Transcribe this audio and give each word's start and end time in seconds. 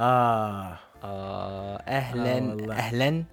آه. 0.00 0.78
آه 1.04 1.04
آه 1.04 1.82
أهلا 1.88 2.34
والله. 2.34 2.74
أهلا. 2.74 3.24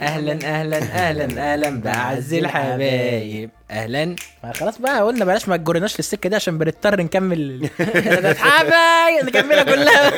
أهلا 0.00 0.32
أهلا 0.32 0.76
أهلا 0.78 1.52
أهلا 1.52 1.70
باعز 1.80 2.34
الحبايب. 2.34 3.50
أهلا. 3.70 4.16
ما 4.44 4.52
خلاص 4.52 4.78
بقى 4.78 5.02
قلنا 5.02 5.24
بلاش 5.24 5.48
ما 5.48 5.56
تجرناش 5.56 5.96
للسكه 5.96 6.28
دي 6.28 6.36
عشان 6.36 6.58
بنضطر 6.58 7.00
نكمل 7.00 7.70
حبايب 8.38 9.24
نكملها 9.26 9.62
كلها. 9.62 10.12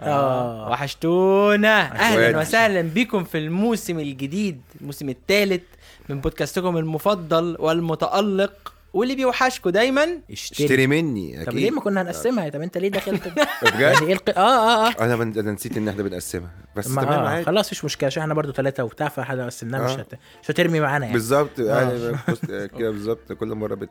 آه 0.00 0.68
وحشتونا. 0.70 1.80
أهلا. 1.92 2.38
وسهلا 2.38 2.82
بكم 2.82 3.24
في 3.24 3.38
الموسم 3.38 3.98
الجديد 3.98 4.60
الموسم 4.80 5.08
الثالث 5.08 5.62
من 6.08 6.20
بودكاستكم 6.20 6.76
المفضل 6.76 7.56
والمتألق. 7.58 8.72
واللي 8.92 9.14
بيوحشكم 9.14 9.70
دايما 9.70 10.02
اشتري 10.30 10.64
اشتري 10.64 10.86
مني 10.86 11.44
طب 11.44 11.52
ليه 11.52 11.70
ما 11.70 11.76
أكيد 11.76 11.84
كنا 11.84 12.02
هنقسمها؟ 12.02 12.48
طب 12.48 12.62
أنت 12.62 12.78
ليه 12.78 12.88
دخلت؟ 12.88 13.28
بجد؟ 13.62 13.80
يعني 13.80 14.06
إيه 14.06 14.12
الق... 14.12 14.38
آه 14.38 14.40
آه 14.40 14.88
آه. 14.88 15.04
أنا 15.04 15.16
من... 15.16 15.38
أنا 15.38 15.52
نسيت 15.52 15.76
إن 15.76 15.88
إحنا 15.88 16.02
بنقسمها. 16.02 16.50
بس 16.76 16.88
ما 16.88 17.02
تمام 17.02 17.18
آه 17.18 17.28
عادي. 17.28 17.44
خلاص 17.44 17.72
مش 17.72 17.84
مشكلة 17.84 18.06
عشان 18.06 18.22
إحنا 18.22 18.34
برضو 18.34 18.52
ثلاثة 18.52 18.84
وبتاع 18.84 19.08
فحد 19.08 19.38
قسمناها 19.40 19.84
مش 19.84 19.90
آه. 19.90 19.94
هت... 20.00 20.14
مش 20.42 20.50
هترمي 20.50 20.80
معانا 20.80 21.04
يعني. 21.04 21.12
بالظبط. 21.12 21.60
آه. 21.60 21.64
يعني 21.64 22.16
بص 22.28 22.40
كده 22.78 22.90
بالظبط 22.90 23.32
كل 23.32 23.48
مرة 23.54 23.74
بت 23.74 23.90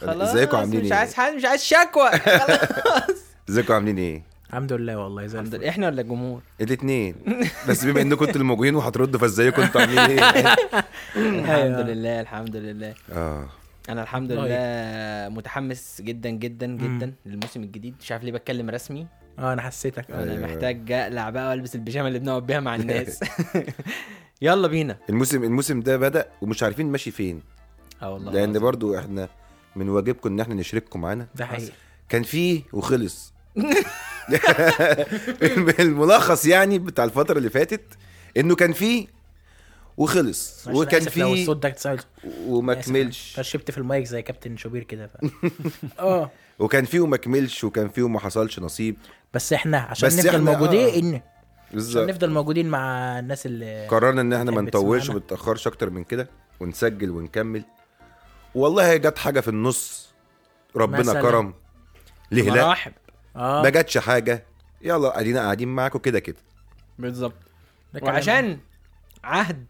خلاص 0.00 0.28
إزيكم؟ 0.28 0.56
عاملين 0.56 0.80
مش 0.84 0.92
إيه؟ 0.92 0.98
عايز 0.98 1.14
حد 1.14 1.34
مش 1.34 1.44
عايز 1.44 1.62
شكوى. 1.62 2.10
خلاص. 2.40 3.18
إزيكم؟ 3.50 3.72
عاملين 3.74 3.98
إيه؟ 3.98 4.22
الحمد 4.48 4.72
لله 4.72 4.96
والله 4.98 5.26
زي 5.26 5.38
الحمد 5.38 5.46
الفل. 5.54 5.60
لله. 5.64 5.68
إحنا 5.70 5.86
ولا 5.86 6.00
الجمهور؟ 6.00 6.40
الاثنين 6.60 7.14
بس 7.68 7.84
بما 7.84 8.00
إنكم 8.00 8.20
أنتوا 8.24 8.34
اللي 8.34 8.44
موجودين 8.44 8.74
وهتردوا 8.74 9.20
فازيكم 9.20 9.62
أنتوا 9.62 9.80
عاملين 9.80 9.98
إيه؟ 9.98 10.54
الحمد 11.16 11.88
لله 11.88 12.20
الحمد 12.20 12.56
لله. 12.56 12.94
آه. 13.12 13.48
أنا 13.88 14.02
الحمد. 14.02 14.32
لله 14.32 15.28
متحمس 15.28 16.00
جدا 16.04 16.30
جدا 16.30 16.66
جدا 16.66 17.14
للموسم 17.26 17.62
الجديد. 17.62 17.94
مش 18.00 18.12
عارف 18.12 18.24
ليه 18.24 18.32
بتكلم 18.32 18.70
رسمي. 18.70 19.06
آه 19.38 19.52
أنا 19.52 19.62
حسيتك. 19.62 20.10
أنا 20.10 20.32
أيوة. 20.32 20.42
محتاج 20.46 20.92
أقلع 20.92 21.30
بقى 21.30 21.48
وألبس 21.50 21.74
البيجامة 21.74 22.08
اللي 22.08 22.18
بنقعد 22.18 22.46
بيها 22.46 22.60
مع 22.60 22.74
الناس. 22.74 23.20
يلا 24.42 24.68
بينا. 24.68 24.96
الموسم 25.10 25.44
الموسم 25.44 25.80
ده 25.80 25.96
بدأ 25.96 26.28
ومش 26.42 26.62
عارفين 26.62 26.86
ماشي 26.92 27.10
فين. 27.10 27.42
آه 28.02 28.12
والله 28.12 28.32
لأن. 28.32 28.58
برضو 28.58 28.98
إحنا 28.98 29.28
من 29.76 29.88
واجبكم 29.88 30.28
إن 30.32 30.40
إحنا 30.40 30.54
نشرككم 30.54 31.00
معانا. 31.00 31.26
ده 31.34 31.46
حقيقي. 31.46 31.72
كان 32.08 32.22
فيه 32.22 32.62
وخلص. 32.72 33.34
الملخص 35.80 36.46
يعني 36.46 36.78
بتاع 36.78 37.04
الفترة 37.04 37.38
اللي 37.38 37.50
فاتت 37.50 37.84
إنه 38.36 38.54
كان 38.54 38.72
فيه 38.72 39.06
وخلص. 39.96 40.60
عشان 40.60 40.76
وكان 40.76 41.02
لو 41.02 41.10
فيه 41.10 41.32
الصوت 41.42 41.62
ده 41.66 41.74
وما 42.46 42.74
كملش. 42.74 43.40
شبت 43.40 43.70
في 43.70 43.78
المايك 43.78 44.04
زي 44.06 44.22
كابتن 44.22 44.56
شوبير 44.56 44.82
كده 44.84 45.06
ف... 45.06 45.16
آه. 46.00 46.30
وكان 46.58 46.84
فيه 46.84 47.00
وما 47.00 47.16
كملش 47.16 47.64
وكان 47.64 47.88
فيه 47.88 48.02
وما 48.02 48.20
حصلش 48.20 48.58
نصيب. 48.60 48.96
بس 49.34 49.52
إحنا 49.52 49.78
عشان 49.78 50.06
بس 50.08 50.18
نفضل 50.18 50.30
إحنا- 50.32 50.36
موجودين 50.50 50.86
آه. 50.88 50.98
ان 50.98 51.06
عشان 51.14 51.20
بالظبط. 51.72 52.08
نفضل 52.08 52.30
موجودين 52.30 52.68
مع 52.68 53.18
الناس 53.18 53.46
اللي 53.46 53.86
قررنا 53.88 54.20
إن 54.20 54.32
إحنا 54.32 54.50
ما 54.50 54.60
نطولش. 54.62 55.08
وما 55.08 55.18
نتاخرش 55.18 55.66
أكتر 55.66 55.90
من 55.90 56.04
كده 56.04 56.28
ونسجل 56.60 57.10
ونكمل. 57.10 57.64
والله 58.54 58.96
جت 58.96 59.18
حاجة 59.18 59.40
في 59.40 59.48
النص. 59.48 60.08
ربنا 60.76 60.98
مثلاً. 60.98 61.22
كرم. 61.22 61.54
ليه 62.30 62.50
لا؟ 62.50 62.64
مراحب. 62.66 62.92
آه. 63.36 63.62
ما 63.62 63.68
جاتش 63.70 63.98
حاجة. 63.98 64.44
يلا 64.82 65.20
أدينا 65.20 65.40
قاعدين 65.40 65.68
معاكم 65.68 65.98
كده 65.98 66.18
كده. 66.20 66.36
بالظبط. 66.98 67.34
وعشان 68.02 68.58
عهد 69.24 69.64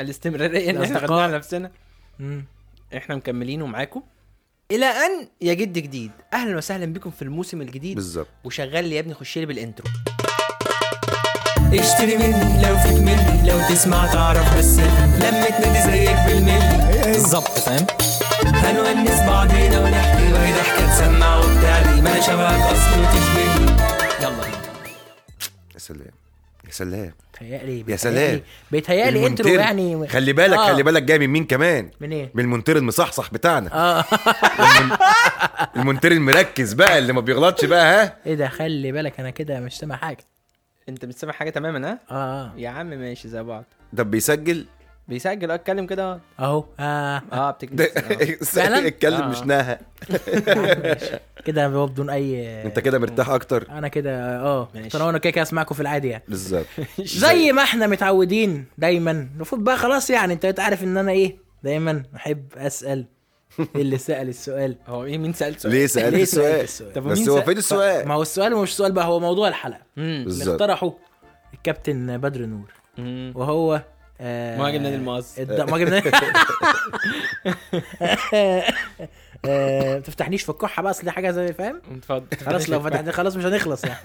الاستمرارية 0.00 0.70
اللي 0.70 0.84
إحنا. 0.84 0.98
خدناها 0.98 1.22
على 1.22 1.36
نفسنا 1.36 1.70
مم. 2.18 2.44
إحنا 2.96 3.16
مكملينه 3.16 3.66
معاكم 3.66 4.02
إلى 4.70 4.86
أن 4.86 5.28
يجد 5.40 5.72
جديد. 5.72 6.10
أهلا 6.32 6.56
وسهلا 6.56 6.92
بكم 6.92 7.10
في 7.10 7.22
الموسم 7.22 7.60
الجديد. 7.62 7.94
بالظبط. 7.94 8.28
وشغال 8.44 8.84
لي 8.84 8.94
يا 8.94 9.00
ابني 9.00 9.14
خش 9.14 9.38
لي 9.38 9.46
بالإنترو. 9.46 9.86
اشتري 11.72 12.16
مني 12.16 12.62
لو 12.62 12.78
فيك 12.78 12.98
مني 12.98 13.50
لو 13.50 13.60
تسمع 13.68 14.06
تعرف 14.06 14.58
بس 14.58 14.78
لمة 14.78 15.60
نادي 15.60 15.90
زيك 15.90 16.16
بالملي. 16.26 17.02
بالظبط 17.04 17.58
فاهم؟ 17.58 17.86
هنونس 18.44 19.20
بعضينا 19.20 19.80
ونحكي 19.80 20.32
وهي 20.32 20.52
ضحكة 20.52 20.94
تسمع 20.94 21.38
وبتاع 21.38 22.00
ما 22.00 22.12
أنا 22.12 22.20
شبهك 22.20 22.62
أصلا 22.62 23.00
وتشبهني 23.00 23.72
يلا 24.22 24.44
بينا. 24.44 24.62
يا 25.74 25.78
سلام. 25.78 26.21
يا 26.66 26.70
سلام. 26.70 27.12
بيتهيألي 27.40 27.84
يا 27.88 27.96
سلام. 27.96 28.40
بيتهيألي 28.70 29.26
intro 29.26 29.48
يعني. 29.48 30.08
خلي 30.08 30.32
بالك 30.32 30.58
آه. 30.58 30.72
خلي 30.72 30.82
بالك 30.82 31.02
جاي 31.02 31.18
من 31.18 31.26
مين 31.26 31.44
كمان؟ 31.44 31.90
من 32.00 32.12
إيه؟ 32.12 32.30
من 32.34 32.44
المونتير 32.44 32.76
المصحصح 32.76 33.30
بتاعنا. 33.32 33.70
آه. 33.74 34.04
المونتير 35.76 36.12
المركز 36.12 36.72
بقى 36.72 36.98
اللي 36.98 37.12
ما 37.12 37.20
بيغلطش 37.20 37.64
بقى 37.64 38.04
ها؟ 38.04 38.16
إيه 38.26 38.34
ده؟ 38.34 38.48
خلي 38.48 38.92
بالك 38.92 39.20
أنا 39.20 39.30
كده 39.30 39.60
مش 39.60 39.78
سامع 39.78 39.96
حاجة. 39.96 40.24
أنت 40.88 41.04
مش 41.04 41.14
سامع 41.14 41.32
حاجة 41.32 41.50
تماما 41.50 41.88
ها؟ 41.90 41.98
آه 42.10 42.14
آه. 42.14 42.52
يا 42.56 42.68
عم 42.68 42.86
ماشي 42.86 43.28
زي 43.28 43.42
بعض. 43.42 43.64
ده 43.92 44.02
بيسجل؟ 44.02 44.66
بيسجل 45.08 45.50
آه 45.50 45.54
اتكلم 45.54 45.86
كده. 45.86 46.12
آه. 46.12 46.20
اهو 46.40 46.64
آه. 46.80 47.22
آه 47.32 47.58
فعلاً؟ 48.44 48.86
اتكلم 48.86 49.22
آه. 49.22 49.28
مش 49.28 49.40
ناها 49.40 49.80
كده 51.44 51.66
هو 51.66 51.86
بدون 51.86 52.10
اي 52.10 52.62
انت 52.66 52.78
كده 52.78 52.98
مرتاح 52.98 53.28
أكتر. 53.30 53.66
أنا 53.70 53.88
كده 53.88 54.40
آه. 54.40 54.68
أنا 54.94 55.18
كده 55.18 55.30
كده 55.30 55.42
اسمعكم 55.42 55.74
في 55.74 55.80
العادي 55.80 56.08
يعني. 56.08 56.24
بالظبط. 56.28 56.66
زي 57.00 57.52
ما 57.52 57.62
إحنا 57.62 57.86
متعودين 57.86 58.64
دايما. 58.78 59.10
المفروض 59.10 59.64
بقى 59.64 59.76
خلاص 59.76 60.10
يعني 60.10 60.32
انت 60.32 60.60
عارف 60.60 60.82
ان 60.84 60.96
أنا 60.96 61.12
إيه 61.12 61.36
دايما 61.62 62.02
احب 62.16 62.46
اسأل 62.56 63.04
اللي 63.76 63.98
سأل 63.98 64.28
السؤال. 64.28 64.76
هو 64.86 65.04
إيه 65.04 65.18
مين 65.18 65.32
سالت 65.32 65.60
سؤال؟ 65.60 65.74
ليه 65.74 65.86
سألت 65.96 66.14
السؤال؟ 66.14 66.60
السؤال؟ 66.60 66.92
طب 66.92 67.02
بس 67.02 67.28
هو 67.28 67.36
سأل؟ 67.36 67.44
فين 67.46 67.56
السؤال؟ 67.58 68.08
ما 68.08 68.14
هو 68.14 68.22
السؤال 68.22 68.56
مش 68.56 68.76
سؤال 68.76 68.92
بقى 68.92 69.04
هو 69.06 69.20
موضوع 69.20 69.48
الحلقة. 69.48 69.80
اللي 69.98 70.52
اقترحه 70.52 70.94
الكابتن 71.54 72.18
بدر 72.18 72.46
نور. 72.46 72.72
وهو 73.36 73.82
مهاجم 74.22 74.82
نادي 74.82 74.96
المقص. 74.96 75.38
الد- 75.38 75.60
مهاجم 75.70 75.88
نادي 75.88 76.10
آه، 79.44 79.94
ما 79.94 80.00
تفتحنيش 80.00 80.42
في 80.42 80.48
الكحه 80.50 80.82
بقى 80.82 80.90
اصل 80.90 81.02
دي 81.04 81.10
حاجة 81.10 81.30
زي 81.30 81.52
فاهم؟ 81.52 81.82
اتفضل 81.96 82.26
خلاص 82.46 82.70
لو 82.70 82.80
فتحت 82.80 83.08
خلاص 83.08 83.36
مش 83.36 83.44
هنخلص 83.44 83.84
يعني. 83.84 83.98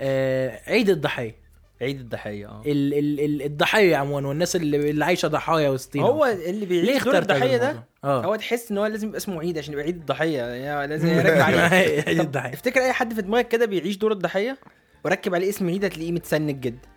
آه، 0.00 0.60
عيد 0.66 0.90
الضحية. 0.90 1.42
عيد 1.82 2.00
الضحية 2.00 2.46
آه. 2.46 2.62
ال 2.66 2.94
ال 2.94 3.20
ال 3.20 3.42
الضحية 3.42 3.96
عموما 3.96 4.28
والناس 4.28 4.56
اللي, 4.56 4.90
اللي 4.90 5.04
عايشة 5.04 5.28
ضحايا 5.28 5.68
وسطينا. 5.68 6.04
هو 6.06 6.24
اللي 6.26 6.66
بيعيد 6.66 6.84
ليه 6.84 6.98
دور 6.98 7.18
الضحية 7.18 7.56
ده؟ 7.56 7.84
آه. 8.04 8.24
هو 8.24 8.36
تحس 8.36 8.70
إن 8.70 8.78
هو 8.78 8.86
لازم 8.86 9.06
يبقى 9.08 9.18
اسمه 9.18 9.40
عيد 9.40 9.58
عشان 9.58 9.72
يبقى 9.72 9.84
عيد 9.84 9.96
الضحية. 9.96 10.42
يعني 10.42 10.86
لازم 10.86 11.08
يركب 11.08 11.40
عليه. 11.46 11.58
عيد 12.06 12.20
الضحية. 12.20 12.52
افتكر 12.54 12.80
أي 12.80 12.92
حد 12.92 13.14
في 13.14 13.22
دماغك 13.22 13.48
كده 13.48 13.66
بيعيش 13.66 13.96
دور 13.96 14.12
الضحية؟ 14.12 14.58
وركب 15.04 15.34
عليه 15.34 15.48
اسم 15.48 15.68
عيد 15.68 15.84
هتلاقيه 15.84 16.12
متسنج 16.12 16.60
جدا. 16.60 16.88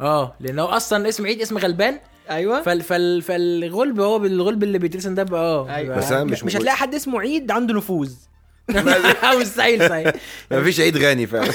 آه 0.00 0.34
لأنه 0.40 0.76
أصلا 0.76 1.08
اسم 1.08 1.26
عيد 1.26 1.40
اسم 1.40 1.58
غلبان. 1.58 1.98
أيوه. 2.30 2.62
فال 2.62 2.82
فال 2.82 3.22
فالغلب 3.22 4.00
هو 4.00 4.18
بالغلب 4.18 4.62
اللي 4.62 4.78
بيترسم 4.78 5.14
ده 5.14 5.22
بقى 5.22 5.40
آه 5.40 5.74
أيوه. 5.74 5.96
بس 5.96 6.12
أنا 6.12 6.24
مش 6.24 6.44
مش 6.44 6.56
هتلاقي 6.56 6.76
حد 6.76 6.94
اسمه 6.94 7.20
عيد 7.20 7.50
عنده 7.50 7.74
نفوذ. 7.74 8.12
مستحيل 9.40 9.88
صحيح 9.88 10.12
مفيش 10.50 10.80
عيد 10.80 10.96
غني 10.96 11.26
فعلا. 11.26 11.52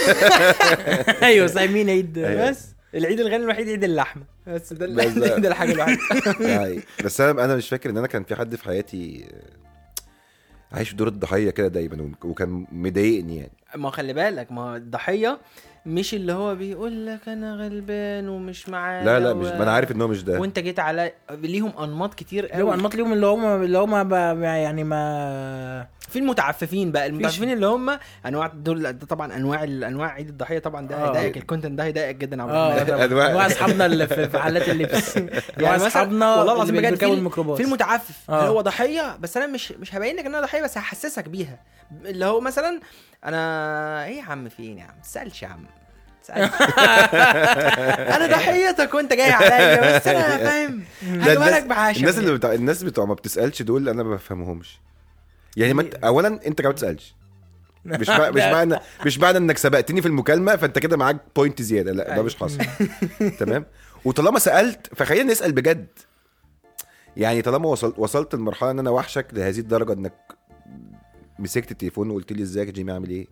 أيوه 1.28 1.48
صحيح 1.48 1.72
مين 1.72 1.90
عيد. 1.90 2.18
أيوة. 2.18 2.50
بس 2.50 2.66
العيد 2.96 3.20
الغني 3.20 3.36
الوحيد 3.44 3.70
عيد 3.70 3.84
اللحمة. 3.84 4.24
بس 4.48 4.74
ده 4.74 4.88
بس 4.88 5.12
ده- 5.14 5.38
ده 5.44 5.48
الحاجة 5.50 5.72
الوحيدة. 5.72 6.00
يعني 6.54 6.80
بس 7.04 7.22
أنا 7.22 7.46
أنا 7.46 7.56
مش 7.56 7.70
فاكر 7.70 7.90
إن 7.90 7.98
أنا 7.98 8.08
كان 8.08 8.24
في 8.24 8.36
حد 8.36 8.56
في 8.56 8.64
حياتي 8.66 9.26
عايش 10.72 10.90
في 10.90 10.96
دور 10.96 11.08
الضحية 11.08 11.50
كده 11.50 11.68
دايما 11.68 12.12
وكان 12.24 12.68
مضايقني 12.72 13.38
يعني. 13.38 13.52
ما 13.76 13.88
هو 13.88 13.92
خلي 13.92 14.14
بالك 14.14 14.52
ما 14.52 14.62
هو 14.62 14.76
الضحية 14.76 15.40
مش 15.86 16.14
اللي 16.14 16.34
هو 16.34 16.56
بيقول 16.56 17.06
لك 17.06 17.30
أنا 17.30 17.56
غلبان 17.56 18.30
ومش 18.30 18.70
معايا 18.70 19.06
لا 19.06 19.20
لا 19.20 19.32
و- 19.32 19.36
مش 19.36 19.48
ما 19.48 19.64
أنا 19.64 19.72
عارف 19.72 19.92
إن 19.92 20.02
هو 20.02 20.08
مش 20.08 20.24
ده. 20.24 20.40
وأنت 20.40 20.60
جيت 20.60 20.80
على 20.80 21.12
ليهم 21.32 21.72
أنماط 21.84 22.14
كتير 22.14 22.48
قوي. 22.48 22.74
أنماط 22.74 22.96
ليهم 22.96 23.14
اللي 23.14 23.26
هم 23.26 23.46
اللي 23.64 23.78
هم 23.78 24.04
ب- 24.10 24.42
يعني 24.44 24.84
ما 24.84 25.88
في 26.10 26.20
المتعففين 26.20 26.92
بقى 26.92 27.06
المتعففين 27.06 27.52
اللي 27.52 27.66
هم 27.68 28.00
أنواع 28.26 28.48
دول 28.48 28.94
ده 28.94 29.06
طبعا 29.08 29.36
أنواع 29.36 29.64
أنواع 29.64 30.10
عيد 30.12 30.28
الضحية 30.30 30.60
طبعا 30.60 30.88
ده 30.88 30.96
آه. 30.96 31.08
هيضايقك 31.10 31.38
الكونتنت 31.38 31.78
ده 31.78 31.84
هيضايقك 31.84 32.16
جدا 32.16 32.44
عبد 32.44 32.52
آه. 32.52 32.82
أنواع. 33.06 33.28
أنواع 33.30 33.46
أصحابنا 33.48 33.86
اللي 33.86 34.08
في 34.08 34.40
حالات 34.40 34.70
اللبس 34.70 35.16
يعني 35.18 35.32
يعني 35.60 35.76
أصحابنا 35.88 36.36
والله 36.36 36.54
العظيم 36.54 36.76
اللي 36.76 36.92
بجد 36.92 37.56
في- 37.56 37.64
المتعفف 37.64 38.30
آه. 38.30 38.48
هو 38.48 38.62
ضحية 38.62 39.18
بس 39.18 39.38
أنا 39.38 39.48
مش 39.48 39.72
مش 39.72 39.96
هبين 39.96 40.16
لك 40.16 40.26
ان 40.26 40.36
أنا 40.36 40.42
ضحية 40.46 40.62
بس 40.64 40.78
هحسسك 40.78 41.30
بيها. 41.30 41.60
اللي 42.06 42.26
هو 42.26 42.42
مثلا 42.42 42.80
أنا 43.26 44.06
إيه 44.06 44.18
يا 44.18 44.24
عم 44.24 44.50
فين 44.50 44.78
يا 44.78 44.84
عم؟ 44.84 44.96
تسألش 45.04 45.44
يا 45.44 45.48
عم. 45.48 45.66
أنا 48.16 48.28
ضحيتك 48.28 48.94
وأنت 48.94 49.14
جاي 49.14 49.32
عليا 49.32 49.98
بس 49.98 50.08
أنا 50.08 50.38
فاهم. 50.38 50.84
هجيبها 51.10 51.50
لك 51.60 51.64
بعشرة 51.66 52.00
الناس 52.00 52.18
اللي 52.18 52.34
بتاع 52.34 52.54
الناس 52.54 52.84
بتوع 52.84 53.06
ما 53.06 53.14
بتسألش 53.14 53.62
دول 53.62 53.90
أنا 53.90 54.04
ما 54.04 54.16
بفهمهمش. 54.16 54.80
يعني 55.58 55.74
ما 55.74 55.82
انت 55.82 55.96
اولا 55.96 56.40
أنت 56.48 56.62
كمان 56.62 56.72
بتسالش 56.74 57.16
مش 57.86 58.10
مع... 58.10 58.30
مش 58.30 58.42
معنى 58.56 58.80
مش 59.06 59.20
معنى 59.20 59.38
إنك 59.38 59.58
سبقتني 59.58 60.02
في 60.02 60.08
المكالمة 60.08 60.56
فأنت 60.56 60.80
كده 60.80 60.98
معاك 60.98 61.18
بوينت 61.36 61.62
زيادة. 61.62 61.92
لا 61.92 62.16
ده 62.16 62.22
مش 62.22 62.36
حاصل. 62.36 62.58
تمام؟ 63.40 63.66
وطالما 64.06 64.40
سألت 64.40 64.88
فخلينا 64.96 65.32
نسأل 65.32 65.52
بجد. 65.52 65.88
يعني 67.18 67.42
طالما 67.42 67.70
وصلت 67.70 68.00
وصلت 68.00 68.36
لمرحلة 68.36 68.72
إن 68.72 68.80
أنا 68.80 68.90
وحشك 68.90 69.28
لهذه 69.34 69.60
الدرجة 69.60 69.94
إنك 69.94 70.14
مسكت 71.40 71.72
التليفون 71.72 72.10
وقلت 72.10 72.32
لي 72.32 72.44
إزيك 72.44 72.68
يا 72.68 72.74
جيمي 72.74 72.92
عامل 72.92 73.10
إيه. 73.10 73.28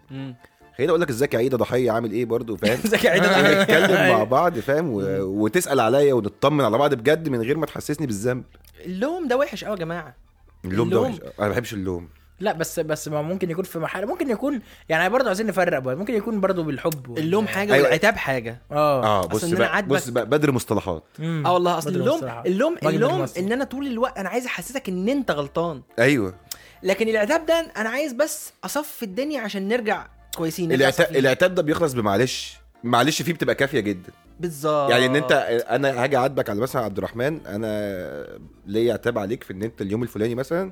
خليني 0.77 0.89
أقول 0.89 1.01
لك 1.01 1.09
إزيك 1.09 1.33
يا 1.33 1.39
عيدة 1.39 1.57
ضحية 1.57 1.91
عامل 1.91 2.11
إيه 2.11 2.25
برضو 2.25 2.57
فاهم؟ 2.57 2.79
إزيك 2.85 3.03
يا 3.03 3.09
عيدة 3.09 3.61
نتكلم 3.61 4.09
مع 4.09 4.23
بعض 4.23 4.59
فاهم؟ 4.59 4.89
و... 4.89 4.99
وتسأل 5.21 5.79
عليا 5.79 6.13
ونطمن 6.13 6.65
على 6.65 6.77
بعض 6.77 6.93
بجد 6.93 7.29
من 7.29 7.41
غير 7.41 7.57
ما 7.57 7.65
تحسسني 7.65 8.07
بالذنب. 8.07 8.43
اللوم 8.85 9.27
ده 9.27 9.37
وحش 9.37 9.63
قوي 9.63 9.73
يا 9.73 9.79
جماعة. 9.79 10.22
اللوم 10.65 10.89
ده 10.89 10.97
اللوم. 10.97 11.11
وحش 11.13 11.21
أنا 11.39 11.47
ما 11.47 11.49
بحبش 11.49 11.73
اللوم 11.73 12.09
لا 12.39 12.53
بس 12.53 12.79
بس 12.79 13.07
ما 13.07 13.21
ممكن 13.21 13.51
يكون 13.51 13.63
في 13.63 13.79
محل 13.79 14.05
ممكن 14.05 14.29
يكون 14.29 14.61
يعني 14.89 15.09
برضه 15.09 15.27
عايزين 15.27 15.47
نفرق 15.47 15.79
بقى 15.79 15.95
ممكن 15.95 16.13
يكون 16.13 16.41
برضه 16.41 16.63
بالحب 16.63 17.09
وال- 17.09 17.19
اللوم 17.19 17.47
حاجة 17.47 17.73
أيوة. 17.73 17.85
والعتاب 17.85 18.15
حاجة 18.15 18.61
آه 18.71 19.03
آه 19.03 19.25
بص 19.27 19.43
إن 19.43 19.49
أنا 19.49 19.59
بقى 19.59 19.83
بص 19.83 20.09
بقى 20.09 20.25
بدر 20.25 20.51
مصطلحات. 20.51 21.03
آه 21.21 21.53
والله 21.53 21.77
أصل 21.77 21.89
اللوم 21.89 22.15
مصطلحات. 22.15 22.45
اللوم 22.45 22.77
اللوم. 22.85 23.25
إن 23.37 23.51
أنا 23.51 23.63
طول 23.63 23.87
الوقت 23.87 24.17
أنا 24.17 24.29
عايز 24.29 24.45
أحسسك 24.45 24.89
إن 24.89 25.09
أنت 25.09 25.31
غلطان 25.31 25.81
أيوه 25.99 26.35
لكن 26.83 27.07
العتاب 27.09 27.45
ده 27.45 27.71
أنا 27.77 27.89
عايز 27.89 28.13
بس 28.13 28.53
أصفي 28.63 29.03
الدنيا 29.03 29.41
عشان 29.41 29.67
نرجع 29.67 30.07
كويسين 30.37 30.71
العتاب. 30.71 31.15
العتاب 31.15 31.55
ده 31.55 31.61
بيخلص 31.61 31.93
بمعلش 31.93 32.57
معلش 32.83 33.21
فيه 33.21 33.33
بتبقى 33.33 33.55
كافية 33.55 33.79
جدا 33.79 34.11
بالظبط 34.39 34.89
يعني 34.91 35.05
إن 35.05 35.15
أنت 35.15 35.31
أنا 35.69 36.03
هاجي 36.03 36.17
أعاتبك 36.17 36.49
على 36.49 36.59
مثلا 36.61 36.81
عبد 36.81 36.97
الرحمن 36.97 37.47
أنا 37.47 38.39
ليا 38.65 38.93
عتاب 38.93 39.17
عليك 39.17 39.43
في 39.43 39.53
إن 39.53 39.63
أنت 39.63 39.81
اليوم 39.81 40.03
الفلاني 40.03 40.35
مثلا 40.35 40.71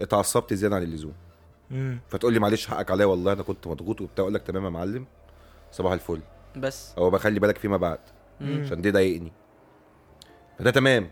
اتعصبت 0.00 0.54
زيادة 0.54 0.76
عن 0.76 0.82
اللزوم. 0.82 1.12
مم. 1.70 2.00
فتقول 2.08 2.32
لي 2.32 2.38
معلش 2.38 2.66
حقك 2.66 2.90
عليا 2.90 3.06
والله 3.06 3.32
أنا 3.32 3.42
كنت 3.42 3.66
مضغوط 3.66 4.00
وبتاع 4.00 4.22
أقول 4.22 4.34
لك 4.34 4.42
تمام 4.42 4.64
يا 4.64 4.70
معلم 4.70 5.06
صباح 5.72 5.92
الفل. 5.92 6.20
بس. 6.56 6.92
أو 6.98 7.10
بخلي 7.10 7.40
بالك 7.40 7.58
فيما 7.58 7.76
بعد 7.76 7.98
مم. 8.40 8.62
عشان 8.64 8.80
دي 8.80 8.90
ضايقني. 8.90 9.32
فده 10.58 10.70
تمام. 10.70 11.08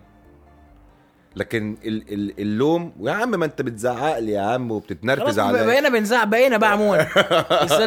لكن 1.37 1.77
ال 1.85 2.13
ال 2.13 2.41
اللوم 2.41 2.93
ويا 3.01 3.13
عم 3.13 3.31
ما 3.31 3.45
انت 3.45 3.63
بتزعق 3.63 4.19
لي 4.19 4.33
يا 4.33 4.41
عم 4.41 4.71
وبتتنرفز 4.71 5.39
عليا 5.39 5.67
بقينا 5.67 5.89
بنزعق 5.89 6.25
بقينا 6.25 6.57
بقى 6.57 6.73
عموما 6.73 7.01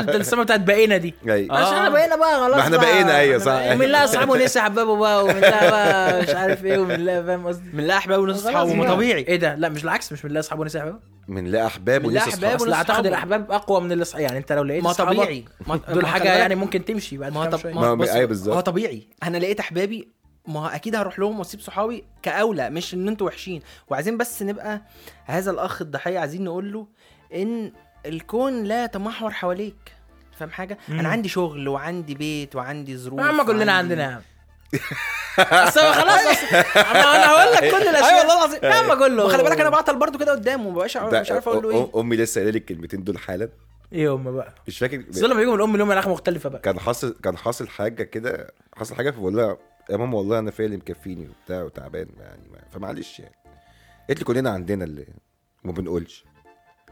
الرسالة 0.10 0.44
بتاعت 0.44 0.60
بقينا 0.60 0.98
دي 0.98 1.14
أي. 1.30 1.48
آه. 1.52 1.54
عشان 1.54 1.74
إحنا 1.78 1.90
بقينا 1.90 2.16
بقى 2.16 2.36
خلاص 2.40 2.56
ما 2.56 2.62
إحنا. 2.62 2.78
بقينا، 2.78 3.22
إحنا 3.24 3.38
صح. 3.38 3.72
ومن 3.72 3.86
لا 3.86 4.04
اصحابه 4.04 4.32
ونسي 4.32 4.62
حبابه 4.62 4.96
بقى 4.98 5.24
ومن 5.24 5.40
لا 5.42 5.70
بقى 5.70 6.22
مش 6.22 6.30
عارف 6.30 6.66
إيه 6.66 6.78
ومن 6.78 6.96
لا 7.06 7.24
فاهم 7.24 7.48
قصدي 7.48 7.70
من 7.74 7.84
لا 7.84 7.98
أحباب 7.98 8.20
ونص 8.20 8.36
خلاص 8.44 8.48
أصحابه 8.48 8.74
ما. 8.74 8.88
طبيعي 8.94 9.22
إيه 9.28 9.36
ده 9.36 9.56
لا 9.56 9.70
مش 9.70 9.84
العكس 9.84 10.12
مش 10.12 10.26
من 10.26 10.32
لا 10.32 10.40
اصحابه 10.40 10.62
ونسي 10.62 10.80
حبابه 10.80 11.00
من 11.28 11.46
لا 11.48 11.66
أحباب 11.66 12.06
من 12.08 12.14
لا 12.14 12.20
أحباب 12.20 12.34
اصحاب 12.44 12.62
وناس 12.62 12.74
اعتقد. 12.76 13.06
الاحباب 13.08 13.52
أقوى 13.52 13.82
من 13.82 13.92
الاصحاب 13.92 14.22
يعني 14.22 14.38
أنت 14.38 14.52
لو 14.52 14.64
لقيت 14.64 14.84
ما 14.84 14.94
طبيعي 14.94 15.46
ما 15.68 15.80
دول 15.94 16.06
حاجة 16.06 16.34
يعني. 16.34 16.56
ممكن 16.56 16.86
تمشي 16.86 17.18
بعد 17.18 17.34
ما 17.34 17.42
كام 17.44 17.52
طب 17.52 17.58
شوية. 17.60 17.74
ما- 17.74 17.82
ما 17.82 17.94
بص، 17.96 18.10
أيوة. 18.10 18.38
هو 18.48 18.60
طبيعي 18.60 19.08
أنا 19.24 19.38
لقيت 19.38 19.60
أحبابي 19.60 20.23
ما 20.48 20.60
هو 20.60 20.68
أكيد 20.68 20.96
هروح 20.96 21.20
لهم 21.20 21.40
وأسيب 21.40 21.60
صحابي 21.60 22.04
كأولى 22.22 22.70
مش 22.70 22.94
إن 22.94 23.08
أنتوا 23.08 23.28
وحشين. 23.28 23.62
وعايزين 23.90 24.18
بس 24.18 24.42
نبقى 24.44 24.82
هذا 25.26 25.52
الأخ 25.52 25.82
الضحية 25.82 26.20
عايزين 26.20 26.44
نقول 26.44 26.74
له 26.74 26.88
إن 27.36 27.72
الكون 28.06 28.64
لا 28.64 28.84
يتمحور 28.84 29.32
حواليك. 29.32 29.76
فاهم 30.40 30.50
حاجة؟ 30.50 30.78
مم. 30.90 31.00
أنا 31.00 31.10
عندي 31.10 31.30
شغل 31.30 31.68
وعندي 31.68 32.16
بيت 32.16 32.56
وعندي 32.56 32.98
ظروف 32.98 33.20
يا 33.20 33.26
عم 33.26 33.44
كلنا 33.44 33.58
وعندي- 33.58 33.72
عندنا. 33.72 34.04
يا 34.04 34.08
عم 35.52 35.68
بس 35.68 35.78
هو 35.78 35.94
خلاص 35.94 36.22
أما 36.76 37.16
أنا 37.16 37.26
هقول 37.32 37.54
لك 37.54 37.60
كل 37.60 37.88
الأشياء 37.88 38.10
أيوه. 38.14 38.20
والله 38.20 38.46
العظيم. 38.46 38.60
يا 38.64 38.74
عم 38.74 38.94
كله 39.00 39.26
وخلي 39.26 39.44
بالك 39.44 39.60
أنا 39.60 39.70
بعطل 39.70 39.96
برضو 40.00 40.18
كده 40.18 40.32
قدامه 40.32 40.70
مبقاش 40.70 40.98
ده 40.98 41.22
مش 41.22 41.32
عارف 41.32 41.48
أقول 41.50 41.64
له 41.64 41.70
إيه. 41.72 42.02
أمي 42.02 42.16
لسه 42.16 42.40
قايلة 42.40 42.52
لي 42.52 42.58
الكلمتين 42.58 43.04
دول 43.04 43.18
حالا. 43.18 43.50
إيه 43.94 44.14
هم 44.16 44.32
بقى؟ 44.32 44.54
مش 44.68 44.80
فاكر. 44.80 44.98
بس 45.10 45.18
لما 45.20 45.42
يجوا 45.42 45.54
من 45.54 45.60
الأم 45.60 45.78
لهم 45.78 45.92
الاخ 45.92 46.08
مختلفة 46.08 46.50
بقى. 46.50 46.62
كان 46.62 46.80
حاصل 46.80 47.16
كان 47.24 47.38
حاصل 47.38 47.68
حاجة 47.68 48.04
كده 48.04 48.54
حصل 48.78 48.96
حاجة 48.96 49.12
فبقول 49.12 49.36
لها 49.38 49.58
يا 49.90 49.98
ماما 49.98 50.18
والله 50.18 50.40
أنا 50.40 50.52
فيا 50.52 50.66
اللي 50.66 50.78
مكفيني 50.78 51.30
وبتاع 51.30 51.64
وتعبان 51.64 52.08
يعني 52.20 52.48
ما- 52.52 52.68
فمعلش 52.74 53.20
يعني. 53.20 53.36
قالت 54.08 54.20
لي 54.20 54.26
كلنا 54.26 54.50
عندنا 54.50 54.84
اللي 54.86 55.06
ما 55.64 55.72
بنقولش. 55.72 56.26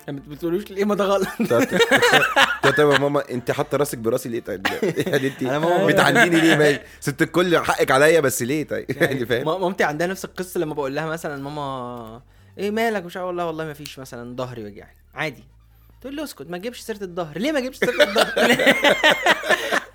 ما 0.07 0.21
بتقولوش 0.27 0.71
ليه؟ 0.71 0.85
ما 0.85 0.95
ده 0.95 1.03
غلط. 1.05 1.27
طب 2.77 2.91
يا 2.91 2.97
ماما 2.99 3.23
انت 3.31 3.51
حاطه 3.51 3.77
راسك 3.77 3.97
براسي 3.97 4.29
ليه 4.29 4.39
طيب؟ 4.39 4.67
يعني 5.07 5.27
انت 5.27 5.43
بتعنديني 5.87 6.41
ليه؟ 6.41 6.55
مالي 6.61 6.79
ست 6.99 7.21
الكل 7.21 7.57
حقك 7.57 7.91
عليا 7.91 8.19
بس 8.19 8.41
ليه 8.41 8.67
طيب؟ 8.67 8.85
يعني 9.01 9.25
فاهم؟ 9.25 9.45
ما- 9.45 9.57
مامتي 9.57 9.83
عندها 9.83 10.07
نفس 10.07 10.25
القصة 10.25 10.59
لما 10.59 10.73
بقول 10.73 10.95
لها 10.95 11.05
مثلا 11.05 11.43
ماما 11.43 12.21
إيه 12.57 12.71
مالك؟ 12.71 13.03
مش 13.05 13.17
عارف 13.17 13.27
والله 13.27 13.45
والله 13.47 13.65
ما 13.65 13.73
فيش 13.73 13.99
مثلا 13.99 14.35
ظهري 14.35 14.63
وجعني 14.65 14.97
عادي. 15.13 15.43
تقول 16.01 16.15
لي 16.15 16.23
اسكت 16.23 16.49
ما 16.49 16.57
تجيبش 16.57 16.79
سيرة 16.79 17.03
الظهر. 17.03 17.37
ليه 17.37 17.51
ما 17.51 17.59
تجيبش 17.59 17.77
سيرة 17.77 18.03
الظهر؟ 18.03 18.33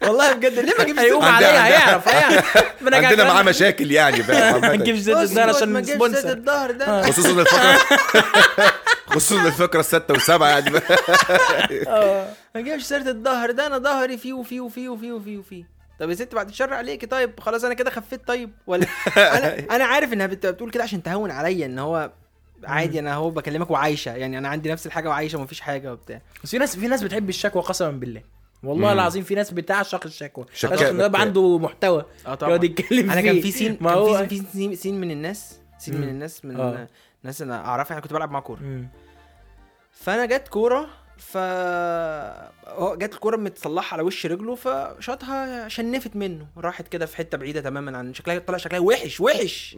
والله 0.06 0.32
بجد 0.32 0.52
ليه 0.58 0.74
ما 0.78 0.84
تجيبش 0.84 0.98
هيقوم 1.00 1.24
عليها 1.24 1.66
هيعرف 1.66 2.08
هيعرف. 2.08 2.64
عندنا 2.94 3.24
معاه 3.24 3.42
مشاكل 3.42 3.90
يعني 3.90 4.22
ما 4.28 4.76
نجيبش 4.76 4.98
زيت 4.98 5.16
ما 5.38 5.42
عشان 5.42 5.74
تجيبش 5.82 5.90
سبونسر. 5.94 6.30
الظهر 6.32 6.70
ده. 6.70 7.02
خصوصا 7.02 7.30
الفقرة. 7.40 7.78
خصوصا 9.14 9.46
الفقرة 9.46 9.80
السادسه 9.80 10.14
والسابعه 10.14 10.48
يعني. 10.48 10.70
ما 12.54 12.60
تجيبش 12.60 12.82
سيره 12.82 13.08
الظهر 13.08 13.50
ده 13.50 13.66
أنا 13.66 13.78
ظهري 13.78 14.18
فيه 14.18 14.32
وفيه 14.32 14.60
وفيه 14.60 14.88
وفيه 14.88 15.12
وفيه 15.12 15.38
وفيه. 15.38 15.64
طب 16.00 16.10
يا 16.10 16.14
ست 16.14 16.34
بعد 16.34 16.48
الشر 16.48 16.74
عليكي 16.74 17.06
طيب 17.06 17.40
خلاص 17.40 17.64
أنا 17.64 17.74
كده 17.74 17.90
خفيت 17.90 18.26
طيب 18.28 18.50
ولا؟ 18.66 18.86
أنا 19.16 19.76
أنا 19.76 19.84
عارف 19.84 20.12
إنها 20.12 20.26
بت- 20.26 20.46
بتقول 20.46 20.70
كده 20.70 20.82
عشان 20.82 21.02
تهون 21.02 21.30
عليا 21.30 21.66
إن 21.66 21.78
هو 21.78 22.10
عادي 22.64 22.98
أنا 22.98 23.14
هو 23.14 23.30
بكلمك 23.30 23.70
وعايشة 23.70 24.12
يعني 24.14 24.38
أنا 24.38 24.48
عندي 24.48 24.70
نفس 24.72 24.86
الحاجة 24.86 25.08
وعايشة 25.08 25.38
ومفيش 25.38 25.60
حاجة 25.60 25.92
وبتاع. 25.92 26.20
بس 26.44 26.50
في 26.50 26.58
ناس 26.58 26.76
في 26.76 26.88
ناس 26.88 27.02
بتحب 27.02 27.28
الشكوى 27.28 27.62
قسما 27.62 27.90
بالله. 27.90 28.22
والله 28.62 28.86
مم. 28.86 28.92
العظيم 28.92 29.22
في 29.22 29.34
ناس 29.34 29.50
بتعشق 29.50 30.06
الشكوى. 30.06 30.46
عشان 30.52 31.00
يبقى 31.00 31.20
عنده 31.20 31.58
محتوى 31.58 32.04
آه 32.26 32.34
طبعا. 32.34 32.50
يقعد 32.50 32.64
يتكلم 32.64 33.10
أنا 33.10 33.20
كان 33.20 33.40
في 33.40 33.50
سين 33.52 33.76
ما 33.80 33.90
كان 33.90 33.98
هو 33.98 34.26
في 34.26 34.36
سين, 34.36 34.46
سين, 34.52 34.74
سين 34.74 35.00
من 35.00 35.10
الناس. 35.10 35.60
سين 35.78 36.00
من. 36.00 36.08
الناس 36.08 36.44
من 36.44 36.60
آه. 36.60 36.88
ناس 37.22 37.42
أنا 37.42 37.66
أعرفها. 37.66 37.92
أنا 37.92 38.00
كنت 38.00 38.12
بلعب 38.12 38.30
مع 38.30 38.40
كورة. 38.40 38.60
فأنا 39.92 40.26
جت 40.26 40.48
كورة 40.48 40.88
ف 41.18 41.36
هو 42.68 42.96
جت 42.96 43.12
الكورة 43.14 43.36
متصلحة 43.36 43.94
على 43.94 44.02
وش 44.02 44.26
رجله 44.26 44.54
فشاطها 44.54 45.68
شنفت 45.68 46.16
منه. 46.16 46.46
راحت 46.56 46.88
كده 46.88 47.06
في 47.06 47.16
حتة 47.16 47.38
بعيدة 47.38 47.60
تماما 47.60 47.98
عن 47.98 48.14
شكلها. 48.14 48.38
طلع 48.38 48.58
شكلها 48.58 48.80
وحش 48.80 49.20
وحش. 49.20 49.76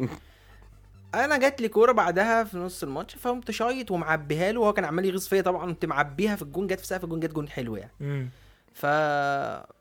أنا 1.14 1.36
جات 1.38 1.60
لي 1.60 1.68
كورة 1.68 1.92
بعدها 1.92 2.44
في 2.44 2.58
نص 2.58 2.82
الماتش 2.82 3.14
فقمت 3.14 3.50
شايط 3.50 3.90
ومعبيها 3.90 4.52
له. 4.52 4.60
وهو 4.60 4.72
كان 4.72 4.84
عمال 4.84 5.04
يغيظ 5.04 5.26
فيا 5.26 5.42
طبعا 5.42 5.62
قمت 5.62 5.84
معبيها 5.84 6.36
في 6.36 6.42
الجون. 6.42 6.66
جت 6.66 6.80
في 6.80 6.86
سقف 6.86 7.04
الجون 7.04 7.20
جت 7.20 7.32
جون 7.32 7.48
حلو 7.48 7.76
يعني. 7.76 8.28
ف 8.78 8.86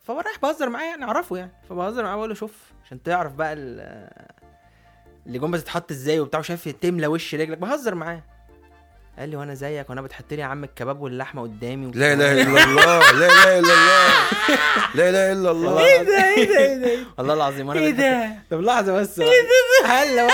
فهو 0.06 0.20
رايح 0.20 0.40
بهزر 0.42 0.70
معاه 0.70 0.84
يعني 0.86 1.04
اعرفه 1.06 1.38
يعني. 1.38 1.52
فبهزر 1.70 2.04
معاه 2.04 2.16
بقول 2.16 2.30
له 2.30 2.36
شوف 2.36 2.52
عشان 2.86 3.04
تعرف 3.04 3.34
بقى 3.34 3.54
ال... 3.54 3.80
اللي 5.28 5.40
جون 5.40 5.52
بتتحط 5.52 5.92
إزاي 5.92 6.20
وبتاع 6.20 6.40
وشايف 6.40 6.68
تملى 6.70 7.08
وش 7.08 7.36
رجلك. 7.36 7.58
بهزر 7.58 7.96
معاه. 7.96 8.24
قال 9.20 9.30
لي 9.30 9.36
وأنا 9.36 9.54
زيك 9.54 9.90
وأنا 9.90 10.02
بتحط 10.02 10.34
لي 10.34 10.42
يا 10.42 10.46
عم 10.46 10.64
الكباب 10.64 11.02
واللحمة 11.02 11.42
قدامي 11.42 11.92
لا 11.92 12.14
إله 12.14 12.32
إلا 12.42 12.64
الله 12.64 13.12
لا 13.12 13.28
إله 13.28 13.60
إلا 13.60 13.74
الله 13.74 14.16
لا 14.96 15.10
إله 15.10 15.32
إلا 15.32 15.52
الله. 15.52 15.80
إيه 15.86 16.04
ده 16.04 16.24
إيه 16.38 16.46
ده 16.48 16.60
إيه 16.60 16.76
ده؟ 16.76 17.04
والله 17.18 17.34
العظيم 17.34 17.70
وأنا 17.70 17.80
إيه 17.80 17.92
ده؟ 17.92 18.30
طب 18.52 18.62
لحظة 18.62 18.94
بس. 18.94 19.22
هل 19.86 20.16
لو 20.18 20.28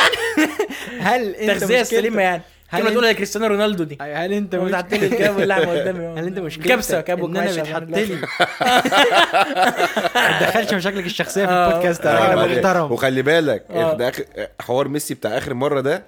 هل 1.08 1.36
أنت 1.36 1.60
تغذية 1.60 1.84
سليمة 1.84 2.22
يعني. 2.22 2.42
هل 2.63 2.63
كلمة 2.78 2.90
أنت- 2.90 2.94
تقولها 2.94 3.12
لكريستيانو 3.12 3.48
رونالدو 3.48 3.84
دي. 3.84 3.98
هل 4.02 4.34
أنت 4.34 4.56
مش... 4.56 4.70
بتحط 4.72 4.92
لي 4.94 5.06
الكاب 5.08 5.38
واللحمه 5.38 5.72
قدامي 5.72 6.06
هل 6.20 6.26
أنت 6.26 6.40
مشكلتك 6.40 6.70
كبسه 6.70 7.02
كابو 7.02 7.28
إن 7.28 7.38
أنا 7.38 7.50
عشان 7.50 7.64
لي 7.92 8.16
ما 10.16 10.40
تدخلش 10.40 10.74
مشاكلك 10.74 11.06
الشخصية 11.06 11.46
في 11.46 11.52
آه. 11.52 11.68
البودكاست 11.70 12.06
آه، 12.06 12.26
أنا 12.28 12.36
بعدين. 12.36 12.56
محترم 12.58 12.92
وخلي 12.92 13.22
بالك 13.22 13.66
آه. 13.72 14.12
حوار 14.62 14.88
ميسي 14.88 15.14
بتاع 15.14 15.38
آخر 15.38 15.54
مرة 15.54 15.82
ده 15.82 16.04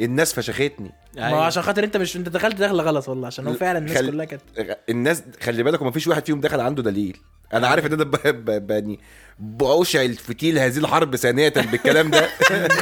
الناس 0.00 0.32
فشختني. 0.34 0.90
ما 1.16 1.28
هو 1.28 1.40
عشان 1.40 1.62
خاطر 1.62 1.84
أنت 1.84 1.96
مش 1.96 2.16
أنت 2.16 2.28
دخلت 2.28 2.54
دخله 2.56 2.82
غلط 2.82 3.08
والله 3.08 3.26
عشان 3.26 3.46
هو 3.46 3.52
فعلا 3.54 3.78
الناس 3.78 3.96
خل- 3.98 4.10
كلها 4.10 4.24
كانت 4.24 4.42
الناس 4.88 5.22
خلي 5.42 5.62
بالك 5.62 5.82
وما 5.82 5.90
فيش 5.90 6.06
واحد 6.06 6.26
فيهم 6.26 6.40
دخل 6.40 6.60
عنده 6.60 6.82
دليل. 6.82 7.16
أنا 7.54 7.68
عارف 7.68 7.86
إن 7.86 7.92
أنا 7.92 8.04
ب- 8.04 8.44
ب- 8.50 8.70
يعني 8.70 9.00
بأشعل 9.38 10.14
فتيل 10.14 10.58
هذه 10.58 10.78
الحرب 10.78 11.16
ثانية 11.16 11.48
بالكلام 11.48 12.10
ده. 12.10 12.28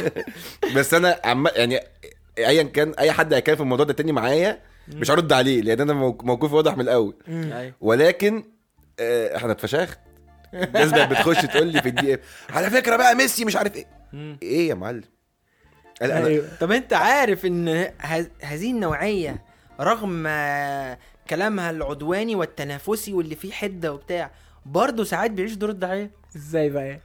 بس 0.75 0.93
أنا 0.93 1.19
عم 1.25 1.47
يعني 1.55 1.79
ايا 2.37 2.63
كان 2.63 2.93
أي 2.99 3.11
حد 3.11 3.33
هيتكلم 3.33 3.55
في 3.55 3.61
الموضوع 3.61 3.85
ده 3.85 3.93
تاني 3.93 4.11
معايا 4.11 4.61
مش 4.87 5.11
هرد 5.11 5.33
عليه 5.33 5.61
لأن 5.61 5.81
أنا 5.81 5.93
موق- 5.93 6.23
موقفي 6.23 6.55
واضح 6.55 6.73
من 6.77 6.81
الأول. 6.81 7.15
أيوه. 7.27 7.73
ولكن 7.81 8.43
آه، 8.99 9.35
إحنا 9.37 9.51
اتفشخت. 9.51 9.99
الناس 10.53 10.91
بقت 10.91 11.09
بتخش 11.09 11.41
تقول 11.45 11.67
لي 11.67 11.81
في 11.81 11.89
الدي 11.89 12.13
إم 12.13 12.19
على 12.49 12.69
فكرة 12.69 12.95
بقى 12.95 13.15
ميسي 13.15 13.45
مش 13.45 13.55
عارف 13.55 13.75
إيه. 13.75 13.85
إيه 14.43 14.69
يا 14.69 14.73
معلم؟ 14.73 15.03
أنا 16.01 16.25
أيوه. 16.27 16.45
طب 16.61 16.71
أنت 16.71 16.93
عارف 16.93 17.45
إن 17.45 17.67
هذه 18.41 18.71
النوعية 18.71 19.41
رغم 19.79 20.23
كلامها 21.29 21.69
العدواني 21.71 22.35
والتنافسي 22.35 23.13
واللي 23.13 23.35
فيه 23.35 23.51
حدة 23.51 23.93
وبتاع 23.93 24.31
برضه 24.65 25.03
ساعات 25.03 25.31
بيعيش 25.31 25.53
دور 25.53 25.69
الضحيه 25.69 26.11
إزاي 26.35 26.69
بقى 26.69 26.87
يعني؟ 26.87 27.01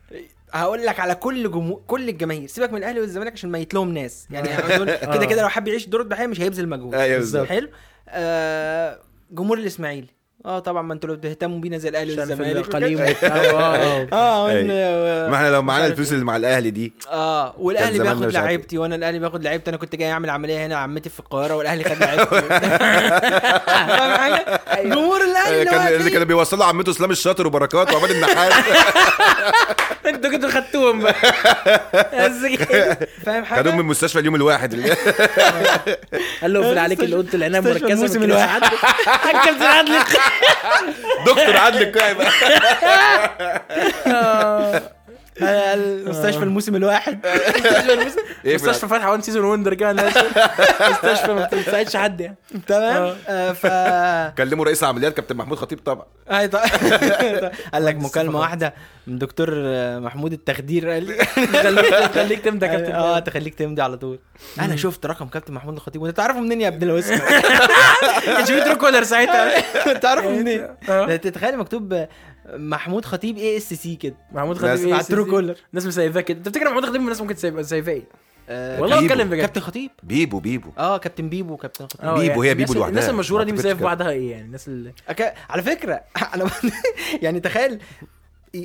هقول 0.56 0.86
لك 0.86 1.00
على 1.00 1.14
كل 1.14 1.50
جمهور 1.50 1.82
كل 1.86 2.08
الجماهير. 2.08 2.46
سيبك 2.48 2.70
من 2.72 2.78
الأهلي 2.78 3.00
والزمالك 3.00 3.32
عشان 3.32 3.50
ميت 3.52 3.74
لهم 3.74 3.94
ناس. 3.94 4.26
يعني 4.30 4.48
هقول- 4.48 4.96
كده 5.14 5.26
كده 5.26 5.42
لو 5.42 5.48
حب 5.48 5.68
يعيش 5.68 5.88
دور 5.88 6.00
الضحية 6.00 6.26
مش 6.26 6.40
هيبذل 6.40 6.68
مجهود. 6.68 6.94
أيوه 6.94 7.18
بالظبط. 7.18 7.46
حلو؟ 7.46 7.68
آه 8.08 8.98
جمهور 9.30 9.58
الإسماعيلي. 9.58 10.15
آه 10.46 10.58
طبعا 10.58 10.82
ما 10.82 10.94
أنتوا 10.94 11.08
لو 11.08 11.16
بتهتموا 11.16 11.58
بينا 11.58 11.78
زي 11.78 11.88
الأهلي 11.88 12.14
في 12.14 12.20
والزمالك. 12.20 12.66
وبتاع. 12.66 12.78
آه. 14.12 14.46
وإن- 14.48 15.30
ما 15.30 15.36
إحنا 15.36 15.50
لو 15.50 15.62
معانا 15.62 15.86
الفلوس 15.86 16.06
إيه. 16.08 16.14
اللي 16.14 16.24
مع 16.24 16.36
الأهلي 16.36 16.70
دي 16.70 16.92
آه 17.10 17.54
والأهلي 17.58 17.98
كان 17.98 18.06
بياخد 18.18 18.32
لعيبتي 18.32 18.78
وأنا 18.78 18.94
الأهلي 18.94 19.18
بياخد 19.18 19.44
لعيبتي 19.44 19.70
أنا 19.70 19.76
كنت 19.76 19.96
جاي 19.96 20.12
أعمل 20.12 20.30
عمليه 20.30 20.66
هنا 20.66 20.76
عمتي 20.76 21.10
في 21.10 21.20
القاهرة 21.20 21.54
والأهلي 21.56 21.84
خد 21.84 21.96
لعيبتي 22.00 22.26
فاهم 23.66 24.16
حاجة؟ 24.16 24.60
جمهور 24.82 25.20
الأهلي 25.24 25.58
اللي 25.62 25.70
هو 25.70 25.74
كان 25.74 25.86
اللي 25.86 25.96
هتلاقيه- 25.98 26.12
كانوا 26.12 26.26
بيوصلوا 26.26 26.64
عمته 26.64 26.90
إسلام 26.90 27.10
الشاطر 27.10 27.46
وبركات 27.46 27.92
وعماد 27.92 28.10
النحاس 28.10 28.52
أنتوا 30.06 30.30
كنتوا 30.30 30.50
خدتوهم 30.50 31.00
بقى. 31.02 31.14
فاهم 33.24 33.44
خدوهم 33.44 33.44
من 33.44 33.44
حاجة؟ 33.44 33.70
المستشفى 33.80 34.18
اليوم 34.18 34.34
الواحد 34.34 34.72
اللي 34.72 34.88
قال 36.42 36.52
له 36.52 36.60
اقفل 36.66 36.78
عليك 36.78 37.00
اللي 37.00 37.16
قلت 37.16 37.34
العنايه 37.34 37.60
مركزه 37.60 37.86
الموسم 37.92 38.20
من 38.20 38.24
الواحد. 38.30 38.60
ساعات. 38.60 38.72
كابتن 39.44 39.92
Doctorado 41.24 41.78
de 41.78 41.92
Coimbra. 41.92 42.32
بقى 45.40 45.72
آه، 45.72 45.74
المستشفى 45.76 46.42
الموسم 46.44 46.76
الواحد 46.76 47.26
إيه 48.44 48.54
مستشفى 48.54 48.88
فتح 48.88 49.06
وان 49.06 49.20
سيزون 49.22 49.44
وندر 49.44 49.74
كده 49.74 49.92
مستشفى 50.90 51.32
ما 51.32 51.48
بتساعدش 51.52 51.96
حد 51.96 52.20
يعني. 52.20 52.36
تمام؟ 52.66 53.16
آه، 53.28 53.52
ف 53.52 53.66
كلموا 54.38 54.64
رئيس 54.64 54.84
عمليات 54.84 55.14
كابتن 55.14 55.36
محمود 55.36 55.58
خطيب 55.58 55.78
طبعا. 55.78 56.06
هاي 56.30 56.48
طيب. 56.48 56.62
قال 57.74 57.84
لك 57.84 57.94
مكالمة 58.06 58.40
واحدة 58.40 58.74
من 59.06 59.18
دكتور 59.18 59.48
آه، 59.54 59.98
محمود 59.98 60.32
التخدير. 60.32 60.90
قال 60.90 61.04
لي. 61.06 61.24
خليك 62.14 62.40
تمضي 62.40 62.66
يا 62.66 62.70
كابتن 62.70 62.92
آه 62.92 63.18
تخليك 63.18 63.54
تمضي 63.54 63.82
على 63.82 63.96
طول. 63.96 64.18
أنا 64.60 64.76
شفت 64.76 65.06
رقم 65.06 65.26
كابتن 65.26 65.54
محمود 65.54 65.74
الخطيب. 65.74 66.02
وأنت 66.02 66.16
تعرفه 66.16 66.40
منين 66.40 66.60
يا 66.60 66.68
ابن 66.68 66.82
الوسخ 66.82 67.14
شو 68.48 68.58
Truecaller 68.58 69.02
ساعتها. 69.02 69.92
تعرفه 69.92 70.28
منين؟ 70.30 70.66
آه. 70.88 71.16
تتخيل 71.16 71.56
مكتوب 71.58 71.92
آه، 71.92 72.08
محمود 72.54 73.04
خطيب 73.04 73.38
ASC 73.38 73.96
كده. 73.96 74.14
محمود 74.32 74.58
خطيب 74.58 74.88
مع 74.88 74.96
إيه 74.96 75.02
Truecaller 75.02 75.56
الناس 75.70 75.86
مسيفاه 75.86 76.20
كده. 76.20 76.42
تفتكر 76.42 76.64
محمود 76.64 76.84
خطيب 76.86 77.00
الناس 77.00 77.20
ممكن 77.20 77.34
تسيب- 77.34 77.54
مسيفاه 77.54 77.92
إيه؟ 77.92 78.02
آه، 78.48 78.80
والله. 78.80 79.00
بتكلم 79.02 79.30
بجد. 79.30 79.40
كابتن 79.40 79.60
خطيب. 79.60 79.90
بيبو 80.02 80.38
بيبو. 80.40 80.70
آه 80.78 80.98
كابتن 80.98 81.28
بيبو 81.28 81.56
كابتن 81.56 81.86
خطيب. 81.86 82.00
آه، 82.04 82.18
بيبو، 82.18 82.42
يعني 82.42 82.48
هي 82.50 82.54
بيبو 82.54 82.72
لوحدها. 82.74 82.88
الناس 82.90 83.08
المشهورة 83.08 83.44
دي 83.44 83.52
مسيف 83.52 83.82
بعضها 83.82 84.10
إيه 84.10 84.30
يعني؟ 84.30 84.44
الناس 84.44 84.68
اللي 84.68 84.92
أك... 85.08 85.34
على 85.50 85.62
فكرة 85.62 86.00
أنا 86.34 86.50
يعني 87.22 87.40
تخيل 87.40 87.78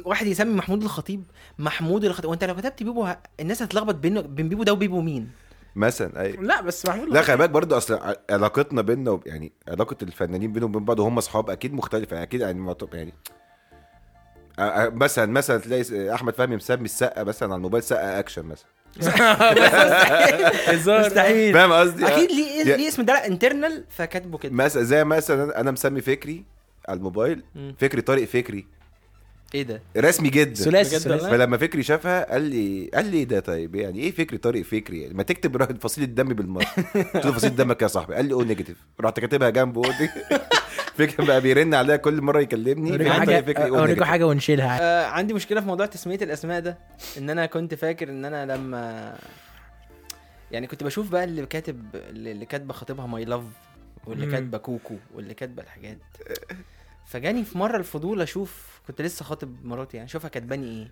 واحد 0.05 0.27
يسمي 0.27 0.53
محمود 0.53 0.83
الخطيب 0.83 1.23
محمود 1.59 2.05
الخطيب. 2.05 2.29
وأنت 2.29 2.43
لو 2.43 2.55
كتبت 2.55 2.83
بيبو 2.83 3.03
ه... 3.05 3.17
الناس 3.39 3.61
هتتلخبط 3.61 3.95
بين 3.95 4.21
بين 4.21 4.49
بيبو 4.49 4.63
ده 4.63 4.73
وبيبو 4.73 5.01
مين؟ 5.01 5.29
مثلا 5.75 6.21
أي. 6.21 6.31
لا 6.31 6.61
بس 6.61 6.85
محمود 6.85 7.09
لا 7.09 7.21
خلي 7.21 7.37
بالك 7.37 7.49
برضه 7.49 7.77
أصل 7.77 8.15
علاقتنا 8.29 8.81
بيننا 8.81 9.11
وب- 9.11 9.27
يعني 9.27 9.51
علاقة 9.67 9.95
الفنانين 10.01 10.53
بينهم 10.53 10.69
وبين 10.69 10.85
بعض 10.85 10.99
وهم 10.99 11.17
أصحاب 11.17 11.49
أكيد 11.49 11.73
مختلفة. 11.73 12.13
يعني 12.13 12.27
أكيد 12.27 12.41
يعني 12.41 12.75
يعني 12.93 13.13
مثلا 14.93 15.25
مثلا 15.31 15.57
تلاقي 15.57 16.13
أحمد 16.13 16.35
فهمي 16.35 16.55
مسمي 16.55 16.85
السقه 16.85 17.23
مثلا 17.23 17.49
على 17.49 17.57
الموبايل 17.57 17.83
سقه 17.83 18.19
أكشن 18.19 18.45
مثلا. 18.45 18.65
مستحيل. 21.05 21.53
فاهم 21.53 21.73
قصدي؟ 21.73 22.07
أكيد 22.07 22.31
ليه 22.31 22.63
ليه 22.63 22.87
اسم 22.87 23.03
ده؟ 23.03 23.13
internal 23.13 23.83
فكاتبه 23.89 24.37
كده. 24.37 24.53
مثلا 24.53 24.83
زي 24.83 25.03
مثلا 25.03 25.61
أنا 25.61 25.71
مسمي 25.71 26.01
فكري 26.01 26.43
على 26.89 26.97
الموبايل. 26.97 27.43
فكري 27.77 28.01
طارق 28.01 28.25
فكري. 28.25 28.67
إيه 29.55 29.63
ده؟ 29.63 29.81
رسمي 29.97 30.29
جدا. 30.29 30.53
ثلاثي؟ 30.53 30.99
فلما 30.99 31.57
فكري 31.57 31.83
شافها 31.83 32.31
قال 32.31 32.41
لي 32.41 32.89
قال 32.93 33.05
لي 33.05 33.17
إيه 33.17 33.23
ده 33.23 33.39
طيب 33.39 33.75
يعني 33.75 33.99
إيه 33.99 34.11
فكري 34.11 34.37
طارق 34.37 34.61
فكري 34.61 35.01
يعني؟ 35.01 35.13
ما 35.13 35.23
تكتب 35.23 35.57
رقم 35.61 35.77
فصيل 35.77 36.03
الدم 36.03 36.27
بالمصري. 36.27 36.83
قلت 37.13 37.25
له 37.25 37.31
فصيل 37.31 37.55
دمك 37.55 37.81
يا 37.81 37.87
صاحبي. 37.87 38.13
قال 38.15 38.25
لي 38.25 38.33
O 38.33 38.41
negative. 38.41 38.77
رحت 39.01 39.19
كاتبها 39.19 39.49
جنبه 39.49 39.81
O 39.87 39.91
فكرة 40.97 41.25
بقى 41.25 41.41
بيرن 41.41 41.73
عليا 41.73 41.95
كل 41.95 42.21
مرة 42.21 42.39
يكلمني. 42.39 42.91
اوريكم 42.91 43.03
فكري 43.13 43.19
حاجة 43.19 43.41
فكري 43.41 43.69
اوريكم. 43.69 44.03
حاجة 44.03 44.27
ونشيلها. 44.27 44.79
آه 44.81 45.05
عندي 45.05 45.33
مشكلة 45.33 45.61
في 45.61 45.67
موضوع 45.67 45.85
تسمية 45.85 46.19
الأسماء 46.21 46.59
ده 46.59 46.77
إن 47.17 47.29
أنا 47.29 47.45
كنت 47.45 47.73
فاكر 47.73 48.09
إن 48.09 48.25
أنا 48.25 48.53
لما 48.53 49.13
يعني 50.51 50.67
كنت 50.67 50.83
بشوف 50.83 51.09
بقى 51.11 51.23
اللي 51.23 51.45
كاتب 51.45 51.85
اللي 51.95 52.45
كاتبة 52.45 52.73
خطيبها 52.73 53.05
my 53.07 53.25
love 53.25 53.43
واللي. 54.07 54.25
كاتبة 54.31 54.57
كوكو 54.57 54.95
واللي 55.15 55.33
كاتبة 55.33 55.63
الحاجات. 55.63 55.97
فجاني 57.11 57.43
في 57.45 57.57
مرة 57.57 57.77
الفضول 57.77 58.21
أشوف 58.21 58.81
كنت 58.87 59.01
لسه 59.01 59.25
خاطب 59.25 59.65
مراتي 59.65 59.97
يعني 59.97 60.09
أشوفها 60.09 60.29
كاتباني 60.29 60.81
إيه. 60.81 60.91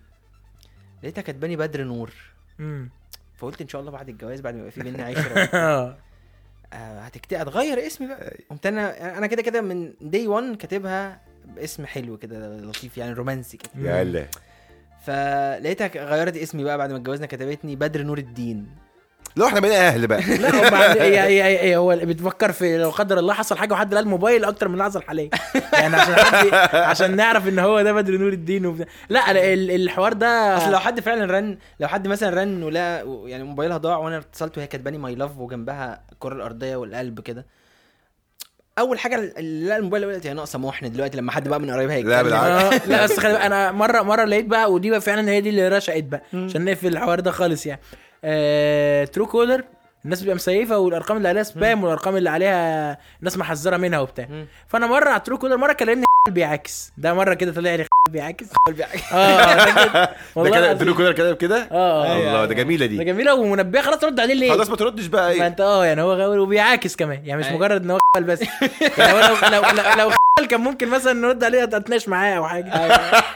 لقيتها 1.04 1.22
كاتباني 1.22 1.56
بدر 1.56 1.84
نور. 1.84 2.14
مم. 2.60 2.90
فقلت 3.38 3.62
إن 3.62 3.68
شاء 3.68 3.82
الله 3.82 3.92
بعد 3.92 4.10
الجواز 4.10 4.42
بعد 4.42 4.54
ما 4.54 4.60
يبقى 4.60 4.72
في 4.72 4.84
بينا 4.84 5.04
عشرة. 5.04 5.40
آه 5.54 5.98
آه، 6.74 7.00
هتكتئب 7.00 7.40
هتغير 7.40 7.88
اسمي 7.88 8.08
بقى. 8.08 8.38
قمت 8.50 8.66
أنا 8.66 9.18
أنا 9.18 9.28
كده 9.28 9.42
كده 9.42 9.62
من 9.62 9.94
دي 10.02 10.28
1 10.28 10.56
كاتبها 10.56 11.22
باسم 11.46 11.86
حلو 11.86 12.18
كده 12.18 12.58
لطيف 12.58 12.98
يعني 12.98 13.14
رومانسي 13.14 13.58
كده. 13.58 13.72
يا 13.76 14.02
الله. 14.02 14.28
فلقيتها 15.06 15.88
غيرت 15.88 16.38
اسمي 16.38 16.64
بقى 16.64 16.78
بعد 16.78 16.92
ما 16.92 16.98
اتجوزنا 16.98 17.28
كتبتني 17.28 17.76
بدر 17.76 18.04
نور 18.04 18.18
الدين. 18.18 18.68
لو 19.36 19.48
إحنا 19.48 19.60
بقينا 19.60 19.88
أهل 19.88 20.08
بقى. 20.08 20.22
لا 20.22 20.50
هم 20.70 20.76
هي 21.02 21.20
هي 21.20 21.44
هي 21.60 21.76
هو 21.78 21.96
بتفكر 22.04 22.52
في 22.52 22.78
لو 22.78 22.90
قدر 22.90 23.20
الله 23.20 23.34
حصل 23.34 23.58
حاجة 23.58 23.74
وحد 23.74 23.94
لقى 23.94 24.04
الموبايل 24.04 24.46
أكتر 24.46 24.68
من 24.68 24.74
اللحظه 24.74 25.00
الحاليه 25.00 25.30
يعني 25.74 25.96
عشان 25.96 26.16
حد 26.16 26.76
عشان 26.76 27.16
نعرف 27.16 27.48
إن 27.48 27.60
هو 27.60 27.82
ده 27.82 27.94
بدر 27.94 28.18
نور 28.18 28.34
الدين 28.34 28.66
وبتاع. 28.66 28.86
لا 29.10 29.34
لا، 29.34 29.54
ال- 29.54 29.72
الحوار 29.72 30.14
ده 30.14 30.58
أصل 30.58 30.72
لو 30.72 30.80
حد 30.80 31.00
فعلا 31.00 31.26
رن 31.40 31.58
لو 31.80 31.88
حد 31.88 32.08
مثلا 32.08 32.30
رن 32.42 32.64
ولا 32.64 33.04
يعني 33.26 33.44
موبايلها 33.44 33.78
ضاع 33.78 33.98
وأنا 33.98 34.18
اتصلت 34.18 34.58
وهي 34.58 34.68
كاتباني 34.68 34.98
my 34.98 35.16
love 35.16 35.38
وجنبها 35.38 36.02
الكره 36.12 36.34
الأرضية 36.36 36.76
والقلب 36.76 37.20
كده. 37.20 37.46
أول 38.80 39.00
حاجة 39.00 39.16
اللي 39.38 39.68
لا 39.70 39.78
الموبايل 39.78 40.06
قلت 40.06 40.28
هي 40.28 40.34
ناقصة 40.34 40.60
محن 40.60 40.92
دلوقتي 40.92 41.18
لما 41.18 41.32
حد 41.32 41.48
بقى 41.48 41.60
من 41.60 41.72
قرايبها 41.72 42.00
لا 42.02 42.22
بالعكس. 42.22 42.74
آه، 42.84 42.88
لا 42.88 43.04
بس 43.04 43.20
أنا 43.20 43.72
مره 43.72 44.02
مرة 44.02 44.26
لقيت 44.26 44.46
بقى 44.46 44.72
ودي 44.74 44.90
بقى 44.90 45.02
فعلا 45.02 45.32
هي 45.32 45.42
دي 45.42 45.50
اللي 45.50 45.68
رشقت 45.68 46.04
بقى. 46.04 46.22
مم. 46.34 46.46
عشان 46.46 46.66
نقفل 46.66 46.88
الحوار 46.88 47.20
ده 47.20 47.32
خالص 47.32 47.66
يعني. 47.66 47.82
آه، 48.24 49.06
Truecaller 49.06 49.64
الناس 50.06 50.20
بتبقى 50.20 50.36
مسيفة 50.36 50.78
والأرقام 50.78 51.18
اللي 51.18 51.28
عليها 51.30 51.44
spam 51.44 51.84
والأرقام 51.84 52.16
اللي 52.16 52.30
عليها 52.30 52.98
الناس 53.20 53.38
محذرة 53.38 53.78
منها 53.78 54.00
وبتاع. 54.00 54.26
مم. 54.30 54.46
فأنا 54.68 54.88
مرة 54.88 55.10
على 55.10 55.20
Truecaller 55.20 55.58
مرة 55.58 55.74
كلمني 55.74 56.06
بيعاكس 56.30 56.92
ده 56.98 57.14
مرة 57.14 57.34
كده 57.34 57.52
طلع 57.54 57.76
لي 57.76 57.86
بيعاكس 58.10 58.46
آه 59.14 59.16
آه، 59.16 59.56
ده 59.66 59.72
كده. 59.72 60.14
ده 60.44 60.50
كده. 60.50 60.70
قلت 60.70 60.84
له 60.84 60.96
كده 60.98 61.12
كده 61.14 61.34
كده 61.36 61.68
آه 61.72 62.06
آه. 62.06 62.18
الله 62.18 62.46
ده 62.46 62.54
جميلة 62.54 62.86
ده 62.86 62.92
دي 62.98 63.04
جميلة 63.04 63.34
ومنبهة. 63.36 63.82
خلاص 63.82 64.04
رد 64.04 64.20
عليه 64.20 64.34
ليه؟ 64.34 64.52
خلاص 64.52 64.70
ما 64.70 64.76
تردش 64.76 65.06
بقى 65.06 65.24
ما 65.28 65.30
إيه 65.44 65.48
أنت 65.48 65.62
آه 65.62 65.86
يعني 65.86 66.02
هو 66.02 66.14
غاوي 66.14 66.38
وبيعاكس 66.40 66.96
كمان. 66.96 67.26
يعني 67.26 67.40
مش 67.40 67.46
أيوة. 67.48 67.58
مجرد 67.58 67.84
إن 67.84 67.92
هو 67.92 68.00
بس. 68.20 68.42
يعني 68.98 69.14
لو 69.22 69.62
لو 69.62 69.62
لو, 69.98 70.12
كان 70.50 70.62
ممكن 70.62 70.90
مثلا 70.90 71.14
نرد 71.14 71.44
عليه 71.44 71.64
اتناقش 71.64 72.10
معاه 72.10 72.34
أو 72.38 72.46
حاجة. 72.48 72.70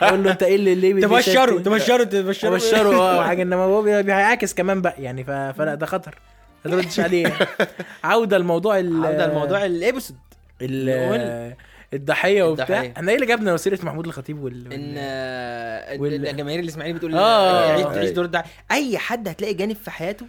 أقول 0.02 0.24
له 0.24 0.30
أنت 0.32 0.42
إيه 0.42 0.56
اللي 0.56 0.74
ليه 0.74 1.00
تبشروا 1.00 1.60
تبشروا 1.60 2.04
تبشروا 2.04 2.58
تبشره 2.58 2.96
آه 2.96 3.16
أو 3.18 3.22
حاجة. 3.24 3.42
إنما 3.42 3.62
هو 3.62 3.82
بيعاكس 3.82 4.54
كمان 4.54 4.82
بقى 4.82 4.94
يعني 4.98 5.24
فلا 5.24 5.74
ده 5.74 5.86
خطر. 5.86 6.18
ما 6.64 6.70
تردش 6.70 7.00
عليه. 7.00 7.32
عودة 8.04 8.38
لموضوع 8.38 8.74
عودة 8.74 9.26
لموضوع 9.26 9.64
الابيسود 9.64 10.16
ال 10.62 11.54
الضحية 11.94 12.42
وبتاع. 12.42 12.92
إحنا 12.96 13.08
إيه 13.10 13.14
اللي 13.14 13.26
جابنا 13.26 13.54
وسيلة 13.54 13.78
محمود 13.82 14.06
الخطيب 14.06 14.42
وال 14.42 14.72
إن 14.72 14.94
آه، 14.98 16.00
وال- 16.00 16.28
الجماهير 16.28 16.60
الإسماعيلي 16.60 16.98
بتقول 16.98 17.14
آه. 17.16 17.72
عيش 17.72 17.86
أيوة. 17.86 18.10
دور 18.10 18.24
الضحيه 18.24 18.44
أي 18.72 18.98
حد 18.98 19.28
هتلاقي 19.28 19.54
جانب 19.54 19.76
في 19.76 19.90
حياته 19.90 20.26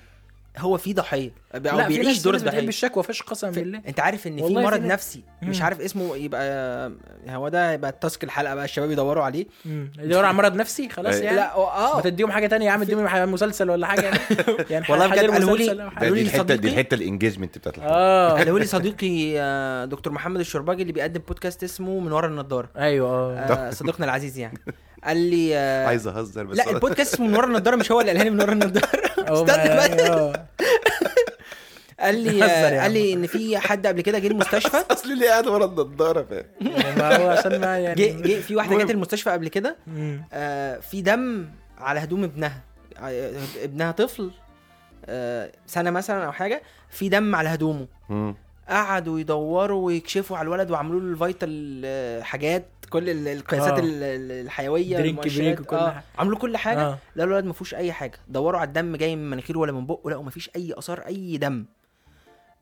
هو 0.58 0.78
فيه 0.78 0.94
ضحية. 0.94 1.32
أو 1.56 1.60
لا 1.78 1.88
في 1.88 2.00
بيعيش 2.00 2.22
دور 2.22 2.34
دور 2.34 2.42
بتحب 2.42 2.48
الضحية. 2.54 2.68
الشكوى 2.70 3.04
فش 3.04 3.22
قسما 3.22 3.52
في- 3.52 3.60
بالله. 3.60 3.82
أنت 3.88 4.00
عارف 4.00 4.28
إن 4.28 4.38
في 4.42 4.48
في 4.48 4.54
مرض 4.54 4.80
ناس- 4.82 4.92
نفسي. 4.92 5.24
مش 5.44 5.58
مم. 5.58 5.64
عارف 5.64 5.82
اسمه 5.82 6.16
يبقى 6.18 6.92
هو 7.30 7.50
ده 7.50 7.72
يبقى 7.74 7.92
task 8.02 8.24
الحلقة 8.24 8.56
بقى 8.56 8.66
الشباب 8.66 8.92
يدوروا 8.92 9.24
عليه. 9.24 9.46
مم. 9.66 9.92
يدور 10.00 10.26
على 10.26 10.34
مرض 10.38 10.56
نفسي؟ 10.56 10.90
خلاص 10.90 11.16
أي. 11.16 11.24
يعني. 11.24 11.36
لا 11.38 11.56
آه. 11.56 11.96
ما 11.96 12.02
تديهم 12.02 12.32
حاجة 12.32 12.48
تانية 12.48 12.66
يا 12.66 12.72
عم 12.72 12.82
اديهم 12.82 13.32
مسلسل 13.32 13.70
ولا 13.70 13.88
حاجة. 13.88 14.02
يعني, 14.02 14.20
يعني 14.70 14.86
والله 14.90 15.08
بجد 15.08 15.32
قالوا 15.32 15.58
لي- 15.58 15.68
قالوا 15.70 16.16
دي 16.16 16.24
لي 16.24 16.30
الحته 16.30 16.56
دي 16.56 16.68
الحتة 16.70 16.96
ال 16.96 17.01
engagement 17.01 17.58
بتاعت 17.58 17.78
الحلقة. 17.78 17.94
آه. 17.96 18.30
قالوا 18.38 18.60
لي 18.60 18.66
صديقي 18.66 19.40
آه، 19.40 19.86
دكتور 19.86 20.14
محمد 20.14 20.40
الشرباجي 20.40 20.82
اللي 20.82 20.94
بيقدم 20.94 21.22
بودكاست 21.28 21.64
اسمه 21.64 22.00
من 22.00 22.12
ورا 22.12 22.28
النضارة. 22.28 22.70
أيوه 22.78 23.10
آه. 23.10 23.38
آه، 23.38 23.70
صديقنا 23.72 24.06
العزيز 24.06 24.38
يعني. 24.40 24.58
قال 25.04 25.18
لي 25.18 25.58
آه، 25.58 25.88
عايز 25.88 26.08
أهزر 26.08 26.44
بس. 26.44 26.58
لا 26.58 26.70
البودكاست 26.72 27.14
اسمه 27.14 27.28
من 27.28 27.36
ورا 27.36 27.46
النضارة 27.46 27.76
مش 27.76 27.92
هو 27.92 28.00
اللي 28.02 28.12
قالها 28.12 28.24
لي 28.24 28.30
من 28.30 28.42
ورا 28.42 28.52
النضارة. 28.52 28.86
استنى 29.34 30.02
آه. 30.10 30.34
قال 32.00 32.16
لي. 32.20 32.42
قال 32.80 32.92
لي 32.92 33.14
إن 33.14 33.28
في 33.28 33.58
حد 33.58 33.88
قبل 33.88 34.02
كده 34.02 34.20
جه 34.20 34.28
المستشفى 34.28 34.78
أصل 34.92 35.12
اللي 35.12 35.28
قاعد 35.28 35.48
ورا 35.48 35.66
النضارة 35.66 36.24
فاهم 36.30 36.46
ما 36.98 37.18
هو 37.18 37.30
عشان 37.30 37.62
ما 37.62 37.80
يعني 37.80 37.96
جه 37.96 38.22
جه 38.22 38.40
في 38.42 38.56
واحدة 38.56 38.78
جت 38.84 38.92
المستشفى 38.92 39.30
قبل 39.30 39.48
كده. 39.48 39.76
آه، 40.34 40.80
في 40.80 41.02
دم 41.02 41.46
على 41.78 42.00
هدوم 42.00 42.24
ابنها 42.24 42.62
آه، 43.00 43.32
ابنها 43.64 43.92
طفل 43.92 44.32
آه، 45.06 45.52
سنة 45.68 45.92
مثلا 45.92 46.26
أو 46.26 46.32
حاجة 46.32 46.62
في 46.90 47.10
دم 47.10 47.36
على 47.36 47.50
هدومه. 47.50 47.88
قعدوا 48.70 49.20
يدوروا 49.20 49.86
ويكشفوا 49.86 50.38
على 50.38 50.46
الولد 50.46 50.72
وعملوا 50.72 51.00
له 51.02 51.08
ال 51.28 51.44
vital 51.44 52.24
حاجات 52.24 52.66
كل 52.86 53.10
ال- 53.10 53.28
القياسات 53.28 53.74
آه. 53.74 53.80
ال- 53.80 54.04
ال- 54.04 54.32
الحيوية 54.46 54.98
درينك. 54.98 55.20
بريك 55.28 55.60
وكل 55.60 55.76
آه، 55.76 55.90
حاجة. 55.92 56.04
عملوا 56.20 56.38
كل 56.38 56.58
حاجة 56.58 56.82
آه. 56.82 56.98
لقوا 57.16 57.28
الولد 57.30 57.46
ما 57.46 57.54
فيهوش 57.54 57.76
أي 57.76 57.94
حاجة 57.94 58.18
دوروا 58.28 58.60
على 58.60 58.68
الدم 58.68 58.96
جاي 58.96 59.16
من 59.16 59.30
مناخيره 59.30 59.60
ولا 59.60 59.72
من 59.72 59.86
بقه 59.86 60.12
لقوا 60.12 60.24
ما 60.24 60.30
فيش 60.30 60.50
أي 60.56 60.74
آثار 60.78 61.00
أي 61.00 61.38
دم 61.38 61.66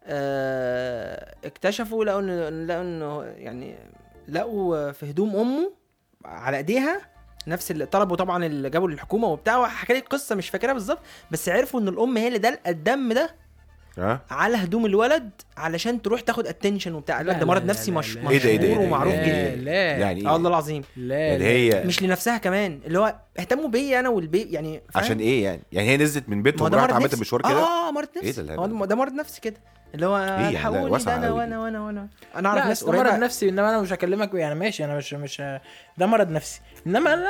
آه، 0.06 1.36
اكتشفوا 1.46 2.06
لقوا 2.06 2.20
إن 2.20 2.68
لقوا 2.68 2.82
انه 2.82 3.24
يعني 3.24 3.76
لقوا 4.28 4.92
في 4.92 5.10
هدوم 5.10 5.36
أمه 5.36 5.72
على 6.26 6.58
إيديها 6.58 7.02
نفس 7.48 7.72
اللي 7.72 7.86
طلبوا 7.86 8.16
طبعا 8.16 8.46
اللي 8.46 8.70
جابوا 8.70 8.88
للحكومة 8.90 9.28
وبتاع 9.28 9.58
وحكى 9.58 9.94
لي 9.94 10.00
القصة 10.00 10.36
مش 10.36 10.50
فاكرها 10.50 10.74
بالظبط 10.74 11.00
بس 11.32 11.50
عرفوا 11.50 11.80
إن 11.80 11.88
الأم 11.88 12.18
هي 12.18 12.28
اللي 12.28 12.40
دلقه 12.40 12.70
الدم 12.70 13.14
ده 13.14 13.36
ها؟ 13.98 14.22
على 14.30 14.58
هدوم 14.58 14.86
الولد 14.86 15.30
علشان 15.58 16.02
تروح 16.02 16.22
تاخد 16.22 16.48
attention 16.48 16.94
وبتاع. 16.94 17.22
لا، 17.22 17.34
ده 17.34 17.40
لا، 17.40 17.46
مرض 17.46 17.62
لا، 17.62 17.68
نفسي 17.68 17.92
لا، 17.92 17.98
مش 17.98 18.18
لا. 18.18 18.30
إيه 18.30 18.38
ده، 18.38 18.50
إيه 18.50 18.58
ده، 18.58 18.64
إيه 18.64 18.72
مشهور 18.72 18.86
ده، 18.86 18.88
ومعروف 18.88 19.14
لا 19.14 19.26
جدا. 19.26 19.56
لا 19.56 19.98
يعني 19.98 20.28
آه 20.28 20.34
والله 20.34 20.50
إيه 20.50 20.54
العظيم. 20.56 20.84
لا 20.98 21.36
اللي 21.36 21.70
لا. 21.70 21.78
هي 21.80 21.84
مش 21.84 22.04
لنفسها 22.04 22.38
كمان 22.38 22.80
اللي 22.86 23.00
هو 23.00 23.16
اهتموا 23.40 23.68
بيا 23.68 24.00
أنا 24.00 24.10
والبي 24.10 24.42
يعني؟ 24.42 24.82
عشان 24.96 25.20
إيه 25.20 25.44
يعني؟ 25.44 25.62
يعني 25.72 25.90
هي 25.90 25.98
نزلت 25.98 26.30
من 26.30 26.44
بيتهم 26.44 26.68
ده 26.68 26.78
وراحت 26.78 26.94
عملت 26.94 27.14
المشوار 27.14 27.42
كده؟ 27.42 27.52
آه 27.52 27.92
مرض 27.92 28.08
إيه 28.16 28.30
نفسي. 28.30 28.42
ده 28.42 28.54
الهبل 28.54 28.80
ده 28.80 28.86
ده 28.86 28.96
مرض 28.96 29.14
نفسي 29.14 29.42
كده. 29.42 29.58
اللي 29.96 30.06
هو 30.06 30.18
يعني؟ 30.18 30.44
لا، 30.44 30.50
الحقوني 30.50 30.90
واسعة 30.90 31.18
ده 31.22 31.28
أنا 31.28 31.34
وأنا 31.34 31.60
وأنا 31.60 31.82
وأنا. 31.82 32.08
أنا 32.36 32.50
أعرف 32.50 32.62
لا 32.62 32.68
ناس 32.68 32.84
ده 32.84 32.92
مرض 32.92 33.14
نفسي 33.14 33.50
إنما 33.50 33.70
أنا 33.70 33.82
مش 33.82 33.94
هكلمك 33.94 34.34
يعني 34.34 34.56
ماشي 34.56 34.86
أنا 34.86 34.98
مش 34.98 35.14
مش 35.14 35.42
ده 35.98 36.06
مرض 36.06 36.30
نفسي. 36.30 36.62
إنما 36.88 37.10
لا. 37.16 37.30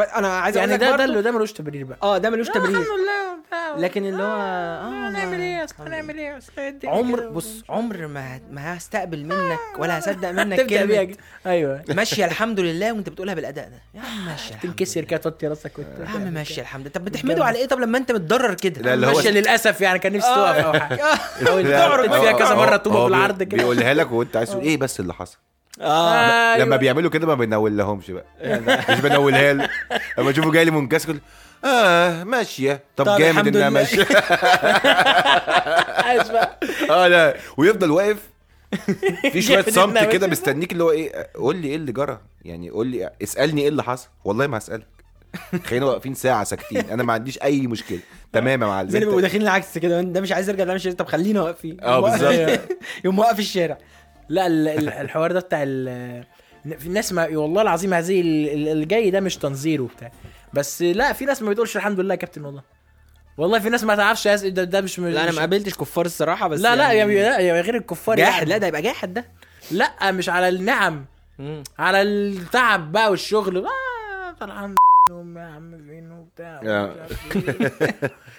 أنا 0.00 0.28
عايز 0.38 0.56
يعني 0.56 0.70
أقول 0.74 0.78
ده 0.80 0.86
لك 0.86 0.90
ده 0.90 0.96
برضه- 0.96 1.04
اللي 1.04 1.22
ده 1.22 1.30
ملوش 1.30 1.52
تبرير 1.52 1.84
بقى. 1.84 1.98
آه 2.02 2.18
ده 2.18 2.30
ملوش 2.30 2.48
تبرير. 2.48 2.68
الحمد 2.68 2.84
لله. 2.86 3.28
لكن 3.76 4.04
اللي 4.06 4.22
هو 4.22 4.26
آه 4.26 5.08
هنعمل 5.08 5.40
إيه 5.40 5.64
اصل 5.64 5.74
هنعمل 5.80 6.18
إيه 6.18 6.38
اصل 6.38 6.52
عمر. 6.84 7.28
بص 7.28 7.62
عمر 7.68 8.06
ما 8.06 8.40
ما 8.50 8.76
هستقبل 8.76 9.24
منك 9.24 9.58
ولا 9.78 9.98
هصدق 9.98 10.30
منك 10.30 10.66
كلمة. 10.66 11.04
كده. 11.04 11.16
أيوه. 11.46 11.82
ماشية 11.96 12.24
الحمد 12.24 12.60
لله 12.60 12.92
وأنت 12.92 13.08
بتقولها 13.08 13.34
بالأداء 13.34 13.68
ده. 13.68 13.82
يا 13.94 14.00
عم 14.00 14.26
ماشية 14.26 14.54
تنكسر 14.54 15.04
كده 15.04 15.20
توطي 15.20 15.46
راسك 15.46 15.78
وت- 15.78 15.86
لله. 15.98 16.04
يا 16.10 16.14
عم 16.14 16.32
ماشية 16.34 16.62
الحمد 16.62 16.80
لله. 16.82 16.90
طب 16.92 17.04
بتحمده 17.04 17.44
على 17.44 17.58
إيه؟ 17.58 17.66
طب 17.66 17.80
لما 17.80 17.98
أنت 17.98 18.12
متضرر 18.12 18.54
كده. 18.54 18.82
لا، 18.82 18.94
اللي 18.94 19.06
هو- 19.06 19.12
ماشية 19.16 19.30
للأسف 19.30 19.80
يعني 19.80 19.98
كان 19.98 20.12
نفسي 20.12 20.28
تقف. 20.34 20.64
أو 20.66 20.72
حاجة 20.72 21.00
فيها 22.20 22.32
كذا 22.32 22.54
مرة 22.54 22.76
طوبه 22.76 23.04
بي- 23.04 23.10
بالعرض 23.10 23.42
كده. 23.42 23.56
بيقولها 23.56 23.94
لك 23.94 24.12
وأنت 24.12 24.36
عايز 24.36 24.50
تقول 24.50 24.62
إيه 24.68 24.76
بس 24.76 25.00
اللي 25.00 25.14
حصل. 25.14 25.38
آه. 25.80 26.54
أيوة. 26.54 26.64
لما 26.66 26.76
بيعملوا 26.76 27.10
كده 27.10 27.26
ما 27.26 27.34
بنول 27.34 27.76
لهمش 27.78 28.10
بقى. 28.10 28.24
مش 28.90 29.00
بنولها 29.00 29.52
له. 29.52 29.68
لما 30.18 30.30
اشوفه 30.30 30.52
جاي 30.52 30.64
لي 30.64 30.70
منكسر 30.70 31.08
يقول 31.08 31.20
آه 31.64 32.24
ماشية. 32.24 32.82
طب, 32.96 33.04
طب 33.04 33.18
جامد 33.18 33.56
إنها. 33.56 33.70
ماشية. 33.70 34.06
عايز 36.06 36.30
بقى. 36.30 36.58
آه 36.90 37.08
لا. 37.08 37.36
ويفضل 37.56 37.90
واقف. 37.90 38.16
في 39.32 39.42
شوية 39.42 39.62
صمت 39.62 40.04
كده. 40.04 40.26
مستنيك 40.26 40.72
اللي 40.72 40.84
هو 40.84 40.90
إيه 40.90 41.30
قول 41.34 41.56
لي 41.56 41.68
إيه 41.68 41.76
اللي 41.76 41.92
جرى. 41.92 42.20
يعني 42.44 42.70
قول 42.70 42.86
لي 42.86 43.10
اسألني 43.22 43.62
إيه 43.62 43.68
اللي 43.68 43.82
حصل. 43.82 44.08
والله 44.24 44.46
ما 44.46 44.58
هسألك. 44.58 44.86
خلينا 45.66 45.86
واقفين 45.86 46.14
ساعة 46.14 46.44
ساكتين. 46.44 46.90
أنا 46.90 47.02
ما 47.02 47.12
عنديش 47.12 47.42
أي 47.42 47.66
مشكلة. 47.66 47.98
تمام 48.32 48.62
يا 48.62 48.66
معلم. 48.66 48.88
زي 48.88 48.98
بيبقوا 48.98 49.20
داخلين 49.20 49.42
العكس 49.42 49.78
كده. 49.78 50.00
ده 50.02 50.20
مش 50.20 50.32
عايز 50.32 50.48
يرجع 50.48 50.64
ده 50.64 50.74
مش 50.74 50.84
عايز 50.86 50.96
طب 50.96 51.06
خلينا 51.06 51.42
واقفين 51.42 51.76
آه، 51.80 51.90
يقوم 51.92 52.04
واقف- 52.04 52.22
بالظبط. 52.22 52.60
يقوم 53.04 53.16
موقف 53.16 53.38
الشارع. 53.38 53.78
لا 54.28 54.46
ال- 54.46 54.68
ال- 54.68 54.88
الحوار 54.88 55.32
ده 55.32 55.40
بتاع 55.40 55.62
ال 55.62 56.24
في 56.78 56.86
الناس 56.86 57.12
ما 57.12 57.28
والله 57.28 57.62
العظيم 57.62 57.94
هذه 57.94 58.20
ال- 58.20 58.48
ال- 58.48 58.68
الجاي 58.82 59.10
ده 59.10 59.20
مش 59.20 59.36
تنظير 59.36 59.82
وبتاع 59.82 60.12
بس 60.54 60.82
لا 60.82 61.12
في 61.12 61.24
ناس 61.24 61.42
ما 61.42 61.50
بتقولش 61.50 61.76
الحمد 61.76 62.00
لله 62.00 62.14
يا 62.14 62.18
كابتن 62.18 62.44
والله. 62.44 62.62
والله 63.38 63.58
في 63.58 63.68
ناس 63.68 63.84
ما 63.84 63.96
تعرفش 63.96 64.28
ده, 64.28 64.64
ده 64.64 64.80
مش 64.80 64.98
لا 64.98 65.22
أنا 65.22 65.28
مش 65.28 65.34
ما 65.34 65.40
قابلتش 65.40 65.74
كفار 65.74 66.06
الصراحة 66.06 66.48
بس 66.48 66.60
لا 66.60 66.76
لا 66.76 66.92
يعني 66.92 67.14
يا 67.14 67.28
لا 67.30 67.38
يا 67.38 67.60
غير 67.60 67.76
الكفار 67.76 68.16
جاحد 68.16 68.38
يعني. 68.38 68.50
لا 68.50 68.58
ده 68.58 68.66
يبقى 68.66 68.82
جاحد 68.82 69.14
ده. 69.14 69.24
لا 69.70 70.10
مش 70.12 70.28
على 70.28 70.48
النعم 70.48 71.04
على 71.78 72.02
التعب 72.02 72.92
بقى 72.92 73.10
والشغل. 73.10 73.56
آه 73.66 74.30
طبعا 74.40 74.74
يا 75.36 75.40
عم 75.42 75.78
فين 75.88 76.12
وبتاع 76.12 76.60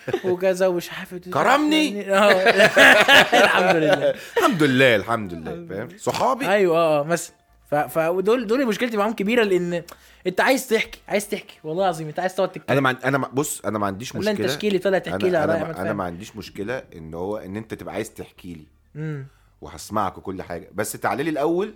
آه. 0.10 0.16
ومش 0.16 0.24
عارف. 0.24 0.26
وكذا 0.26 0.68
ومش 0.68 0.92
عارف 0.92 1.14
إيه. 1.14 1.20
كرمني. 1.32 2.14
آه. 2.16 2.32
الحمد 3.44 3.76
لله 3.76 4.14
الحمد 4.38 4.64
لله 4.64 4.96
الحمد 4.96 5.34
لله 5.34 5.66
فاهم 5.70 5.90
صحابي 5.98 6.50
أيوه 6.50 6.78
آه 6.78 7.04
مثلا 7.04 7.36
ف- 7.72 7.76
فدول 7.76 8.48
دول 8.48 8.66
مشكلتي 8.68 8.98
معاهم 8.98 9.14
كبيرة 9.14 9.44
لأن 9.44 9.84
أنت 10.28 10.42
عايز 10.42 10.68
تحكي 10.68 11.00
عايز 11.08 11.30
تحكي 11.30 11.60
والله 11.64 11.84
العظيم 11.84 12.08
أنت 12.08 12.20
عايز 12.20 12.36
تقعد 12.36 12.52
تتكلم 12.52 12.66
أنا 12.78 12.82
ما 12.82 13.08
أنا 13.08 13.18
ما 13.18 13.28
بص 13.28 13.62
أنا 13.66 13.80
ما 13.80 13.86
عنديش 13.88 14.16
مشكلة 14.16 14.32
انت 14.32 14.42
تشكيلي 14.42 14.80
طلع 14.80 14.98
تحكي 14.98 15.30
لي 15.30 15.44
أنا 15.44 15.56
أنا, 15.58 15.64
ما- 15.68 15.82
أنا. 15.82 15.94
ما 15.94 16.04
عنديش 16.04 16.36
مشكلة 16.36 16.84
إن 16.96 17.14
هو 17.14 17.38
إن 17.38 17.56
أنت 17.58 17.74
تبقى 17.74 17.94
عايز 17.94 18.14
تحكي 18.14 18.54
لي 18.96 19.24
وهسمعك 19.62 20.18
وكل 20.18 20.42
حاجة 20.42 20.70
بس 20.74 20.92
تعالى 20.92 21.24
لي 21.24 21.30
الأول 21.30 21.74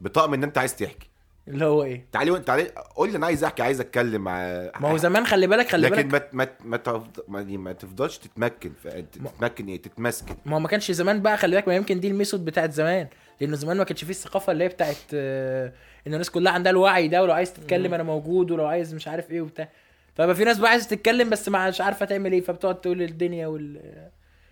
بطقم 0.00 0.34
إن 0.34 0.42
أنت 0.44 0.58
عايز 0.58 0.76
تحكي 0.76 1.08
اللي 1.48 1.64
هو 1.64 1.84
إيه؟ 1.84 2.04
تعالي 2.12 2.30
وانت 2.30 2.46
تعالي 2.46 2.70
قول 2.96 3.10
لي 3.10 3.16
أنا 3.16 3.26
عايز 3.26 3.44
أحكي 3.44 3.62
عايز 3.62 3.80
أتكلم 3.80 4.24
مع 4.24 4.38
ما 4.80 4.88
هو 4.90 4.96
زمان 4.96 5.26
خلي 5.26 5.46
بالك 5.46 5.68
خلي 5.68 5.88
لكن 5.88 6.08
بالك. 6.08 6.34
ما 6.34 6.44
ما 6.44 6.48
ما, 6.64 6.76
تفض... 6.76 7.06
ما, 7.28 7.42
ما 7.44 7.72
تفضلش 7.72 8.18
تتمكن 8.18 8.72
ف... 8.84 8.88
تتمكن 8.88 9.66
إيه؟ 9.68 9.82
تتمسكن. 9.82 10.34
ما 10.46 10.56
هو 10.56 10.60
ما 10.60 10.68
كانش 10.68 10.90
زمان 10.90 11.22
بقى 11.22 11.36
خلي 11.36 11.56
بالك 11.56 11.68
ما 11.68 11.74
يمكن 11.76 12.00
دي 12.00 12.08
الميثود 12.08 12.44
بتاعت 12.44 12.72
زمان. 12.72 13.06
لأنه 13.40 13.56
زمان 13.56 13.76
ما 13.76 13.84
كانش 13.84 14.04
فيه 14.04 14.10
الثقافة 14.10 14.52
اللي 14.52 14.64
هي 14.64 14.68
بتاعت 14.68 14.96
آه، 15.14 15.72
إن 16.06 16.12
الناس 16.12 16.30
كلها 16.30 16.52
عندها 16.52 16.72
الوعي 16.72 17.08
ده 17.08 17.22
ولو 17.22 17.32
عايز 17.32 17.52
تتكلم 17.52 17.94
أنا 17.94 18.02
موجود 18.02 18.50
ولو 18.50 18.66
عايز 18.66 18.94
مش 18.94 19.08
عارف 19.08 19.30
إيه 19.30 19.40
وبتاع. 19.40 19.68
فبقى 20.14 20.34
في 20.34 20.44
ناس 20.44 20.58
بقى 20.58 20.70
عايزة 20.70 20.88
تتكلم 20.88 21.30
بس 21.30 21.48
مش 21.48 21.80
عارفة 21.80 22.06
تعمل 22.06 22.32
إيه 22.32 22.40
فبتقعد 22.40 22.80
تقول 22.80 23.02
الدنيا 23.02 23.46
وال... 23.46 23.80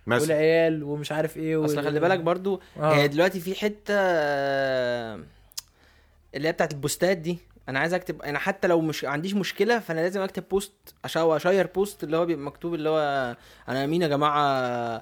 مثلا. 0.07 0.21
والعيال 0.21 0.83
ومش 0.83 1.11
عارف 1.11 1.37
إيه 1.37 1.65
أصل 1.65 1.77
وال- 1.77 1.85
خلي 1.85 1.99
بالك 1.99 2.19
برضو 2.19 2.61
آه. 2.79 2.93
هي 2.93 3.07
دلوقتي 3.07 3.39
في 3.39 3.55
حتة 3.55 3.93
آه، 3.93 5.19
اللي 6.37 6.47
هي 6.47 6.51
بتاعت 6.51 6.71
البوستات 6.71 7.17
دي. 7.17 7.37
أنا 7.69 7.79
عايز 7.79 7.93
أكتب 7.93 8.21
أنا 8.21 8.39
حتى 8.39 8.67
لو 8.67 8.81
مش 8.81 9.05
عنديش 9.05 9.33
مشكلة 9.33 9.79
فأنا 9.79 9.99
لازم 9.99 10.21
أكتب 10.21 10.43
post 10.51 10.73
أو 11.17 11.35
أشير 11.35 11.67
post 11.67 12.03
اللي 12.03 12.17
هو 12.17 12.25
بيبقى 12.25 12.45
مكتوب 12.45 12.73
اللي 12.73 12.89
هو 12.89 13.35
أنا 13.69 13.85
مين 13.85 14.01
يا 14.01 14.07
جماعة 14.07 15.01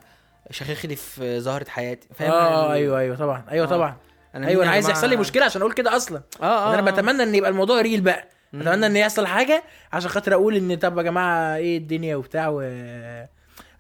شيخي 0.52 0.96
في 0.96 1.40
زهره 1.40 1.70
حياتي. 1.70 2.08
فاهم؟ 2.16 2.32
آه 2.32 2.74
أيوه 2.74 3.00
أيوه 3.00 3.16
طبعا 3.16 3.44
أيوه 3.52 3.66
آه. 3.66 3.70
طبعا. 3.70 3.98
أنا 4.36 4.48
أيوه 4.48 4.64
أنا 4.64 4.72
عايز 4.72 4.90
يحصل 4.90 5.10
لي 5.10 5.16
مشكلة 5.16 5.46
عشان 5.46 5.62
أقول 5.62 5.74
كده 5.74 5.96
أصلا. 5.96 6.22
آه 6.42 6.46
آه 6.46 6.74
أنا 6.80 6.88
آه. 6.88 6.92
بتمنى 6.92 7.24
إن 7.24 7.36
يبقى 7.36 7.50
الموضوع 7.50 7.82
real 7.82 8.02
بقى. 8.02 8.28
أتمنى 8.54 8.86
إن 8.86 8.96
يحصل 8.96 9.28
حاجة 9.28 9.64
عشان 9.94 10.10
خاطر 10.10 10.34
أقول 10.34 10.56
إن 10.56 10.76
طب 10.76 10.98
يا 10.98 11.04
جماعة 11.04 11.56
إيه 11.56 11.78
الدنيا 11.78 12.16
وبتاع 12.16 12.48
و... 12.50 12.62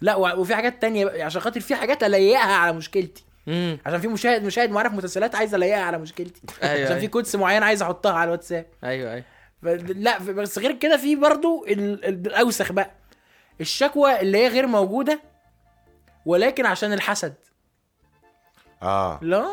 لا 0.02 0.15
وفي 0.15 0.56
حاجات 0.56 0.82
تانية 0.82 1.24
عشان 1.24 1.41
خاطر 1.41 1.60
في 1.60 1.76
حاجات 1.76 2.04
الايقها 2.04 2.54
على 2.54 2.74
مشكلتي. 2.74 3.24
مم. 3.48 3.78
عشان 3.86 4.00
في 4.00 4.08
مشاهد 4.08 4.44
مشاهد 4.44 4.70
معين 4.72 4.90
في 4.90 4.96
مسلسلات 4.96 5.36
عايز 5.36 5.56
الايقها 5.56 5.82
على 5.84 5.98
مشكلتي. 5.98 6.42
أيوة، 6.64 6.74
عشان 6.86 6.96
في 6.96 7.00
أيوة. 7.02 7.12
كودس 7.12 7.36
معين 7.36 7.64
عايز 7.64 7.82
أحطها 7.82 8.12
على 8.14 8.24
الواتساب. 8.24 8.66
أيوه 8.84 9.12
أيوه. 9.14 9.24
لا 9.96 10.18
بس 10.20 10.60
غير 10.60 10.72
كده 10.72 10.98
في 10.98 11.16
برضو 11.16 11.66
ال... 11.68 12.06
ال- 12.06 12.28
الأوسخ 12.28 12.72
بقى. 12.72 12.92
الشكوى 13.62 14.20
اللي 14.22 14.38
هي 14.38 14.48
غير 14.48 14.68
موجودة 14.68 15.20
ولكن 16.26 16.66
عشان 16.66 16.94
الحسد. 16.94 17.34
آه. 18.84 19.20
لا. 19.22 19.46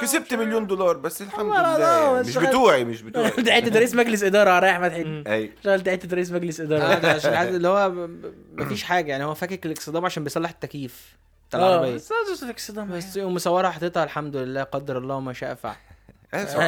كسبت 0.00 0.34
مليون 0.34 0.66
دولار 0.66 0.96
بس 0.96 1.22
الحمد 1.22 1.46
لله. 1.46 1.78
لا، 1.78 2.22
مش. 2.22 2.38
بتوعي 2.38 2.84
مش 2.84 3.02
بتوعي. 3.02 3.30
حتة 3.56 3.74
رئيس 3.78 3.94
مجلس 3.94 4.22
إدارة 4.22 4.66
يا 4.66 4.72
احمد 4.72 4.92
حلمي 4.92 5.24
أي. 5.26 5.52
اشتغلت 5.58 5.88
حتة 5.88 6.14
رئيس 6.14 6.30
مجلس 6.32 6.60
آه 6.60 6.64
اداره 6.64 6.94
ده 6.98 7.10
عشان 7.12 7.32
اللي 7.54 7.68
هو 7.68 7.90
ب- 7.90 7.94
ب- 7.94 8.34
مفيش 8.60 8.82
حاجة. 8.82 9.10
يعني 9.10 9.24
هو 9.24 9.34
فاكك 9.34 9.66
الاكسدام 9.66 10.04
عشان 10.04 10.24
بيصلح 10.24 10.50
التكييف. 10.50 11.16
بتاع 11.48 11.60
آه 11.60 11.68
العربيه 11.74 11.94
بس 11.94 12.12
اكسدام 12.44 12.90
بس 12.92 13.16
يقوم 13.16 13.34
مصورها 13.34 13.70
حاططها 13.70 14.04
الحمد 14.04 14.36
لله 14.36 14.62
قدر 14.62 14.98
الله 14.98 15.20
ما 15.20 15.32
شاء 15.32 15.54
فعل. 15.54 15.76
آه، 16.34 16.44
صح. 16.44 16.58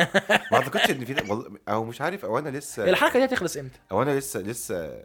ما 0.53 0.59
أعتقدش 0.59 0.91
إن 0.91 1.05
في 1.05 1.15
والله 1.31 1.59
أو 1.69 1.85
مش 1.85 2.01
عارف 2.01 2.25
أو 2.25 2.39
أنا 2.39 2.49
لسه 2.59 2.85
الحركة 2.91 3.19
دي 3.19 3.25
هتخلص 3.25 3.57
إمتى؟ 3.57 3.79
أو 3.93 4.03
أنا 4.03 4.19
لسه 4.19 4.41
لسه 4.41 5.03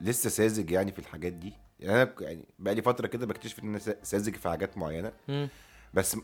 لسه 0.00 0.30
ساذج 0.30 0.70
يعني 0.70 0.92
في 0.92 0.98
الحاجات 0.98 1.32
دي. 1.32 1.52
يعني 1.80 2.02
أنا 2.02 2.12
يعني 2.20 2.44
بقى 2.58 2.74
لي 2.74 2.82
فترة 2.82 3.06
كده 3.06 3.26
بكتشف 3.26 3.58
إن 3.58 3.68
أنا 3.68 3.78
سا- 3.78 3.96
ساذج 4.02 4.36
في 4.36 4.48
حاجات 4.48 4.78
معينة. 4.78 5.12
بس 5.94 6.16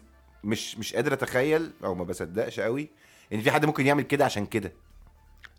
مش 0.44 0.78
مش 0.78 0.94
قادر 0.94 1.12
أتخيل 1.12 1.70
أو 1.84 1.94
ما 1.94 2.04
بصدقش 2.04 2.60
قوي 2.60 2.88
إن 3.32 3.40
في 3.40 3.50
حد 3.50 3.64
ممكن 3.66 3.86
يعمل 3.86 4.02
كده 4.02 4.24
عشان 4.24 4.46
كده. 4.46 4.72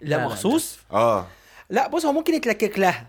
لا، 0.01 0.25
مخصوص؟ 0.25 0.79
آه. 0.91 1.27
لا 1.69 1.87
بص 1.87 2.05
هو 2.05 2.11
ممكن 2.11 2.33
يتلكك 2.33 2.79
لها. 2.79 3.07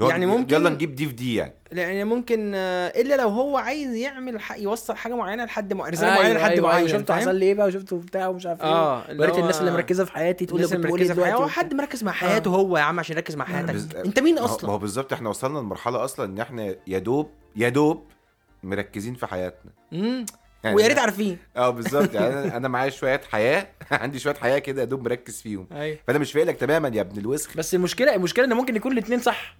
يعني 0.00 0.26
ممكن- 0.26 0.54
يلا 0.54 0.70
نجيب 0.70 0.94
دي 0.94 1.06
في 1.06 1.12
دي 1.12 1.34
يعني. 1.34 1.54
يعني 1.72 2.04
ممكن 2.04 2.52
آه، 2.54 2.88
إلا 2.88 3.14
لو 3.16 3.28
هو 3.28 3.56
عايز 3.56 3.94
يعمل 3.94 4.40
ح... 4.40 4.52
يوصل 4.56 4.96
حاجة 4.96 5.14
معينة 5.16 5.44
لحد 5.44 5.72
معين 5.72 5.92
رسالة 5.94 6.14
معينة 6.14 6.38
لحد 6.38 6.60
معين 6.60 6.88
شفت 6.88 7.08
فاهم؟ 7.08 7.20
حصل 7.20 7.34
لي 7.36 7.46
إيه 7.46 7.54
بقى 7.54 7.66
وشفت 7.66 7.94
بتاع 7.94 8.28
ومش 8.28 8.46
عارف 8.46 8.62
آه 8.62 9.02
إيه 9.04 9.10
اللي 9.10 9.22
وريت 9.22 9.34
هو- 9.34 9.40
الناس 9.40 9.60
اللي 9.60 9.70
مركزة 9.70 10.04
في 10.04 10.12
حياتي 10.12 10.46
تقول 10.46 10.60
لي 10.60 10.66
مركزة 10.78 11.14
في 11.14 11.20
دلوقتي 11.20 11.52
حد 11.52 11.74
مركز 11.74 12.04
مع 12.04 12.12
حياته 12.12 12.48
هو 12.50 12.76
يا 12.78 12.82
عم 12.82 12.98
عشان 13.00 13.16
يركز 13.16 13.36
مع 13.36 13.44
حياتك. 13.44 13.74
بز- 13.74 13.94
أنت 13.96 14.18
مين 14.20 14.38
هو- 14.38 14.44
ما 14.46 14.50
أصلا 14.54 14.70
هو 14.70 14.78
بالظبط 14.78 15.12
إحنا 15.12 15.28
وصلنا 15.28 15.58
لمرحلة 15.58 16.04
أصلا 16.04 16.26
إن 16.26 16.40
إحنا 16.40 16.74
يا 16.86 16.98
دوب 16.98 17.30
يا 17.56 17.68
دوب 17.68 18.04
مركزين 18.62 19.14
في 19.14 19.26
حياتنا. 19.26 19.70
مم. 19.92 20.26
يعني 20.64 20.76
ويا 20.76 20.86
ريت 20.88 20.98
عارفين. 20.98 21.38
آه 21.56 21.70
بالظبط. 21.70 22.14
يعني 22.14 22.34
أنا 22.56 22.68
معايا 22.68 22.90
شوية 22.90 23.20
حياة 23.30 23.66
عندي 23.92 24.18
شوية 24.18 24.34
حياة 24.34 24.58
كده 24.58 24.80
يا 24.80 24.86
دوب 24.86 25.04
مركز 25.04 25.40
فيهم. 25.42 25.66
أيوه. 25.72 25.98
فأنا 26.06 26.18
مش 26.18 26.32
فايقلك 26.32 26.56
تماما 26.56 26.88
يا 26.94 27.00
ابن 27.00 27.18
الوسخ. 27.18 27.56
بس 27.56 27.74
المشكلة 27.74 28.14
المشكلة 28.14 28.44
إن 28.44 28.52
ممكن 28.54 28.76
يكون 28.76 28.92
الاثنين 28.92 29.18
صح. 29.20 29.56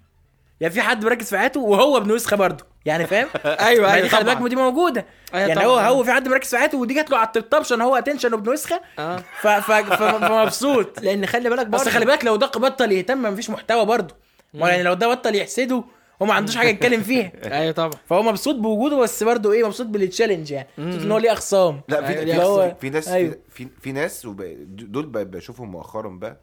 يعني 0.61 0.73
في 0.73 0.81
حد 0.81 1.05
مركز 1.05 1.29
في 1.29 1.37
حياته 1.37 1.59
وهو 1.59 1.97
ابن 1.97 2.11
وسخة 2.11 2.35
برضه. 2.37 2.65
يعني 2.85 3.07
فاهم؟ 3.07 3.27
أيوه 3.45 3.87
ما 3.87 3.93
أيوه 3.93 4.07
خلي 4.07 4.23
بالك 4.23 4.37
دي 4.49 4.55
موجودة. 4.55 5.05
أيوة 5.33 5.47
يعني 5.47 5.61
طبعاً. 5.61 5.87
هو 5.87 5.95
هو 5.97 6.03
في 6.03 6.11
حد 6.11 6.27
مركز 6.27 6.49
في 6.49 6.57
حياته 6.57 6.77
ودي 6.77 6.93
جات 6.93 7.09
له 7.11 7.17
على 7.17 7.27
الطبطب 7.27 7.59
عشان 7.59 7.81
هو 7.81 7.95
attention 7.95 8.33
وابن 8.33 8.49
وسخة. 8.51 8.81
آه. 8.99 9.17
ف- 9.41 9.47
ف- 9.47 9.71
ف- 9.71 10.03
فمبسوط. 10.03 10.99
لأن 11.03 11.25
خلي 11.25 11.49
بالك 11.49 11.67
بس 11.67 11.87
خلي 11.87 12.05
بالك 12.05 12.25
لو 12.25 12.35
ده 12.35 12.47
بطل 12.47 12.91
يهتم 12.91 13.21
مفيش 13.21 13.49
محتوى 13.49 13.85
برضه. 13.85 14.15
ما 14.53 14.69
يعني 14.69 14.83
لو 14.83 14.93
ده 14.93 15.07
بطل 15.07 15.35
يحسده 15.35 15.83
هو 16.21 16.25
ما 16.25 16.33
عندوش 16.33 16.55
حاجة 16.55 16.67
يتكلم 16.67 17.01
فيها. 17.01 17.31
أيوه 17.61 17.71
طبعا. 17.71 17.91
فهو 18.09 18.23
مبسوط 18.23 18.55
بوجوده 18.55 18.97
بس 18.97 19.23
برضه 19.23 19.51
إيه 19.51 19.63
مبسوط 19.67 19.87
بال 19.87 19.99
challenge 19.99 20.51
يعني. 20.51 20.67
مبسوط 20.77 21.01
إن 21.01 21.11
هو 21.11 21.17
ليه 21.17 21.31
اخصام 21.31 21.81
لا 21.87 22.05
في 22.07 22.19
اللي 22.21 22.33
في, 22.33 22.41
هو- 22.41 22.75
في 22.81 22.89
ناس 22.89 23.07
أيوه. 23.07 23.35
في, 23.49 23.67
في, 23.81 23.91
ناس 23.91 24.25
وب... 24.25 24.41
دول 24.91 25.05
ب- 25.05 25.31
بشوفهم 25.31 25.71
مؤخرا 25.71 26.09
بقى 26.09 26.37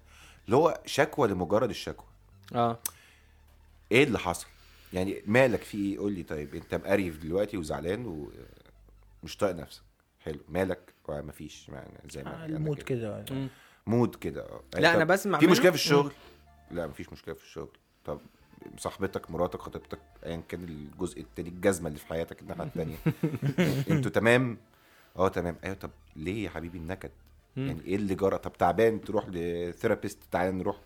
اللي 0.47 0.57
هو 0.57 0.81
شكوى 0.87 1.29
لمجرد 1.29 1.71
الشكوى. 1.71 2.07
آه. 2.55 2.79
إيه 3.93 4.05
اللي 4.05 4.19
حصل؟ 4.19 4.47
يعني 4.93 5.23
مالك 5.27 5.63
في 5.63 5.79
إيه؟ 5.79 5.99
قول 5.99 6.13
لي. 6.13 6.23
طيب 6.23 6.55
انت 6.55 6.75
مقريف 6.75 7.19
دلوقتي 7.19 7.57
وزعلان 7.57 8.29
ومش 9.23 9.37
طايق 9.37 9.55
نفسك. 9.57 9.83
حلو. 10.21 10.39
مالك؟ 10.49 10.93
مفيش 11.09 11.69
يعني 11.69 11.91
زي 12.11 12.23
ما 12.25 12.43
آه، 12.43 12.47
ال 12.47 12.54
mood 12.54 12.83
كده. 12.83 13.25
مود 13.87 14.15
كده. 14.15 14.43
آه. 14.43 14.61
لا، 14.75 14.89
طب 14.91 14.97
أنا 14.97 15.05
بسمع 15.05 15.39
في. 15.39 15.47
مشكلة 15.47 15.71
في 15.71 15.77
الشغل؟ 15.77 16.13
لا 16.71 16.87
مفيش 16.87 17.13
مشكلة 17.13 17.35
في 17.35 17.43
الشغل. 17.43 17.69
طب 18.05 18.21
صاحبتك 18.79 19.31
مراتك 19.31 19.61
خطيبتك 19.61 19.99
ايا 20.27 20.43
كان 20.49 20.65
الجزء 20.65 21.21
التاني 21.21 21.49
الجزمة 21.49 21.89
اللي 21.89 21.99
في 21.99 22.07
حياتك 22.07 22.43
الناحية 22.43 22.63
التانية. 22.75 22.97
أنتوا 23.91 24.11
تمام؟ 24.11 24.59
آه 25.17 25.29
تمام. 25.29 25.57
أيوه. 25.65 25.75
طب 25.75 25.91
ليه 26.17 26.45
يا 26.45 26.51
حبيبي 26.51 26.79
النكد؟ 26.79 27.11
يعني 27.57 27.81
إيه 27.85 27.97
اللي 27.97 28.15
جرى؟ 28.15 28.39
طب 28.39 28.53
تعبان 28.53 29.01
تروح 29.01 29.25
ل 29.29 29.38
therapist 29.38 30.19
تعالى 30.33 30.53
نروح. 30.53 30.77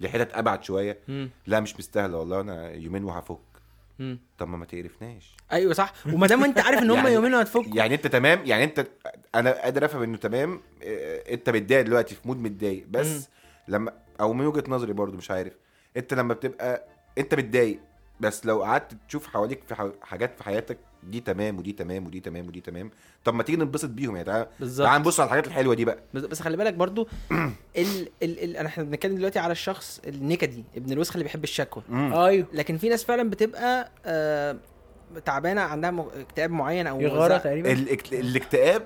لحتت 0.00 0.34
أبعد 0.34 0.64
شوية. 0.64 0.98
مم. 1.08 1.30
لا 1.46 1.60
مش 1.60 1.76
مستاهلة 1.78 2.18
والله 2.18 2.40
أنا 2.40 2.70
يومين 2.72 3.04
وهفك. 3.04 3.38
طب 4.38 4.48
ما 4.48 4.56
ما 4.56 4.64
تقرفناش. 4.64 5.36
أيوه 5.52 5.72
صح. 5.72 5.92
وما 6.12 6.26
دام 6.26 6.44
أنت 6.44 6.58
عارف 6.58 6.82
إن 6.82 6.90
هم 6.90 6.96
يعني- 7.04 7.12
يومين 7.12 7.34
وهتفك. 7.34 7.74
يعني 7.76 7.94
أنت 7.94 8.06
تمام 8.06 8.40
يعني 8.44 8.64
أنت 8.64 8.86
أنا 9.34 9.50
قادر 9.62 9.84
أفهم 9.84 10.02
إنه 10.02 10.16
تمام. 10.16 10.60
آه، 10.82 11.32
أنت 11.32 11.50
متضايق 11.50 11.82
دلوقتي 11.82 12.14
في 12.14 12.20
مود 12.28 12.36
متضايق. 12.38 12.86
بس 12.90 13.06
مم. 13.16 13.22
لما 13.68 13.92
أو 14.20 14.32
من 14.32 14.46
وجهة 14.46 14.64
نظري 14.68 14.92
برضو 14.92 15.16
مش 15.16 15.30
عارف. 15.30 15.52
أنت 15.96 16.14
لما 16.14 16.34
بتبقى 16.34 16.84
أنت 17.18 17.34
متضايق 17.34 17.78
بس 18.26 18.46
لو 18.46 18.62
قعدت 18.62 18.92
تشوف 19.08 19.26
حواليك 19.26 19.62
في 19.68 19.92
حاجات 20.02 20.36
في 20.36 20.44
حياتك 20.44 20.78
دي 21.02 21.20
تمام 21.20 21.58
ودي 21.58 21.72
تمام 21.72 22.06
ودي 22.06 22.20
تمام 22.20 22.46
ودي 22.46 22.60
تمام. 22.60 22.90
طب 23.24 23.34
ما 23.34 23.42
تيجي 23.42 23.58
ننبسط 23.58 23.88
بيهم 23.88 24.16
يعني 24.16 24.26
تعال 24.26 24.46
بالظبط. 24.60 24.86
تعال 24.86 25.00
نبص 25.00 25.20
على 25.20 25.26
الحاجات 25.26 25.46
الحلوة 25.46 25.74
دي 25.74 25.84
بقى. 25.84 25.98
بس, 26.14 26.22
بس 26.22 26.42
خلي 26.42 26.56
بالك 26.56 26.74
برضو 26.74 27.08
ال 27.32 28.08
ال 28.22 28.44
ال 28.44 28.56
إحنا 28.56 28.84
بنتكلم 28.84 29.14
دلوقتي 29.16 29.38
على 29.38 29.52
الشخص 29.52 30.00
النكدي 30.06 30.64
ابن 30.76 30.92
الوسخ 30.92 31.12
اللي 31.12 31.24
بيحب 31.24 31.44
الشكوى. 31.44 31.82
أيوه. 31.92 32.46
لكن 32.52 32.78
في 32.78 32.88
ناس 32.88 33.04
فعلا 33.04 33.30
بتبقى 33.30 33.90
آه 34.06 34.56
تعبانة 35.24 35.60
عندها 35.60 36.06
اكتئاب 36.20 36.50
معين 36.50 36.86
أو 36.86 37.00
يغارة 37.00 37.38
زع- 37.38 37.42
تقريبا. 37.42 37.72
الاكت- 37.72 38.12
الاكتئاب. 38.12 38.82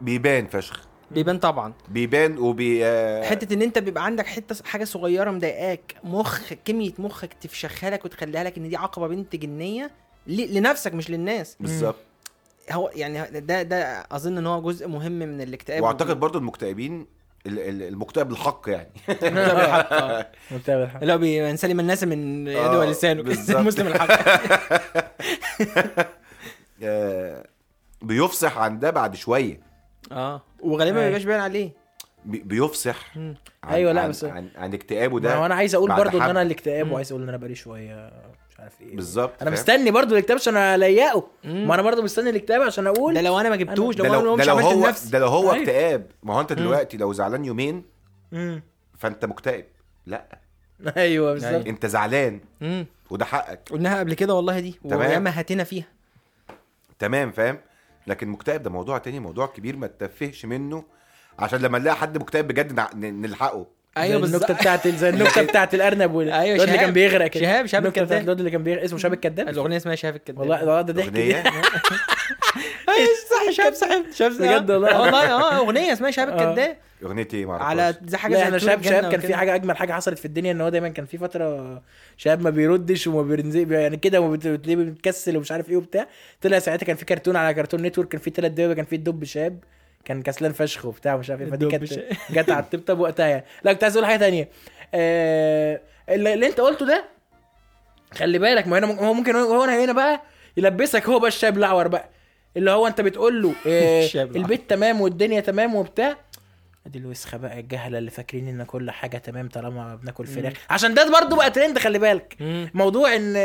بيبان 0.00 0.46
فشخ. 0.46 0.89
بيبان 1.10 1.38
طبعا. 1.38 1.72
بيبان 1.88 2.38
وبي 2.38 2.86
آه، 2.86 3.22
حتة 3.24 3.54
إن 3.54 3.62
أنت 3.62 3.78
بيبقى 3.78 4.04
عندك 4.04 4.26
حتة 4.26 4.64
حاجة 4.64 4.84
صغيرة 4.84 5.30
مضايقاك 5.30 5.94
مخ 6.04 6.40
كمية 6.64 6.92
مخك 6.98 7.32
تفشخها 7.40 7.90
لك 7.90 8.04
وتخليها 8.04 8.44
لك 8.44 8.58
إن 8.58 8.68
دي 8.68 8.76
عقبة 8.76 9.08
بنت 9.08 9.36
جنية 9.36 9.90
ل- 10.26 10.54
لنفسك 10.58 10.94
مش 10.94 11.10
للناس. 11.10 11.56
بالظبط. 11.60 11.96
هو 12.72 12.90
يعني 12.94 13.40
ده 13.40 13.62
ده 13.62 14.06
أظن 14.12 14.38
إن 14.38 14.46
هو 14.46 14.62
جزء 14.62 14.88
مهم 14.88 15.12
من 15.12 15.40
الاكتئاب. 15.40 15.82
وأعتقد 15.82 16.20
برضو 16.20 16.38
المكتئبين 16.38 17.06
ال- 17.46 17.58
ال- 17.58 17.82
المكتئب 17.82 18.30
الحق 18.30 18.62
يعني. 18.68 18.90
متابع 19.08 19.40
الحق. 19.64 19.92
آه. 20.02 20.26
متابع 20.50 20.84
الحق. 20.84 21.00
اللي 21.00 21.12
هو 21.12 21.18
بينسلم 21.18 21.80
الناس 21.80 22.04
من 22.04 22.46
يده 22.48 22.66
آه، 22.74 22.78
ولسانه. 22.78 23.22
بالظبط. 23.22 23.56
مسلم 23.66 23.86
الحق. 23.86 24.10
آه، 26.82 27.46
بيفصح 28.02 28.58
عن 28.58 28.78
ده 28.78 28.90
بعد 28.90 29.16
شوية. 29.16 29.69
آه 30.12 30.42
وغالبا 30.60 30.98
ما. 30.98 31.04
بيبقاش 31.04 31.24
باين 31.24 31.40
عليه 31.40 31.70
بي- 32.24 32.38
بيفصح. 32.38 33.16
عن 33.16 33.34
أيوة، 33.70 33.92
لا، 33.92 34.00
عن 34.00 34.08
بس- 34.08 34.24
عن, 34.24 34.48
عن 34.56 34.74
اكتئابه 34.74 35.14
ما 35.14 35.20
ده 35.20 35.34
هو 35.34 35.46
أنا 35.46 35.54
عايز 35.54 35.74
أقول 35.74 35.90
برضو 35.96 36.16
إن 36.18 36.22
حب. 36.22 36.30
أنا 36.30 36.42
الاكتئاب. 36.42 36.90
وعايز 36.92 37.12
أقول 37.12 37.22
إن 37.22 37.28
أنا 37.28 37.36
بقالي 37.38 37.54
شوية 37.54 38.10
مش 38.50 38.60
عارف 38.60 38.80
إيه 38.80 38.96
بالظبط 38.96 39.42
أنا؟ 39.42 39.50
مستني 39.50 39.90
برضو 39.90 40.14
الاكتئاب 40.14 40.38
عشان 40.38 40.56
الاقيه. 40.56 41.22
ما 41.44 41.74
أنا 41.74 41.82
برضو 41.82 42.02
مستني 42.02 42.30
الاكتئاب 42.30 42.62
عشان 42.62 42.86
أقول 42.86 43.14
ده 43.14 43.20
لو 43.20 43.40
أنا 43.40 43.48
ما 43.48 43.56
جبتوش 43.56 43.94
ده 43.96 44.08
لو 44.08 44.14
لو, 44.14 44.36
ده 44.36 44.42
مش 44.42 44.48
لو 44.48 44.56
هو 44.58 44.86
لنفسي 44.86 45.10
ده 45.10 45.18
لو 45.18 45.26
هو 45.26 45.52
أيوة. 45.52 45.62
اكتئاب 45.62 46.06
ما 46.22 46.34
هو 46.34 46.40
أنت 46.40 46.52
دلوقتي 46.52 46.96
لو 46.96 47.12
زعلان 47.12 47.44
يومين. 47.44 47.82
فأنت 48.98 49.24
مكتئب 49.24 49.64
لا 50.06 50.38
أيوه 50.96 51.32
بالظبط 51.32 51.66
أنت 51.66 51.86
زعلان. 51.86 52.40
وده 53.10 53.24
حقك 53.24 53.60
قلناها 53.70 53.98
قبل 53.98 54.14
كده 54.14 54.34
والله 54.34 54.60
دي 54.60 54.80
تمام. 54.90 54.98
وياما 54.98 55.38
هاتنا 55.38 55.64
فيها 55.64 55.86
تمام 56.98 57.32
فاهم 57.32 57.58
لكن 58.06 58.28
مكتئب 58.28 58.62
ده 58.62 58.70
موضوع 58.70 58.98
تاني 58.98 59.20
موضوع 59.20 59.46
كبير 59.46 59.76
ما 59.76 59.86
تتفهش 59.86 60.44
منه. 60.44 60.84
عشان 61.38 61.60
لما 61.60 61.78
نلاقي 61.78 61.96
حد 61.96 62.18
مكتئب 62.18 62.48
بجد 62.48 62.80
نلحقه. 62.96 63.66
أيوه 63.96 64.24
النكتة 64.26 64.54
بتاعت 64.54 64.88
زي 64.88 65.08
النكتة 65.08 65.42
بتاعت 65.50 65.74
الأرنب 65.74 66.14
وال- 66.14 66.30
أيوة، 66.30 66.44
الواد 66.44 66.60
اللي 66.60 66.66
شهاب. 66.72 66.80
كان 66.84 66.92
بيغرق 66.92 67.26
كده 67.26 67.42
شهاب- 67.44 67.66
شهاب 67.66 67.86
الكذاب. 67.86 68.22
الواد 68.22 68.38
اللي 68.38 68.50
كان 68.50 68.62
بيغرق 68.62 68.82
اسمه 68.82 68.98
شهاب 68.98 69.12
الكذاب 69.12 69.48
الأغنية 69.48 69.76
اسمها 69.76 69.94
شايف 69.94 70.16
الكداب 70.16 70.38
والله 70.40 70.64
ده 70.64 70.80
ده 70.80 70.92
ضحك 70.92 71.08
دي. 71.08 71.20
اغنيه 71.36 71.42
اي 72.88 73.06
صح 73.30 73.72
صاحب 73.72 74.02
شاب 74.14 74.32
بجد 74.32 74.70
والله. 74.70 75.00
والله 75.00 75.30
آه 75.32 75.56
أغنية 75.58 75.92
اسمها 75.92 76.10
شاب 76.10 76.28
آه. 76.28 76.32
الكداب 76.50 76.76
أغنية 77.04 77.28
إيه 77.34 77.46
ما 77.46 77.54
على 77.56 77.94
زي 78.06 78.16
حاجة 78.16 78.34
زي 78.36 78.50
طول 78.50 78.60
شاب 78.60 78.78
الجنة 78.78 79.00
شاب 79.00 79.10
كان 79.12 79.20
في. 79.20 79.34
حاجة 79.34 79.54
أجمل 79.54 79.76
حاجة 79.76 79.92
حصلت 79.92 80.18
في 80.18 80.24
الدنيا 80.24 80.52
إن 80.52 80.60
هو 80.60 80.68
دايما 80.68 80.88
كان 80.88 81.06
في 81.06 81.18
فترة 81.18 81.82
شاب 82.16 82.42
ما 82.42 82.50
بيردش 82.50 83.06
وما 83.06 83.22
بيرنزق 83.22 83.66
يعني 83.70 83.96
كده 83.96 84.20
بتلاقيه 84.20 84.76
بيتكسل 84.76 85.36
ومش 85.36 85.52
عارف 85.52 85.70
إيه 85.70 85.76
وبتاع 85.76 86.06
طلع 86.40 86.58
ساعتها 86.58 86.86
كان 86.86 86.96
في 86.96 87.04
كرتون 87.04 87.36
على 87.36 87.54
كرتون 87.54 87.82
نتورك 87.82 88.08
كان 88.08 88.20
في 88.20 88.30
ثلاث 88.30 88.52
دبابه 88.52 88.74
كان 88.74 88.84
في 88.84 88.96
الدب 88.96 89.24
شاب 89.24 89.58
كان 90.04 90.22
كسلان 90.22 90.52
فشخ 90.52 90.84
وبتاع 90.84 91.14
ومش 91.14 91.30
عارف 91.30 91.42
إيه. 91.42 91.50
فدي 91.50 91.68
كانت. 91.68 91.92
جت 92.34 92.50
على 92.50 92.64
التبتب 92.64 92.98
وقتها 93.00 93.26
يعني. 93.26 93.44
لا 93.64 93.72
كنت 93.72 93.82
عايز 93.84 93.96
أقول 93.96 94.06
حاجة 94.06 94.18
تانية. 94.18 94.48
آه 94.94 95.80
اللي, 96.08 96.34
اللي 96.34 96.46
أنت 96.46 96.60
قلته 96.60 96.86
ده 96.86 97.04
خلي 98.14 98.38
بالك 98.38 98.66
ما 98.66 98.78
هنا 98.78 98.86
هو 99.00 99.14
ممكن 99.14 99.36
هو 99.36 99.62
هنا 99.62 99.92
بقى 99.92 100.22
يلبسك 100.56 101.08
هو 101.08 101.18
بقى 101.18 101.28
الشاب 101.28 101.58
الاعور 101.58 101.88
بقى. 101.88 102.08
اللي 102.56 102.70
هو 102.70 102.86
أنت 102.86 103.00
بتقول 103.00 103.42
له 103.42 103.54
آه. 103.66 104.08
البيت 104.36 104.70
تمام 104.70 105.00
والدنيا 105.00 105.40
تمام 105.40 105.74
وبتاع. 105.74 106.16
ادي 106.86 106.98
الوسخه 106.98 107.38
بقى 107.38 107.60
الجهله 107.60 107.98
اللي 107.98 108.10
فاكرين 108.10 108.48
ان 108.48 108.64
كل 108.64 108.90
حاجة 108.90 109.18
تمام 109.18 109.48
طالما 109.48 109.94
بناكل 109.94 110.26
فراخ 110.26 110.52
عشان 110.70 110.94
ده 110.94 111.10
برضه 111.20 111.36
بقى 111.36 111.50
ترند 111.50 111.78
خلي 111.78 111.98
بالك 111.98 112.36
مم. 112.40 112.70
موضوع 112.74 113.16
ان 113.16 113.36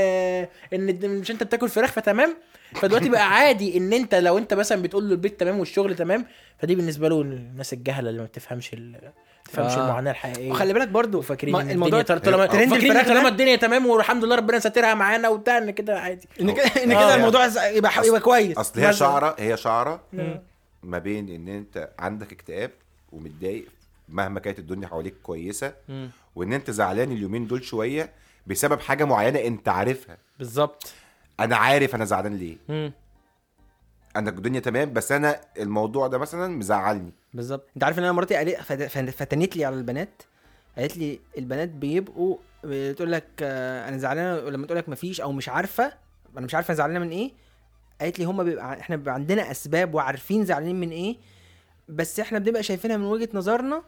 ان 0.74 1.10
مش 1.19 1.32
انت 1.32 1.43
بتاكل 1.43 1.69
فراخ 1.69 1.91
فتمام 1.91 2.38
فدلوقتي 2.76 3.10
بقى 3.10 3.30
عادي 3.30 3.78
ان 3.78 3.93
انت 3.93 4.15
لو 4.15 4.38
انت 4.38 4.54
مثلا 4.54 4.82
بتقول 4.82 5.08
له 5.08 5.12
البيت 5.12 5.39
تمام 5.39 5.60
والشغل 5.60 5.95
تمام 5.95 6.26
فدي 6.60 6.76
بالنسبة 6.76 7.10
له 7.10 7.21
الناس 7.21 7.74
الجهلة 7.74 8.10
اللي 8.10 8.21
ما 8.21 8.28
بتفهمش 8.28 8.74
ال... 8.74 8.91
ما 8.91 9.12
بتفهمش 9.52 9.71
آه. 9.71 9.84
المعاناة 9.86 10.12
الحقيقية 10.12 10.52
وخلي 10.52 10.74
بالك 10.74 10.88
برضو 10.88 11.24
ما- 11.43 11.62
إن 11.62 11.71
الموضوع 11.71 12.00
الدنيا 12.00 12.19
طالما 12.19 12.43
آه. 12.43 12.48
ترند 12.48 12.74
الفراخ 12.74 13.08
طالما 13.08 13.28
الدنيا 13.30 13.56
تمام 13.56 13.86
والحمد 13.86 14.24
لله 14.26 14.36
ربنا 14.36 14.60
ساترها 14.60 14.93
معانا 14.93 15.30
وبتاع 15.30 15.58
إن 15.58 15.71
كده 15.71 16.00
عادي 16.00 16.28
إن 16.41 16.52
كده 16.54 16.63
إن 16.84 16.91
آه. 16.91 17.06
كده 17.06 17.15
الموضوع 17.15 17.45
يبقى 17.45 17.91
أصل- 17.91 18.06
يبقى 18.08 18.19
كويس 18.19 18.58
أصل 18.58 18.80
هي. 18.82 18.93
شعره 18.93 19.36
هي 19.39 19.58
شعرة. 19.58 20.04
ما 20.84 20.98
بين 20.98 21.30
إن 21.30 21.48
أنت 21.48 21.89
عندك 22.00 22.32
اكتئاب 22.32 22.71
ومتضايق 23.15 23.65
مهما 24.10 24.39
كانت 24.39 24.60
الدنيا 24.60 24.88
حواليك 24.88 25.13
كويسة 25.23 25.73
مم. 25.89 26.10
وإن 26.36 26.54
أنت 26.54 26.71
زعلان 26.71 27.12
اليومين 27.12 27.47
دول 27.47 27.63
شوية 27.63 28.10
بسبب 28.47 28.80
حاجة 28.80 29.04
معينة 29.06 29.39
أنت 29.39 29.69
عارفها. 29.69 30.17
بالظبط. 30.39 30.93
أنا 31.39 31.56
عارف 31.56 31.95
أنا 31.95 32.06
زعلان 32.06 32.36
ليه. 32.38 32.58
مم. 32.69 32.91
أنا 34.15 34.30
الدنيا 34.30 34.60
تمام 34.60 34.93
بس 34.93 35.12
أنا 35.12 35.41
الموضوع 35.60 36.08
ده 36.08 36.17
مثلا 36.17 36.58
مزعلني. 36.58 37.12
بالظبط. 37.34 37.67
أنت 37.75 37.84
عارف 37.84 37.99
إن 37.99 38.04
أنا 38.04 38.12
مراتي 38.12 38.36
قالت 38.36 38.56
فت- 38.62 38.84
فت- 38.84 39.10
فتنت 39.10 39.56
لي 39.58 39.65
على 39.65 39.75
البنات. 39.75 40.23
قالت 40.78 40.97
لي 40.97 41.19
البنات 41.38 41.69
بيبقوا 41.69 42.38
بتقول 42.63 43.12
لك 43.12 43.25
آه، 43.41 43.89
أنا 43.89 43.97
زعلانه 43.97 44.49
لما 44.49 44.65
تقول 44.65 44.78
لك 44.78 44.89
مفيش 44.89 45.21
أو 45.21 45.32
مش 45.32 45.49
عارفة. 45.49 45.93
أنا 46.38 46.45
مش 46.45 46.56
عارفة 46.56 46.73
زعلانة 46.73 46.99
من 46.99 47.10
إيه. 47.10 47.32
قالت 48.01 48.19
لي 48.19 48.25
هما 48.25 48.43
بيبقى 48.43 48.80
إحنا 48.80 48.95
بيبقى 48.95 49.13
عندنا 49.13 49.51
أسباب 49.51 49.93
وعارفين 49.95 50.45
زعلانين 50.45 50.80
من 50.80 50.89
إيه. 50.89 51.15
بس 51.89 52.19
إحنا 52.19 52.39
بنبقى 52.39 52.63
شايفينها 52.63 52.98
من 52.98 53.04
وجهة 53.06 53.30
نظرنا 53.34 53.84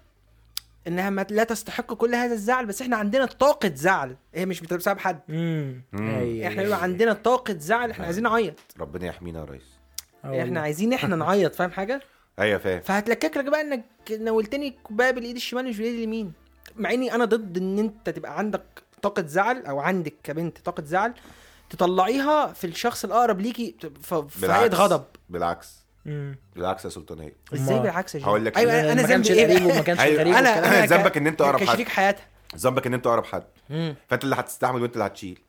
إنها 0.88 1.10
ما 1.10 1.26
لا 1.30 1.44
تستحق 1.44 1.94
كل 1.94 2.16
هذا 2.16 2.34
الزعل 2.34 2.66
بس 2.66 2.82
إحنا 2.82 2.98
عندنا 2.98 3.26
طاقة 3.26 3.72
زعل. 3.76 4.16
هي 4.34 4.46
مش 4.46 4.62
بسبب 4.62 5.00
حد. 5.00 5.20
امم 5.30 5.82
مم. 5.92 6.42
إحنا 6.46 6.64
بيبقى 6.64 6.84
عندنا 6.84 7.14
طاقة 7.14 7.54
زعل 7.60 7.92
إحنا 7.92 8.06
عايزين 8.06 8.24
نعيط. 8.24 8.54
ربنا 8.80 9.06
يحمينا 9.08 9.40
يا 9.40 9.46
ريس. 9.46 9.78
إحنا 10.26 10.62
عايزين 10.62 10.94
إحنا 10.94 11.16
نعيط 11.26 11.56
فاهم 11.56 11.72
حاجة؟ 11.72 12.02
أيوه 12.40 12.60
فاهم. 12.60 12.82
فهتلكك 12.82 13.38
لك 13.38 13.46
بقى 13.46 13.62
إنك 13.62 13.84
ناولتني 14.20 14.68
الكوبايه 14.68 15.12
بالإيد 15.12 15.36
الشمال 15.36 15.66
مش 15.66 15.78
بالإيد 15.78 15.96
اليمين. 15.96 16.34
مع 16.76 16.94
إني 16.94 17.16
أنا 17.16 17.26
ضد 17.26 17.58
إن 17.58 17.80
أنت 17.80 18.10
تبقى 18.10 18.38
عندك 18.38 18.64
طاقة 19.02 19.26
زعل 19.28 19.66
أو 19.66 19.80
عندك 19.80 20.14
كبنت 20.24 20.58
طاقة 20.60 20.84
زعل 20.84 21.14
تطلعيها 21.70 22.48
في 22.54 22.68
الشخص 22.68 23.06
الأقرب 23.06 23.40
ليكي 23.42 23.76
في 24.30 24.48
غضب. 24.76 25.04
بالعكس. 25.30 25.87
مم. 26.08 26.36
بالعكس 26.56 26.86
يا 26.86 26.90
سلطانيه 26.90 27.34
إزاي 27.54 27.80
بالعكس 27.80 28.16
يا 28.16 28.24
هقول؟ 28.26 28.46
لك 28.46 28.58
أيوه 28.58 28.74
إيه. 28.74 28.92
أنا 28.92 29.02
ذنبي 29.02 29.34
إيه؟ 29.34 29.66
وما 29.66 29.82
كانش 29.82 30.00
أيوة. 30.00 30.20
غريب 30.22 30.36
أنا 30.36 30.50
والكلام 30.54 30.74
أنا. 30.74 30.86
ذنبك 30.86 31.18
إن 31.18 31.28
أنت 31.28 31.42
أقرب 31.42 31.60
حد. 31.60 31.66
كشريك 31.68 31.90
حياتها 31.90 32.26
ذنبك 32.58 32.88
إن 32.88 32.94
أنت 32.94 33.08
أقرب 33.08 33.26
حد. 33.26 33.44
فأنت 34.08 34.24
اللي 34.24 34.36
هتستحمل 34.36 34.82
وأنت 34.82 34.94
اللي 34.94 35.06
هتشيل 35.06 35.40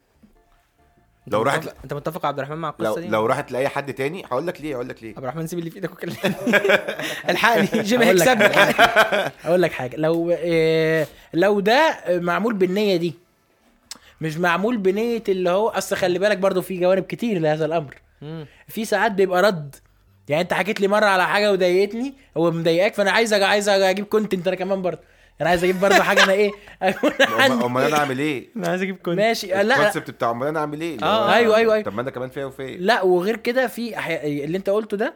انت 1.27 1.35
لو 1.35 1.44
متفق- 1.44 1.55
راحت 1.55 1.75
أنت 1.85 1.94
متفق 1.94 2.23
يا 2.25 2.29
عبد 2.29 2.38
الرحمن 2.38 2.57
مع 2.59 2.75
لو 2.79 2.87
القصة 2.87 3.01
دي 3.01 3.09
لو 3.09 3.27
راحت 3.27 3.53
لأي 3.53 3.68
حد 3.68 3.94
تاني 3.94 4.25
هقول 4.27 4.47
لك 4.47 4.61
ليه 4.61 4.75
هقول 4.75 4.88
لك 4.88 5.03
ليه 5.03 5.09
عبد 5.11 5.18
الرحمن 5.18 5.47
سيب 5.47 5.59
اللي 5.59 5.71
في 5.71 5.77
إيدك 5.77 5.92
وكلمني 5.92 6.18
الحقني 7.31 7.62
لك 7.62 7.75
هيكسبني 7.75 8.47
أقول 9.44 9.62
لك 9.62 9.73
حاجة 9.73 9.97
لو 9.97 10.37
آه، 10.38 11.07
لو 11.35 11.61
ده 11.61 11.99
معمول 12.09 12.55
بالنية 12.55 12.97
دي 12.97 13.14
مش 14.21 14.37
معمول 14.37 14.77
بنية 14.77 15.23
اللي 15.29 15.51
هو 15.51 15.68
أصل 15.68 15.97
خلي 15.97 16.18
بالك 16.18 16.38
برضو 16.38 16.62
في 16.62 16.81
جوانب 16.81 17.03
كتير 17.05 17.38
لهذا 17.38 17.64
الأمر. 17.64 17.94
في 18.68 18.85
ساعات 18.85 19.12
بيبقى 19.12 19.42
رد 19.42 19.77
يعني 20.28 20.42
انت 20.42 20.52
حكيت 20.52 20.80
لي 20.80 20.88
مرة 20.88 21.04
على 21.06 21.26
حاجة 21.26 21.52
وضايقتني 21.52 22.14
هو 22.36 22.50
مضايقاك 22.50 22.94
فأنا 22.94 23.10
عايز 23.10 23.34
أج- 23.34 23.42
عايز 23.42 23.68
أجيب 23.68 24.04
content 24.04 24.46
أنا 24.48 24.56
كمان 24.56 24.82
برضه 24.82 25.00
أنا 25.40 25.48
عايز 25.50 25.64
أجيب 25.64 25.80
برضه 25.80 26.02
حاجة 26.02 26.24
أنا 26.24 26.32
إيه 26.32 26.50
امال 27.66 27.82
أنا 27.84 27.96
أعمل 27.96 28.18
إيه؟ 28.18 28.48
أنا 28.56 28.68
عايز 28.68 28.82
أجيب 28.82 28.96
كنت 28.96 29.16
ماشي 29.16 29.46
لا 29.46 29.62
لا 29.62 29.76
ال 29.76 29.81
concept 29.81 30.11
بتاع 30.10 30.30
أمال 30.30 30.48
أنا 30.48 30.60
أعمل 30.60 30.80
إيه؟ 30.80 30.98
آه، 31.02 31.04
هو- 31.28 31.32
أيوة، 31.34 31.56
أيوة، 31.56 31.74
أيوة. 31.74 31.84
طب 31.84 31.94
ما 31.94 32.00
أنا 32.02 32.10
كمان 32.10 32.28
فيا 32.28 32.44
وفيا 32.44 32.76
لا 32.76 33.02
وغير 33.02 33.36
كده 33.36 33.66
في 33.66 33.98
أحي... 33.98 34.44
اللي 34.44 34.58
أنت 34.58 34.70
قلته 34.70 34.96
ده 34.96 35.14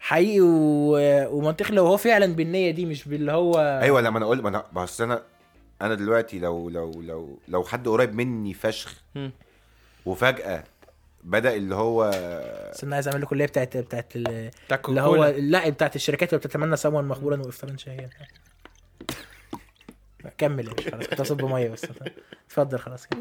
حقيقي 0.00 0.40
و... 0.40 0.96
ومنطقي 1.38 1.74
لو 1.74 1.86
هو 1.86 1.96
فعلا 1.96 2.26
بالنية 2.34 2.70
دي 2.70 2.86
مش 2.86 3.08
باللي 3.08 3.32
هو 3.32 3.78
أيوه 3.82 4.00
لما 4.00 4.18
أنا 4.18 4.26
أقول 4.26 4.42
ما 4.42 4.48
أنا 4.48 4.64
بس 4.72 5.00
أنا 5.00 5.22
أنا 5.82 5.94
دلوقتي 5.94 6.38
لو 6.38 6.68
لو 6.68 7.02
لو 7.02 7.38
لو 7.48 7.64
حد 7.64 7.88
قريب 7.88 8.14
مني 8.14 8.54
فشخ. 8.54 8.94
وفجأة 10.06 10.64
بدأ 11.24 11.54
اللي 11.54 11.74
هو 11.74 12.10
بس 12.74 12.84
أنا 12.84 12.94
عايز 12.94 13.08
أعمل 13.08 13.20
له 13.20 13.26
كليه 13.26 13.46
بتاعت 13.46 13.76
بتاعت 13.76 14.16
ال... 14.16 14.50
بتاع 14.66 14.80
اللي 14.88 15.00
هو. 15.00 15.34
لا 15.38 15.68
بتاعت 15.68 15.96
الشركات 15.96 16.28
اللي 16.28 16.38
بتتمنى 16.38 16.76
سموا 16.76 17.02
مخبورا 17.02 17.36
وافطارا 17.36 17.76
شهيا 17.76 18.10
كمل 20.38 20.68
يا 20.68 20.90
خلاص. 20.90 21.06
كنت 21.06 21.20
اصب 21.20 21.44
ميه 21.44 21.68
بس. 21.68 21.86
اتفضل 22.46 22.78
خلاص 22.78 23.06
كده. 23.06 23.20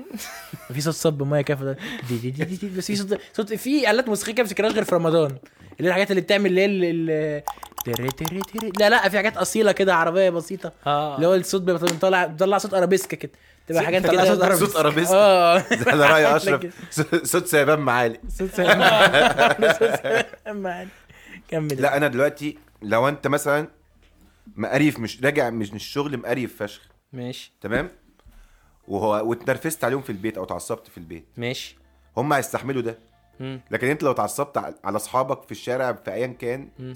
في 0.74 0.82
صوت 0.82 0.94
صب 0.94 1.24
مية 1.24 1.42
كده 1.42 1.78
دي 2.10 2.18
دي 2.18 2.32
دي, 2.32 2.44
دي, 2.46 2.56
دي. 2.56 2.78
بس 2.78 2.88
في 2.88 2.96
صوت 2.96 3.20
صوت 3.34 3.54
في 3.54 3.92
آلات 3.92 4.08
موسيقية 4.10 4.34
ما 4.34 4.44
بتفتكرهاش 4.44 4.72
غير 4.74 4.84
في 4.84 4.96
رمضان. 4.96 5.30
اللي 5.80 5.84
هي 5.84 5.88
الحاجات 5.88 6.12
اللي 6.12 6.22
بتعمل 6.22 6.46
اللي 6.46 6.62
هي 6.62 6.66
ال- 6.66 7.10
ال- 7.10 7.44
تري 7.86 8.08
تري 8.12 8.40
تري. 8.42 8.72
لا 8.80 8.90
لا 8.90 9.10
في 9.10 9.18
حاجات 9.18 9.38
أصيلة 9.38 9.72
كده 9.72 9.96
عربية 9.96 10.30
بسيطة. 10.30 10.72
آه. 10.88 11.16
اللي 11.16 11.28
هو 11.28 11.36
الصوت 11.36 11.62
بيبقى 11.62 11.88
طالع 11.88 12.26
بيطلع 12.26 12.58
صوت 12.58 12.74
أرابيسك 12.74 13.16
كده. 13.16 13.32
تبقى 13.68 13.84
حاجات 13.84 14.02
كده 14.12 14.56
صوت 14.56 14.76
ارابيسك 14.76 15.12
آه. 15.14 15.58
ده 15.84 15.92
على 15.92 16.06
رأي 16.06 16.36
أشرف. 16.36 16.90
صوت 17.32 17.46
سيبان 17.48 17.80
معالي 17.80 18.20
صوت 18.30 18.50
سلام 18.54 18.80
معانا. 20.64 20.90
كمل. 21.48 21.82
لا 21.82 21.98
أنا 21.98 22.08
دلوقتي 22.08 22.58
لو 22.82 23.08
أنت 23.08 23.28
مثلا 23.28 23.68
مقريف 24.56 25.00
مش 25.00 25.24
راجع 25.24 25.50
مش 25.50 25.70
من 25.70 25.76
الشغل 25.76 26.18
مقريف 26.18 26.64
فشخ. 26.64 26.82
ماشي. 27.14 27.54
تمام؟ 27.62 27.90
وهو 28.88 29.30
واتنرفزت 29.30 29.84
عليهم 29.84 30.02
في 30.02 30.10
البيت 30.10 30.38
أو 30.38 30.44
اتعصبت 30.44 30.88
في 30.88 30.98
البيت. 30.98 31.26
ماشي. 31.38 31.78
هم 32.18 32.34
هيستحملوا 32.34 32.82
ده. 32.82 32.98
مم. 33.40 33.62
لكن 33.72 33.88
أنت 33.88 34.04
لو 34.04 34.12
اتعصبت 34.12 34.60
على- 34.60 34.74
على 34.86 34.96
أصحابك 34.96 35.44
في 35.44 35.52
الشارع 35.52 35.94
في 35.94 36.14
ايا 36.14 36.28
كان 36.28 36.70
مم. 36.80 36.94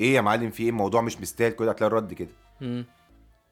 إيه 0.00 0.14
يا 0.14 0.20
معلم 0.20 0.50
في 0.50 0.62
إيه؟ 0.62 0.68
الموضوع 0.70 1.00
مش 1.00 1.20
مستاهل 1.20 1.52
كده 1.52 1.70
هتلاقي 1.70 1.88
الرد 1.88 2.14
كده. 2.14 2.28
مم. 2.60 2.84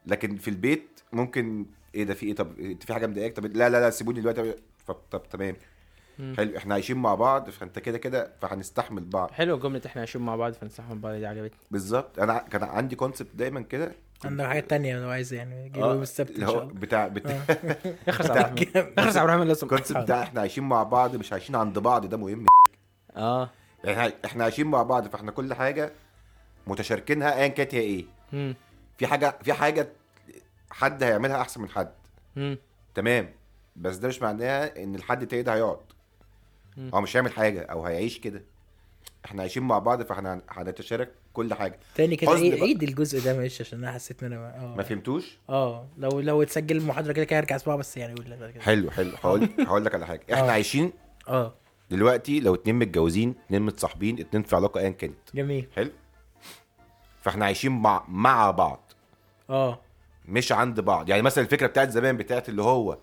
لكن 0.07 0.37
في 0.37 0.49
البيت 0.49 1.01
ممكن 1.13 1.67
إيه 1.95 2.05
ده 2.05 2.15
في 2.15 2.27
إيه؟ 2.27 2.35
طب 2.35 2.59
انت 2.59 2.83
في 2.85 2.95
حاجة 2.95 3.07
مضايقاك؟ 3.07 3.37
طب 3.37 3.47
لا 3.47 3.69
لا 3.69 3.81
لا 3.81 3.91
سيبوني 3.91 4.21
دلوقتي. 4.21 4.55
طب, 4.87 4.97
طب 5.11 5.23
تمام. 5.31 5.57
حلو 6.37 6.57
إحنا 6.57 6.75
عايشين 6.75 6.97
مع 6.97 7.15
بعض 7.15 7.51
فأنت 7.51 7.79
كده 7.79 7.99
كده 7.99 8.33
فهنستحمل 8.41 9.05
بعض. 9.05 9.31
حلو 9.31 9.59
جملة 9.59 9.83
إحنا 9.87 10.01
عايشين 10.01 10.21
مع 10.23 10.37
بعض 10.37 10.53
فنستحمل 10.53 10.99
بعض 10.99 11.15
دي 11.15 11.27
عجبتني. 11.27 11.59
بالظبط. 11.71 12.19
أنا 12.19 12.39
كان 12.39 12.63
عندي 12.65 12.97
concept 12.97 13.29
دايما 13.35 13.61
كده. 13.61 13.93
عندك 14.25 14.45
حاجات 14.45 14.71
تانية 14.71 15.01
لو 15.01 15.09
عايز 15.09 15.33
يعني 15.33 15.69
جيب 15.69 15.77
يوم 15.83 16.03
السبت 16.03 16.31
اللي 16.31 16.43
ان 16.47 16.51
شاء 16.51 16.57
هو 16.59 16.63
الله. 16.63 16.75
بتاع 16.75 17.09
بتاع 17.09 17.41
اخرس 18.09 18.31
عبد 18.31 18.59
الرحمن. 18.61 18.93
اخرس 18.99 19.17
عبد 19.17 19.29
الرحمن 19.31 19.49
لازم 19.49 19.67
ال 19.67 19.71
concept 19.71 19.97
بتاع 19.99 20.23
إحنا 20.23 20.41
عايشين 20.41 20.65
مع 20.65 20.83
بعض 20.83 21.17
مش 21.17 21.33
عايشين 21.33 21.57
عند 21.57 21.79
بعض 21.79 22.07
ده 22.07 22.17
مهم. 22.17 22.47
آه. 23.17 23.51
يعني 23.85 24.13
إحنا 24.25 24.45
عايشين 24.45 24.67
مع 24.67 24.83
بعض 24.83 25.09
فإحنا 25.09 25.31
كل 25.33 25.55
حاجة 25.55 25.93
متشاركينها 26.67 27.37
ايا 27.39 27.49
كانت 27.49 27.75
هي 27.75 27.81
إيه. 27.81 28.05
في 28.99 29.07
حاجة 29.07 29.39
في 29.43 29.53
حاجة 29.53 29.89
حد 30.71 31.03
هيعملها 31.03 31.41
أحسن 31.41 31.61
من 31.63 31.69
حد. 31.69 31.93
مم. 32.37 32.59
تمام. 32.95 33.31
بس 33.77 33.97
ده 33.97 34.09
مش 34.09 34.23
معناها 34.23 34.83
إن 34.85 34.95
الحد 34.95 35.23
التاني 35.23 35.43
ده 35.43 35.55
هيقعد. 35.55 35.79
هو 36.95 37.01
مش 37.01 37.17
هيعمل 37.17 37.33
حاجة 37.33 37.63
أو 37.63 37.87
هيعيش 37.87 38.19
كده. 38.21 38.43
إحنا 39.25 39.43
عايشين 39.43 39.63
مع 39.63 39.79
بعض 39.79 40.03
فإحنا 40.03 40.35
هن- 40.35 40.43
هنتشارك 40.49 41.13
كل 41.33 41.55
حاجة. 41.55 41.79
تاني 41.95 42.17
كده 42.17 42.31
حزن 42.31 42.43
عيد. 42.43 42.63
عيد 42.63 42.83
الجزء 42.83 43.25
ده؟ 43.25 43.37
معلش 43.39 43.61
عشان 43.61 43.79
أنا 43.85 43.93
حسيت 43.93 44.23
إن 44.23 44.33
أنا 44.33 44.57
آه. 44.57 44.75
ما 44.77 44.83
فهمتوش؟ 44.83 45.39
آه. 45.49 45.87
لو 45.99 46.21
لو 46.21 46.43
اتسجل 46.43 46.77
المحاضرة 46.77 47.13
كده 47.13 47.25
كده 47.25 47.39
هرجع 47.39 47.57
اسمعها 47.57 47.77
بس 47.77 47.97
يعني 47.97 48.15
قول 48.15 48.31
لا 48.31 48.51
كده. 48.51 48.61
حلو 48.63 48.91
حلو. 48.91 49.11
هقول 49.17 49.49
هقول 49.69 49.85
لك 49.85 49.95
على 49.95 50.07
حاجة. 50.07 50.23
إحنا 50.33 50.49
آه. 50.49 50.51
عايشين 50.51 50.93
آه. 51.29 51.55
دلوقتي 51.91 52.41
لو 52.41 52.55
اتنين 52.55 52.75
متجوزين 52.77 53.35
اتنين 53.47 53.63
متصاحبين 53.63 54.21
اتنين 54.21 54.43
في 54.43 54.57
علاقة 54.57 54.81
ايا 54.81 54.91
كانت. 54.91 55.19
جميل. 55.35 55.69
حلو. 55.77 55.91
فإحنا 57.23 57.45
عايشين 57.45 57.73
مع 57.73 58.05
مع 58.09 58.51
بعض. 58.51 58.93
آه. 59.51 59.81
مش 60.29 60.53
عند 60.53 60.81
بعض. 60.81 61.09
يعني 61.09 61.23
مثلا 61.23 61.45
الفكرة 61.45 61.67
بتاعت 61.67 61.91
زمان 61.91 62.17
بتاعت 62.17 62.49
اللي 62.49 62.63
هو 62.63 62.99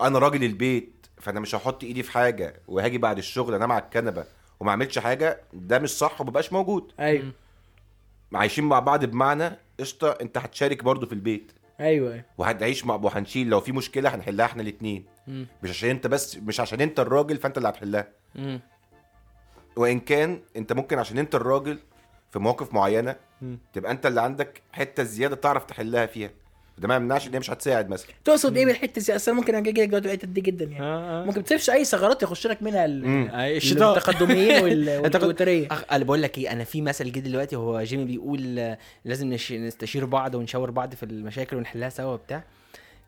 أنا 0.00 0.18
راجل 0.18 0.44
البيت 0.44 1.06
فأنا 1.20 1.40
مش 1.40 1.54
هحط 1.54 1.84
إيدي 1.84 2.02
في 2.02 2.12
حاجة 2.12 2.60
وهاجي 2.68 2.98
بعد 2.98 3.18
الشغل 3.18 3.54
أنام 3.54 3.72
على 3.72 3.82
الكنبة 3.82 4.24
وما 4.60 4.70
أعملش 4.70 4.98
حاجة 4.98 5.40
ده 5.52 5.78
مش 5.78 5.90
صح 5.90 6.20
ومبقاش 6.20 6.52
موجود. 6.52 6.92
أيوه. 7.00 7.32
عايشين 8.34 8.64
مع 8.64 8.78
بعض 8.78 9.04
بمعنى 9.04 9.50
قشطة 9.80 10.10
أنت 10.10 10.38
هتشارك 10.38 10.84
برضو 10.84 11.06
في 11.06 11.12
البيت. 11.12 11.52
أيوه 11.80 12.12
أيوه. 12.12 12.24
وهنعيش 12.38 12.86
مع 12.86 12.94
وهنشيل 12.94 13.48
لو 13.48 13.60
في 13.60 13.72
مشكلة 13.72 14.14
هنحلها 14.14 14.46
إحنا 14.46 14.62
الاثنين. 14.62 15.04
مش 15.62 15.70
عشان 15.70 15.90
أنت 15.90 16.06
بس 16.06 16.36
مش 16.36 16.60
عشان 16.60 16.80
أنت 16.80 17.00
الراجل 17.00 17.36
فأنت 17.36 17.56
اللي 17.58 17.68
هتحلها. 17.68 18.08
وإن 19.76 20.00
كان 20.00 20.40
أنت 20.56 20.72
ممكن 20.72 20.98
عشان 20.98 21.18
أنت 21.18 21.34
الراجل 21.34 21.78
في 22.32 22.38
مواقف 22.38 22.74
معينة 22.74 23.16
مم. 23.42 23.58
تبقى 23.72 23.92
أنت 23.92 24.06
اللي 24.06 24.20
عندك 24.20 24.62
حتة 24.72 25.02
زيادة 25.02 25.36
تعرف 25.36 25.64
تحلها 25.64 26.06
فيها. 26.06 26.30
ده 26.80 26.88
ما 26.88 26.96
يمنعش 26.96 27.26
إن 27.26 27.32
هي 27.32 27.38
مش 27.38 27.50
هتساعد 27.50 27.88
مثلا. 27.88 28.08
تقصد 28.24 28.56
إيه 28.56 28.66
بالحتة 28.66 29.02
دي؟ 29.02 29.16
أصلا 29.16 29.34
ممكن 29.34 29.54
أجي 29.54 29.70
لك 29.70 29.88
دلوقتي 29.88 30.06
الحته 30.08 30.26
دي 30.28 30.40
جدا 30.40 30.64
يعني. 30.64 30.84
آه 30.84 31.22
آه. 31.22 31.24
ممكن 31.24 31.44
تسيبش 31.44 31.70
أي 31.70 31.84
ثغرات 31.84 32.22
يخش 32.22 32.46
لك 32.46 32.62
منها. 32.62 32.84
آه، 32.84 33.56
الشيطان. 33.56 33.96
التقدميين 33.98 34.62
وال- 34.64 34.88
أنت 34.88 35.04
كنت- 35.04 35.14
والتويتريه 35.14 35.66
أخ... 35.70 35.84
أنا 35.92 36.04
بقول 36.04 36.22
لك 36.22 36.38
إيه 36.38 36.52
أنا 36.52 36.64
في 36.64 36.82
مثل 36.82 37.12
جه 37.12 37.18
دلوقتي 37.20 37.56
هو 37.56 37.82
جيمي 37.82 38.04
بيقول 38.04 38.58
آه، 38.58 38.78
لازم 39.04 39.32
نش... 39.32 39.52
نستشير 39.52 40.04
بعض 40.04 40.34
ونشاور 40.34 40.70
بعض 40.70 40.94
في 40.94 41.02
المشاكل 41.02 41.56
ونحلها 41.56 41.88
سوا 41.88 42.12
وبتاع. 42.14 42.44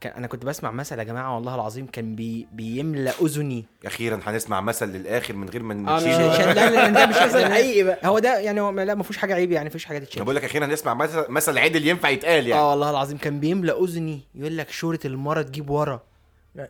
كان 0.02 0.12
أنا 0.12 0.26
كنت 0.26 0.44
بسمع 0.46 0.70
مثل 0.70 0.98
يا 0.98 1.04
جماعة 1.04 1.34
والله 1.34 1.54
العظيم 1.54 1.86
كان 1.86 2.14
بي... 2.14 2.46
بيملى 2.52 3.12
أذني. 3.22 3.64
أخيرا 3.86 4.20
هنسمع 4.24 4.60
مثل 4.60 4.86
للآخر 4.88 5.34
من 5.36 5.48
غير 5.48 5.62
ما 5.62 5.96
آه، 5.96 5.96
نشيل 5.96 6.10
لا 6.54 6.70
لا 6.70 6.88
ده 6.88 7.06
مش 7.06 7.16
مثل 7.28 7.52
حقيقي 7.52 7.82
بقى. 7.82 7.98
هو 8.04 8.18
ده 8.18 8.38
يعني 8.38 8.60
هو 8.60 8.70
لا 8.70 8.94
ما 8.94 9.02
فيهوش 9.02 9.16
حاجة 9.16 9.34
عيب 9.34 9.52
يعني 9.52 9.64
ما 9.64 9.70
فيهوش 9.70 9.84
حاجة 9.84 9.98
تتشال. 9.98 10.24
بقول 10.24 10.36
لك 10.36 10.44
أخيرا 10.44 10.66
هنسمع 10.66 10.94
مثل 10.94 11.24
مثل 11.28 11.58
عدل 11.58 11.86
ينفع 11.88 12.08
يتقال 12.08 12.46
يعني. 12.46 12.62
آه 12.62 12.70
والله 12.70 12.90
العظيم 12.90 13.18
كان 13.18 13.40
بيملى 13.40 13.72
أذني. 13.72 14.20
يقول 14.34 14.56
لك 14.58 14.70
شورة 14.70 15.00
المرة 15.04 15.42
تجيب 15.42 15.70
ورا. 15.70 16.00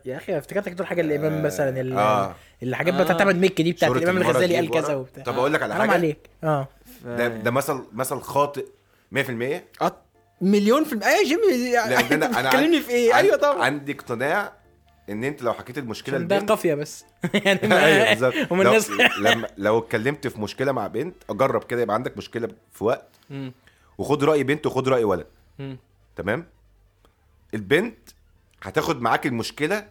يا 0.05 0.17
أخي 0.17 0.37
افتكرتك 0.37 0.73
تقول 0.73 0.87
حاجة 0.87 1.01
الامام 1.01 1.43
مثلا 1.43 1.81
ال- 1.81 1.93
آه. 1.97 2.35
الحاجات 2.63 2.93
آه. 2.93 3.03
بتاعت 3.03 3.21
أحمد 3.21 3.35
مكي 3.35 3.63
دي 3.63 3.71
بتاعت 3.71 3.91
الامام 3.91 4.17
الغزالي 4.17 4.55
قال 4.55 4.71
كذا. 4.71 4.95
وبتاع. 4.95 5.23
طب 5.23 5.37
أقول 5.37 5.53
لك 5.53 5.61
على 5.63 5.75
حاجة. 5.75 5.91
عليك. 5.91 6.17
آه. 6.43 6.67
ده 7.05 7.27
ده 7.27 7.51
مثل 7.51 7.81
مثل 7.93 8.19
خاطئ 8.21 8.65
100% 9.15 9.19
آه، 9.81 9.95
مليون 10.43 10.83
في 10.83 10.93
المية 10.93 11.05
أيوه 11.05 11.19
يا 11.19 11.27
جيمي 12.01 12.25
انت 12.25 12.37
أنا 12.37 12.49
عن- 12.49 12.81
في 12.81 12.89
إيه؟ 12.89 13.13
عن- 13.13 13.23
أيوه 13.25 13.37
طبعا. 13.37 13.63
عندي 13.65 13.91
اقتناع 13.91 14.53
إن 15.09 15.23
أنت 15.23 15.41
لو 15.41 15.53
حكيت 15.53 15.77
المشكلة 15.77 16.15
عشان 16.15 16.27
ده 16.27 16.37
لبنت 16.37 16.49
قافية 16.49 16.73
بس. 16.73 17.05
يعني 17.45 17.67
ما- 17.67 17.85
أيوه 17.85 18.09
بالظبط. 18.09 18.33
هم 18.51 18.61
لو, 18.61 18.69
الناس 18.69 18.89
لما 19.19 19.47
لو 19.57 19.79
اتكلمت 19.79 20.27
في 20.27 20.41
مشكلة 20.41 20.71
مع 20.71 20.87
بنت 20.87 21.15
أجرب 21.29 21.63
كده 21.63 21.81
يبقى 21.81 21.93
عندك 21.95 22.17
مشكلة 22.17 22.47
في 22.71 22.83
وقت. 22.83 23.09
وخد 23.97 24.23
رأي 24.23 24.43
بنت 24.43 24.65
وخد 24.65 24.87
رأي 24.89 25.03
ولد. 25.03 25.27
تمام؟ 26.15 26.45
البنت 27.53 27.97
هتاخد 28.63 29.01
معاك 29.01 29.25
المشكلة 29.25 29.87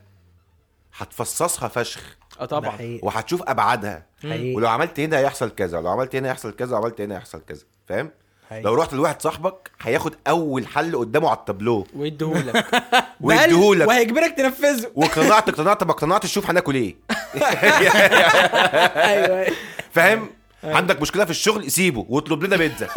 هتفصصها 0.96 1.68
فشخ. 1.68 2.16
آه 2.40 2.44
طبعا. 2.44 2.98
وهتشوف 3.02 3.42
أبعادها. 3.42 4.06
حقيقي. 4.22 4.54
ولو 4.54 4.68
عملت 4.68 5.00
هنا 5.00 5.18
هيحصل 5.18 5.50
كذا 5.50 5.78
ولو 5.78 5.88
عملت 5.90 6.16
هنا 6.16 6.28
هيحصل 6.28 6.52
كذا 6.56 6.76
وعملت 6.76 7.00
هنا 7.00 7.14
هيحصل 7.16 7.40
كذا. 7.44 7.62
فاهم؟ 7.86 8.10
حقيقي. 8.52 8.64
لو 8.64 8.74
رحت 8.74 8.92
لواحد 8.92 9.22
صاحبك 9.22 9.70
هياخد 9.82 10.14
أول 10.28 10.66
حل 10.66 10.96
قدامه 10.96 11.28
على 11.28 11.38
التابلو. 11.38 11.86
ويديهولك. 11.96 12.66
ويديهولك. 13.20 13.88
وهيجبرك 13.88 14.34
تنفذه. 14.36 14.90
واقتنعت 14.94 15.48
اقتنعت 15.48 15.84
ما 15.84 15.90
اقتنعتش 15.90 16.32
شوف 16.32 16.50
هناكل 16.50 16.74
إيه. 16.74 16.96
أيوه. 17.34 17.92
أيوه. 19.42 19.46
فاهم 19.92 20.30
عندك 20.64 21.00
مشكلة 21.02 21.24
في 21.24 21.30
الشغل 21.30 21.70
سيبه 21.70 22.06
واطلب 22.08 22.44
لنا 22.44 22.56
بيتزا. 22.56 22.88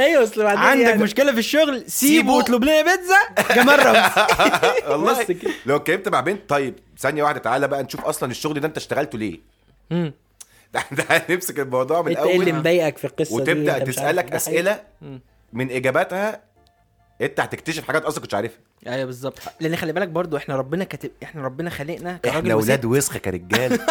أيوه 0.00 0.22
أصل 0.22 0.42
بعدين 0.42 0.58
عندك 0.62 0.84
يعني- 0.88 1.02
مشكلة 1.02 1.32
في 1.32 1.38
الشغل 1.38 1.84
سيبه. 1.90 2.32
واطلب 2.32 2.64
لنا 2.64 2.82
بيتزا 2.82 3.54
جمال 3.54 3.86
رمز 3.86 4.10
والله. 4.90 5.20
بس 5.20 5.30
كده. 5.30 5.50
لو 5.66 5.76
اتكلمت 5.76 6.08
مع 6.08 6.20
بنت 6.20 6.40
طيب 6.50 6.74
ثانية 6.98 7.22
واحدة 7.22 7.38
تعالى 7.38 7.68
بقى 7.68 7.82
نشوف 7.82 8.00
أصلا 8.04 8.30
الشغل 8.30 8.60
ده 8.60 8.66
أنت 8.68 8.76
اشتغلته 8.76 9.18
ليه. 9.18 9.40
ده 10.74 10.82
ده 10.92 11.04
هنمسك 11.10 11.60
الموضوع 11.60 12.02
من 12.02 12.08
انت 12.08 12.18
إيه 12.18 12.34
اللي 12.36 12.44
الأول 12.44 12.58
مضايقك 12.60 12.98
في 12.98 13.04
القصة 13.06 13.36
دي 13.36 13.42
وتبدأ 13.52 13.72
عارف. 13.72 13.84
تسألك 13.88 14.24
حقيقي. 14.24 14.36
أسئلة. 14.36 14.80
من 15.52 15.70
إجاباتها 15.70 16.42
أنت 17.20 17.40
هتكتشف 17.40 17.84
حاجات 17.86 18.04
أصلا 18.04 18.20
كنتش 18.22 18.34
عارفها 18.34 18.58
أيوه 18.86 19.04
بالظبط. 19.04 19.38
لأن 19.60 19.76
خلي 19.76 19.92
بالك 19.92 20.08
برضو 20.08 20.36
إحنا 20.36 20.56
ربنا 20.56 20.84
كاتب 20.84 21.10
إحنا 21.22 21.42
ربنا 21.42 21.70
خلقنا 21.70 22.16
كراجل 22.16 22.36
إحنا. 22.38 22.52
أولاد 22.52 22.84
وسخة 22.84 23.18
كرجاله 23.18 23.78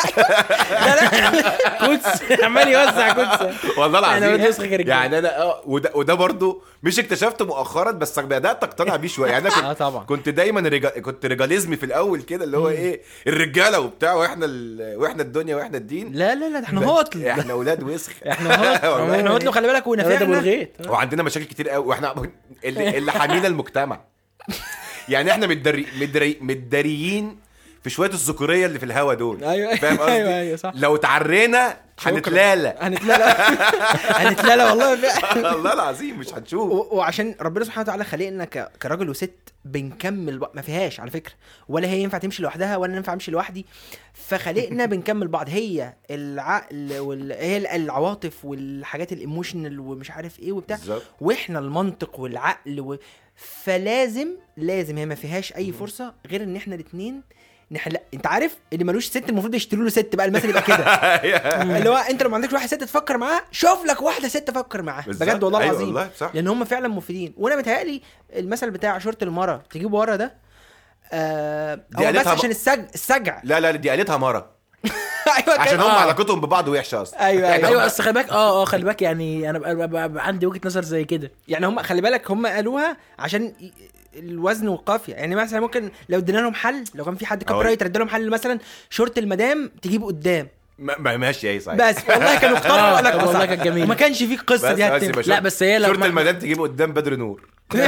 quotes. 1.79 2.31
عمال 2.43 2.67
يوزع 2.67 3.13
quotes. 3.13 3.41
والله 3.77 3.99
إحنا 3.99 4.17
العظيم. 4.17 4.29
أولاد 4.29 4.47
وسخة 4.49 4.67
كرجاله 4.67 4.89
يعني 4.89 5.19
أنا 5.19 5.41
آه 5.41 5.61
وده, 5.65 5.91
وده 5.95 6.13
برضو 6.13 6.63
مش 6.83 6.99
اكتشفته 6.99 7.45
مؤخرا 7.45 7.91
بس 7.91 8.19
بدأت 8.19 8.63
أقتنع 8.63 8.95
بيه 8.95 9.07
شوية. 9.07 9.31
يعني 9.31 9.47
أنا 9.47 9.69
كنت 9.69 9.79
طبعا. 9.79 10.03
كنت 10.03 10.29
دايما 10.29 10.61
رجا... 10.69 10.89
كنت 10.89 11.25
رجاليزمي 11.25 11.75
في 11.77 11.85
الأول 11.85 12.21
كده 12.21 12.43
اللي 12.45 12.57
هو 12.57 12.69
إيه 12.69 13.01
الرجالة 13.27 13.79
وبتاع 13.79 14.13
وإحنا 14.13 14.45
ال... 14.45 14.95
وإحنا 14.97 15.21
الدنيا 15.21 15.55
وإحنا 15.55 15.77
الدين. 15.77 16.11
لا 16.13 16.35
لا 16.35 16.49
لا 16.49 16.63
إحنا 16.65 16.85
هوتل. 16.85 17.25
إحنا 17.27 17.53
أولاد 17.53 17.83
وسخ 17.83 18.11
إحنا 18.29 18.55
هوتل. 18.55 18.87
والله. 18.87 19.15
إحنا 19.19 19.29
هوتل 19.31 19.51
خلي 19.51 19.67
بالك 19.67 19.87
ونفعنا 19.87 20.67
وعندنا 20.87 21.23
مشاكل 21.23 21.45
كتير 21.45 21.69
قوي. 21.69 21.85
وإحنا 21.85 22.15
اللي 22.63 23.11
حامينا 23.11 23.47
المجتمع. 23.47 23.99
يعني 25.09 25.31
إحنا 25.31 25.47
متدري... 25.47 25.87
متدري... 25.99 26.37
متداريين 26.41 27.39
في 27.83 27.89
شوية 27.89 28.09
الذكورية 28.09 28.65
اللي 28.65 28.79
في 28.79 28.85
الهوا 28.85 29.13
دول. 29.13 29.43
أيوه. 29.43 29.75
فاهم 29.75 29.97
قصدي؟ 29.99 30.11
أيوه 30.11 30.35
أيوه 30.39 30.57
صح. 30.57 30.71
لو 30.75 30.95
تعرينا 30.95 31.77
هنتلالى. 31.99 32.75
هنتلالى. 32.79 33.23
هنتلالى 34.23 34.63
والله. 34.63 34.89
والله 35.53 35.73
العظيم 35.73 36.19
مش 36.19 36.33
هنشوف. 36.33 36.71
و- 36.71 36.95
وعشان 36.97 37.35
ربنا 37.41 37.65
سبحانه 37.65 37.81
وتعالى 37.83 38.03
خلقنا 38.03 38.45
ك- 38.45 38.71
كراجل 38.81 39.09
وست 39.09 39.33
بنكمل 39.65 40.39
ما 40.53 40.61
فيهاش 40.61 40.99
على 40.99 41.11
فكرة. 41.11 41.33
ولا 41.69 41.87
هي 41.87 41.99
ينفع 42.01 42.17
تمشي 42.17 42.43
لوحدها 42.43 42.77
ولا 42.77 42.95
ينفع 42.95 43.13
امشي 43.13 43.31
لوحدي. 43.31 43.65
فخلقنا 44.13 44.85
بنكمل 44.85 45.27
بعض. 45.27 45.49
هي 45.49 45.93
العقل 46.11 46.97
وال... 46.99 47.31
هي 47.31 47.75
العواطف 47.75 48.45
والحاجات 48.45 49.11
الايموشنال 49.13 49.79
ومش 49.79 50.11
عارف 50.11 50.39
إيه 50.39 50.51
وبتاع. 50.51 50.77
وإحنا 51.21 51.59
المنطق 51.59 52.19
والعقل 52.19 52.79
و... 52.79 52.97
فلازم 53.63 54.27
لازم 54.57 54.97
هي 54.97 55.05
ما 55.05 55.15
فيهاش 55.15 55.55
أي 55.55 55.71
فرصة 55.71 56.13
غير 56.27 56.43
إن 56.43 56.55
إحنا 56.55 56.75
الاثنين 56.75 57.21
نحل 57.71 57.97
أنت 58.13 58.27
عارف 58.27 58.57
اللي 58.73 58.83
ملوش 58.83 59.05
ست 59.05 59.29
المفروض 59.29 59.55
يشتروا 59.55 59.83
له 59.83 59.89
ست 59.89 60.15
بقى 60.15 60.25
المثل 60.25 60.49
يبقى 60.49 60.61
كده. 60.61 60.77
اللي 61.77 61.89
هو 61.89 61.95
أنت 61.97 62.23
لو 62.23 62.29
ما 62.29 62.35
عندكش 62.35 62.53
واحدة 62.53 62.67
ست 62.67 62.83
تفكر 62.83 63.17
معاها 63.17 63.41
شوف 63.51 63.85
لك 63.85 64.01
واحدة 64.01 64.27
ست 64.27 64.37
تفكر 64.37 64.81
معاها. 64.81 65.05
بجد 65.07 65.43
والله 65.43 65.59
أيوة 65.59 65.69
العظيم. 65.71 65.87
والله 65.87 66.09
صح. 66.17 66.31
لأن 66.33 66.47
هم 66.47 66.65
فعلا 66.65 66.87
مفيدين. 66.87 67.33
وأنا 67.37 67.55
متهيألي 67.55 68.01
المثل 68.35 68.71
بتاع 68.71 68.99
شورت 68.99 69.23
المرة 69.23 69.63
تجيبه 69.69 69.97
ورا 69.97 70.15
ده 70.15 70.33
آه 71.13 71.75
دي 71.89 72.07
هو 72.07 72.11
بس 72.11 72.27
عشان 72.27 72.49
ب- 72.49 72.51
السج 72.51 72.79
السجع. 72.93 73.41
لا 73.43 73.59
لا 73.59 73.71
دي 73.71 73.89
قالتها 73.89 74.17
مرة. 74.17 74.49
أيوه 75.47 75.59
عشان. 75.59 75.79
هم 75.79 75.85
آه. 75.89 75.99
علاقتهم 76.01 76.41
ببعض 76.41 76.67
وحشه 76.67 77.01
أصلا 77.01 77.25
أيوه 77.25 77.53
أيوه 77.53 77.67
أيوه 77.67 77.85
بس 77.85 78.01
خلي 78.01 78.13
بالك 78.13 78.29
آه 78.29 78.61
آه 78.61 78.65
خلي 78.65 78.83
بالك 78.85 79.01
يعني 79.01 79.49
أنا 79.49 79.59
بقى 79.59 79.75
بقى 79.87 80.09
بقى 80.09 80.27
عندي 80.27 80.45
وجهة 80.45 80.61
نظر 80.65 80.83
زي 80.83 81.03
كده 81.03 81.31
يعني 81.47 81.67
هم 81.67 81.79
خلي 81.83 82.01
بالك 82.01 82.31
هم 82.31 82.47
قالوها 82.47 82.97
عشان 83.19 83.53
الوزن 84.15 84.67
والقافيه 84.67 85.13
يعني 85.13 85.35
مثلا 85.35 85.59
ممكن 85.59 85.91
لو 86.09 86.17
ادينا 86.19 86.37
لهم 86.37 86.53
حل 86.53 86.83
لو 86.95 87.05
كان 87.05 87.15
في 87.15 87.25
حد 87.25 87.43
كوبي 87.43 87.59
أقول- 87.59 87.65
رايتر 87.65 87.85
ادى 87.85 87.99
لهم 87.99 88.09
حل 88.09 88.29
مثلا 88.29 88.59
شورت 88.89 89.17
المدام 89.17 89.71
تجيبه 89.81 90.05
قدام 90.07 90.47
ما 90.79 90.95
ما- 90.99 91.17
ماشي 91.17 91.47
إيه 91.49 91.59
صحيح 91.59 91.77
بس 91.89 91.95
والله 92.09 92.39
كانوا 92.39 92.57
اختاروا 92.57 92.97
آه، 92.97 93.01
لك 93.01 93.23
والله. 93.27 93.45
كانت 93.45 93.61
جميلة. 93.63 93.85
وما 93.85 93.95
كانش 93.95 94.23
في 94.23 94.33
القصة 94.33 94.73
دي 94.73 94.83
هتتم 94.83 95.21
لا 95.21 95.39
بس 95.39 95.63
هي 95.63 95.79
لو 95.79 95.85
شورت 95.87 95.99
ما- 95.99 96.05
المدام 96.05 96.39
تجيبه 96.39 96.63
قدام 96.63 96.93
بدر 96.93 97.15
نور 97.15 97.47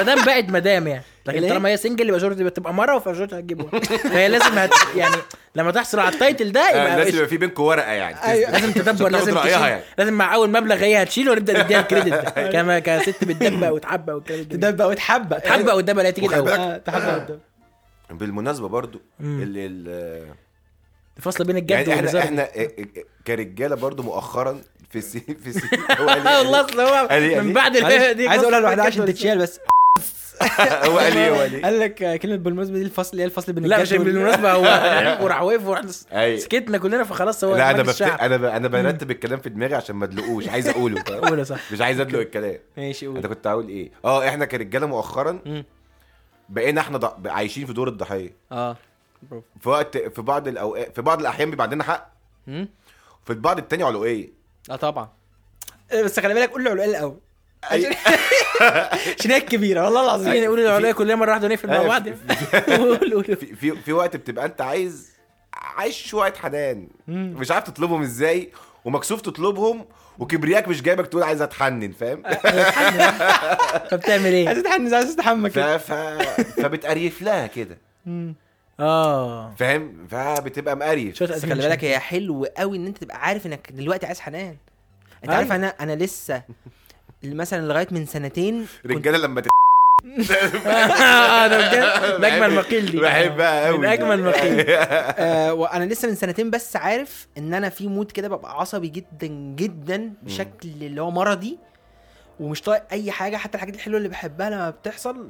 مدام 0.00 0.24
بقت 0.24 0.44
مدام 0.48 0.86
يعني 0.86 1.02
لكن؟ 1.26 1.48
طالما 1.48 1.68
هي 1.68 1.76
سنجل 1.76 2.08
يبقى 2.08 2.20
شورت 2.20 2.56
تبقى 2.56 2.74
مرة 2.74 2.98
فشورت 2.98 3.34
هتجيبه 3.34 3.64
فهي 3.80 4.28
لازم 4.38 4.58
هت 4.58 4.70
يعني 4.96 5.14
لما 5.56 5.70
تحصل 5.70 6.00
على 6.00 6.14
التايتل 6.14 6.52
ده 6.52 6.60
آه، 6.60 6.70
يبقى 6.70 6.96
لازم 6.96 7.04
قشطة. 7.04 7.16
يبقى 7.16 7.28
في 7.28 7.36
بينكم 7.36 7.62
ورقة 7.62 7.92
يعني 7.92 8.24
أيوة. 8.24 8.50
لازم 8.50 8.72
تدبر 8.72 9.08
لازم 9.08 9.36
يعني 9.36 9.82
لازم 9.98 10.12
مع 10.12 10.34
أول 10.34 10.50
مبلغ 10.50 10.76
هي 10.76 11.02
هتشيله 11.02 11.32
ونبدأ 11.32 11.62
نديها 11.64 11.80
الكريدت 11.80 12.08
ده 12.08 12.30
كما 12.52 12.78
كست 12.78 13.24
بتدبق 13.24 13.68
وتحبق 13.74 14.12
والكلام 14.14 14.40
الجميل. 14.40 14.60
تدبق 14.60 14.86
وتحبق 14.86 15.38
تحبق 15.38 15.72
قدام 15.72 16.00
لا 16.00 16.10
تيجي 16.10 16.26
الأول 16.26 16.44
بالك- 16.44 16.58
آه، 16.58 16.76
تحبق 16.76 17.14
قدام 17.14 17.38
بالمناسبة 18.10 18.68
برضو. 18.68 19.00
اللي 19.20 19.66
ال- 19.66 20.34
الفصل 21.16 21.44
بين 21.44 21.56
الجد 21.56 21.88
يعني 21.88 22.08
إحنا 22.08 22.18
إحنا 22.20 22.48
كرجالة 23.26 23.76
برضو 23.76 24.02
مؤخرا 24.02 24.60
في 24.90 24.98
السي 24.98 25.20
في 25.20 25.46
السي 25.46 25.68
آه؟ 25.98 26.02
والله 26.40 26.60
اصل 26.60 26.80
هو؟ 26.80 27.08
من 27.42 27.52
بعد 27.52 27.72
دي 28.16 28.28
عايز 28.28 28.42
أقولها 28.42 28.60
لوحدها 28.60 28.84
عشان. 28.84 29.06
تتشال 29.06 29.38
بس 29.38 29.60
هو 30.88 30.98
قال 30.98 31.16
إيه 31.16 31.30
هو 31.30 31.34
قال 31.40 31.54
إيه؟ 31.54 31.62
قال 31.62 31.80
لك 31.80 32.20
كلمة 32.20 32.36
بالمناسبة 32.36 32.78
دي 32.78 32.82
الفصل 32.84 33.10
اللي 33.12 33.22
هي 33.22 33.26
الفصل 33.26 33.52
بين 33.52 33.66
لا 33.66 33.82
مش 33.82 33.92
بالمناسبة 33.92 34.52
هو 34.52 34.62
وراح 35.24 35.42
واقف 35.42 36.06
أي. 36.12 36.38
سكتنا 36.38 36.78
كلنا 36.78 37.04
فخلاص 37.04 37.44
هو 37.44 37.56
لا 37.56 37.70
أنا 37.70 37.82
بفت... 37.82 38.02
أنا 38.02 38.36
ب... 38.36 38.44
أنا 38.44 38.68
برتب 38.68 39.10
الكلام 39.10 39.40
في 39.40 39.48
دماغي 39.48 39.74
عشان 39.74 39.96
ما 39.96 40.04
ادلقوش 40.04 40.48
عايز 40.48 40.68
أقوله. 40.68 41.02
فاهم؟ 41.02 41.20
قول 41.20 41.38
يا 41.38 41.44
صح. 41.44 41.72
مش 41.72 41.80
عايز 41.80 42.00
أدلق 42.00 42.18
الكلام. 42.18 42.58
ماشي 42.76 43.06
أنت 43.06 43.26
قول 43.26 43.34
كنت 43.34 43.46
هقول 43.46 43.68
إيه؟ 43.68 43.90
آه 44.04 44.28
إحنا 44.28 44.44
كرجالة 44.44 44.86
مؤخرا. 44.86 45.64
بقينا 46.48 46.80
إحنا 46.80 46.98
ض... 46.98 47.26
عايشين 47.28 47.66
في 47.66 47.72
دور 47.72 47.88
الضحية. 47.88 48.36
آه. 48.52 48.76
برافو 49.30 49.44
في 49.60 49.68
وقت 49.68 49.98
في 49.98 50.22
بعض 50.22 50.48
الاوقات 50.48 50.94
في 50.94 51.02
بعض 51.02 51.20
الأحيان 51.20 51.50
بيبقى 51.50 51.64
عندنا 51.64 51.84
حق. 51.84 52.12
في 53.24 53.30
البعض 53.30 53.58
التاني 53.58 53.82
علوية 53.82 54.28
آه 54.70 54.76
طبعا. 54.76 55.08
بس 56.04 56.20
خلي 56.20 56.34
بالك 56.34 56.50
قول 56.50 56.64
له 56.64 56.70
علقال 56.70 56.90
الأول. 56.90 57.18
عشان 57.64 57.92
هي 59.30 59.36
الكبيره 59.36 59.84
والله 59.84 60.04
العظيم. 60.04 60.44
نقول 60.44 60.60
العليا 60.60 60.92
كلنا 60.92 61.14
مرة 61.14 61.30
واحدة 61.30 61.46
ونقفل 61.46 61.68
مع. 61.68 61.82
بعض. 61.82 62.08
قول 62.78 63.12
قول 63.14 63.24
في, 63.24 63.36
في 63.56 63.76
في 63.76 63.92
وقت 63.92 64.16
بتبقى 64.16 64.44
أنت 64.44 64.60
عايز 64.60 65.10
عايز 65.54 65.94
شوية 65.94 66.32
حنان. 66.32 66.88
مش 67.08 67.50
عارف 67.50 67.64
تطلبهم 67.64 68.02
إزاي 68.02 68.52
ومكسوف 68.84 69.20
تطلبهم 69.20 69.84
وكبرياك 70.18 70.68
مش 70.68 70.82
جايبك 70.82 71.06
تقول 71.06 71.22
عايز 71.22 71.42
أتحنن 71.42 71.92
فاهم؟ 71.92 72.22
فبتعمل 73.90 74.26
إيه؟ 74.26 74.48
عايز 74.48 74.58
تتحنس 74.58 74.92
عايز 74.92 75.06
تستحمى 75.06 75.50
ف... 75.50 75.54
كده 75.54 75.78
ف... 75.78 75.92
فبتقريف 76.62 77.22
لها 77.22 77.46
كده. 77.46 77.78
آه. 78.80 79.54
فاهم؟ 79.58 80.06
فبتبقى 80.10 80.76
مقريف. 80.76 81.22
بس 81.22 81.42
خلي 81.46 81.54
بالك 81.54 81.84
هي 81.84 81.98
حلو 81.98 82.44
قوي 82.56 82.76
إن 82.76 82.86
أنت 82.86 82.98
تبقى 82.98 83.18
عارف 83.26 83.46
إنك 83.46 83.72
دلوقتي 83.72 84.06
عايز 84.06 84.20
حنان. 84.20 84.56
أنت 85.24 85.30
أيوة. 85.30 85.36
عارف 85.36 85.52
أنا 85.52 85.66
أنا 85.80 85.96
لسه 85.96 86.42
مثلا 87.24 87.66
لغاية 87.68 87.88
من 87.90 88.06
سنتين 88.06 88.66
رجالة 88.86 89.18
لما 89.18 89.40
ت... 89.40 89.46
آه 90.66 91.46
ده 91.46 91.58
بجد؟ 91.58 92.20
ده 92.20 92.36
أجمل 92.36 92.54
مقيل 92.54 92.90
دي. 92.90 93.00
بحبها 93.00 93.66
قوي 93.66 93.78
من 93.78 93.84
أجمل 93.84 94.22
مقيل. 94.22 94.64
آه 94.70 95.54
وأنا 95.54 95.84
لسه 95.84 96.08
من 96.08 96.14
سنتين 96.14 96.50
بس 96.50 96.76
عارف 96.76 97.26
إن 97.38 97.54
أنا 97.54 97.68
في 97.68 97.86
مود 97.86 98.10
كده 98.10 98.28
ببقى 98.28 98.60
عصبي 98.60 98.88
جدا 98.88 99.26
جدا 99.56 100.12
بشكل 100.22 100.68
اللي 100.68 101.02
هو 101.02 101.10
مرضي 101.10 101.58
ومش 102.40 102.62
طايق 102.62 102.82
أي 102.92 103.10
حاجة 103.10 103.36
حتى 103.36 103.54
الحاجات 103.54 103.74
الحلوة 103.74 103.98
اللي 103.98 104.08
بحبها 104.08 104.50
لما 104.50 104.70
بتحصل 104.70 105.28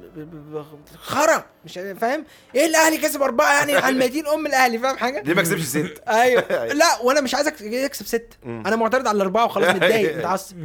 خرا. 0.97 1.45
مش 1.65 1.73
فاهم؟ 1.73 2.25
إيه 2.55 2.65
الأهلي 2.65 2.97
كسب 2.97 3.21
أربعة 3.21 3.53
يعني؟ 3.59 3.75
عن 3.85 3.97
200 3.97 4.33
أم 4.33 4.45
الأهلي 4.45 4.79
فاهم 4.79 4.97
حاجة؟ 4.97 5.21
ليه 5.21 5.33
ما 5.33 5.41
كسبش 5.41 5.61
ست 5.63 6.03
أيوه. 6.07 6.65
لا 6.65 7.01
وأنا 7.03 7.21
مش 7.21 7.35
عايزك 7.35 7.61
يكسب 7.61 8.05
ست. 8.05 8.27
أنا 8.45 8.75
معترض 8.75 9.07
على 9.07 9.15
الأربعة 9.15 9.45
وخلاص 9.45 9.69
متضايق 9.75 10.17
متعصب. 10.17 10.57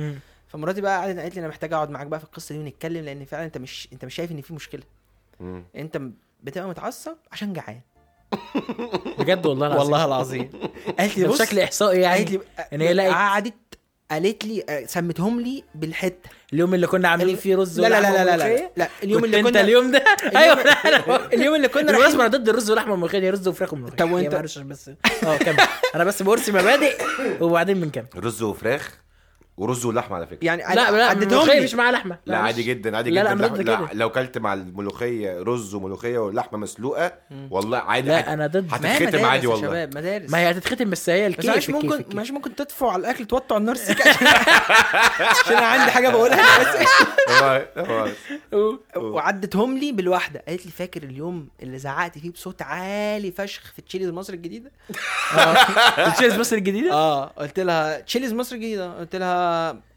فمراتي 0.48 0.80
بقى 0.80 1.00
قعدت 1.00 1.18
قالت 1.18 1.34
لي 1.34 1.40
أنا 1.40 1.48
محتاجه 1.48 1.74
أقعد 1.74 1.90
معاك 1.90 2.06
بقى 2.06 2.20
في 2.20 2.26
القصة 2.26 2.52
دي 2.52 2.58
ونتكلم 2.60 3.04
لأن 3.04 3.24
فعلا 3.24 3.44
أنت 3.44 3.58
مش 3.58 3.88
أنت 3.92 4.04
مش 4.04 4.14
شايف 4.14 4.32
إن 4.32 4.40
في 4.40 4.54
مشكلة. 4.54 4.82
مم. 5.40 5.64
أنت 5.76 6.00
بتبقى 6.42 6.68
متعصب 6.68 7.16
عشان 7.32 7.52
جعان. 7.52 7.80
بجد 9.18 9.46
والله 9.46 9.66
العظيم. 9.66 9.82
والله 9.82 10.04
العظيم. 10.04 10.50
قالت 10.98 11.18
لي 11.18 11.28
بص 11.28 11.42
بشكل 11.42 11.58
إحصائي 11.60 12.04
قالت 12.04 12.30
يعني 12.30 12.36
لي 12.36 12.40
إن 12.72 12.80
هي 12.80 12.92
لقت 12.92 13.10
قعدت 13.14 13.54
قالت 14.10 14.44
لي 14.44 14.64
آه، 14.68 14.86
سمتهم 14.86 15.40
لي 15.40 15.64
بالحتة. 15.74 16.30
اليوم 16.52 16.74
اللي 16.74 16.86
كنا 16.86 17.08
عاملين 17.08 17.36
فيه 17.36 17.56
رز 17.56 17.80
لا 17.80 17.88
لا 17.88 18.00
لا 18.00 18.10
ولحمة 18.10 18.24
لا 18.24 18.36
لا. 18.36 18.70
لا, 18.76 18.88
اليوم 19.02 19.24
اللي 19.24 19.36
كنت 19.42 19.48
كنا 19.48 19.60
انت 19.60 19.68
اليوم 19.68 19.90
ده؟ 19.90 20.04
أيوه 20.36 20.54
لا 20.62 20.90
لا 20.90 21.26
اليوم 21.34 21.54
اللي 21.54 21.68
كنا 21.68 21.82
بالمناسبه 21.82 22.04
رايحين 22.04 22.20
أنا 22.20 22.28
ضد 22.28 22.48
الرز 22.48 22.70
واللحمه 22.70 22.90
والملوخيه 22.92 23.18
دي 23.18 23.30
رز 23.30 23.48
وفراخ 23.48 23.72
وملوخية. 23.72 23.96
طب 23.96 24.10
وأنت؟ 24.10 24.34
بس. 24.34 24.90
أه 25.24 25.36
كمل. 25.36 25.56
أنا 25.94 26.04
بس 26.04 26.22
برسي 26.22 26.52
مبادئ 26.52 27.02
وبعدين 27.40 27.80
بنكمل 27.80 28.06
رز 28.16 28.42
وفراخ؟ 28.42 28.98
ورز 29.58 29.84
ولحمة 29.86 30.16
على 30.16 30.26
فكرة. 30.26 30.38
يعني 30.46 30.62
لا 30.74 30.90
لا 30.90 31.12
الملوخيه 31.12 31.52
لي 31.58 31.64
مش 31.64 31.74
معاها 31.74 31.92
لحمة. 31.92 32.18
لا 32.26 32.34
معلش. 32.34 32.46
عادي 32.46 32.62
جدا 32.62 32.96
عادي 32.96 33.10
لا، 33.10 33.22
جدا. 33.34 33.34
لا، 33.46 33.48
لا، 33.56 33.62
كده. 33.62 33.88
لو 33.92 34.10
كلت 34.10 34.38
مع 34.38 34.54
الملوخية 34.54 35.42
رز 35.42 35.74
وملوخية 35.74 36.18
ولحمة 36.18 36.58
مسلوقة 36.58 37.12
والله 37.50 37.78
عادي 37.78 38.08
لا 38.08 38.32
أنا 38.32 38.46
ضد. 38.46 38.68
هتتختم 38.72 39.24
عادي 39.24 39.46
يا 39.46 39.50
والله. 39.50 39.66
شباب 39.68 39.96
مدارس. 39.96 40.30
ما 40.30 40.38
هي 40.38 40.50
هتتختم 40.50 40.90
بس 40.90 41.10
هي 41.10 41.26
الكيف 41.26 41.50
الكيف 41.54 41.70
ممكن. 41.70 42.16
مش 42.16 42.30
ممكن 42.30 42.54
تطفوا 42.56 42.90
على 42.92 43.00
الأكل 43.00 43.24
توطوا 43.24 43.56
على 43.56 43.60
النار 43.60 43.74
سيكا 43.76 44.10
عشان 45.44 45.56
أنا 45.56 45.66
عندي 45.66 45.90
حاجة 45.92 46.08
بقولها 46.08 46.38
وعدتهم 48.96 49.78
لي 49.78 49.92
بالواحدة. 49.92 50.42
قالت 50.48 50.66
لي 50.66 50.72
فاكر 50.72 51.02
اليوم 51.02 51.48
اللي 51.62 51.78
زعقت 51.78 52.18
فيه 52.18 52.30
بصوت 52.30 52.62
عالي 52.62 53.32
فشخ 53.32 53.72
في 53.76 53.82
تشيليز 53.82 54.10
مصر 54.10 54.32
الجديدة؟ 54.32 54.70
آه. 55.36 56.10
تشيلز 56.10 56.38
مصر 56.38 56.56
الجديدة؟ 56.56 56.92
آه 56.92 57.24
قلت 57.26 57.60
لها 57.60 58.00
تشيليز 58.00 58.32
مصر 58.32 58.56
الجديدة. 58.56 58.98
قلت 58.98 59.16
لها 59.16 59.47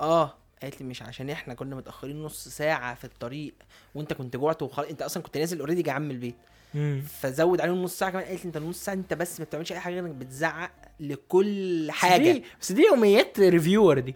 آه 0.02 0.34
قالت 0.62 0.82
لي 0.82 0.88
مش 0.88 1.02
عشان 1.02 1.30
إحنا 1.30 1.54
كنا 1.54 1.76
متأخرين 1.76 2.24
نص 2.24 2.48
ساعة 2.48 2.94
في 2.96 3.06
الطريق 3.06 3.54
وأنت 3.96 4.14
كنت 4.14 4.36
جوعت 4.38 4.62
وخلاص 4.62 4.88
أنت 4.90 5.02
أصلا 5.02 5.24
كنت 5.24 5.38
نازل 5.38 5.60
already 5.60 5.82
جعان 5.82 6.02
من 6.02 6.12
البيت 6.12 6.36
مم. 6.74 7.04
فزود 7.20 7.62
عليهم 7.62 7.84
نص 7.84 8.00
ساعة 8.00 8.12
كمان 8.12 8.24
قالت 8.24 8.40
لي 8.40 8.46
أنت 8.48 8.58
نص 8.58 8.84
ساعة 8.86 8.96
أنت 8.96 9.14
بس 9.14 9.40
ما 9.40 9.46
بتعملش 9.46 9.72
أي 9.72 9.80
حاجة 9.80 9.94
غير 9.94 10.06
إنك 10.06 10.16
بتزعق 10.16 10.72
لكل 11.00 11.86
بس 11.88 11.94
حاجة 11.94 12.32
دي 12.32 12.44
بس 12.62 12.72
دي 12.72 12.82
يوميات 12.82 13.40
reviewer 13.40 14.00
دي 14.00 14.16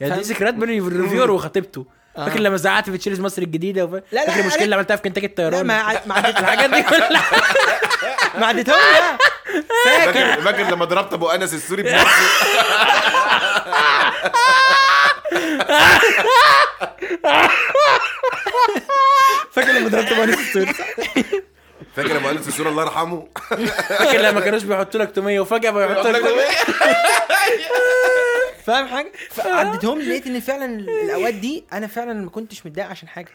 يعني 0.00 0.14
دي؟ 0.14 0.20
ذكريات 0.20 0.54
بين 0.54 0.78
ال 0.86 0.91
reviewer 0.91 1.30
وخطيبته 1.30 1.86
آه. 2.16 2.28
فاكر 2.28 2.40
لما 2.40 2.56
زعقت 2.56 2.90
في 2.90 2.98
تشيلز 2.98 3.20
مصر 3.20 3.42
الجديدة 3.42 3.84
وف... 3.84 3.92
لا، 3.94 4.00
لا، 4.12 4.26
فاكر 4.26 4.40
المشكلة 4.40 4.58
لا. 4.58 4.64
اللي 4.64 4.74
عملتها 4.74 4.96
في 4.96 5.02
كنتاكي 5.02 5.26
لا 5.26 5.30
الطيران 5.30 5.66
ما 5.66 5.74
ع- 5.74 6.02
ما 6.06 6.14
عدت 6.14 6.38
الحاجات 6.40 6.70
دي 6.70 6.82
كلها. 6.82 7.22
ما 8.40 8.46
عدتهم 8.46 8.76
لا 8.76 9.18
فاكر. 9.84 10.42
فاكر 10.42 10.62
لما 10.62 10.84
ضربت 10.84 11.12
أبو 11.12 11.28
أنس 11.28 11.54
السوري 11.54 11.82
بنفسه؟ 11.82 12.08
فاكر 19.52 19.72
لما 19.72 19.88
ضربت 19.88 20.12
مهندس 20.12 20.38
السوري؟ 20.38 20.72
فاكر 21.96 22.16
ابو 22.16 22.30
انس 22.30 22.48
السوري 22.48 22.68
الله 22.68 22.82
يرحمه؟ 22.82 23.28
فاكر 23.88 24.18
لما 24.18 24.40
كانوش 24.40 24.62
بيحطوا 24.62 25.00
لك 25.00 25.14
تومية 25.14 25.40
وفجاه 25.40 25.70
بيحطوا 25.70 26.10
لك 26.10 26.20
تومية؟ 26.22 26.44
فاهم 28.66 28.86
حاجة؟ 28.86 29.12
فعديتهم 29.30 29.98
لي 29.98 30.08
لقيت 30.10 30.26
إن 30.26 30.40
فعلا 30.40 30.64
الأوقات 30.80 31.34
دي 31.34 31.64
أنا 31.72 31.86
فعلا 31.86 32.12
ما 32.12 32.30
كنتش 32.30 32.66
متضايق 32.66 32.88
عشان 32.88 33.08
حاجة. 33.08 33.28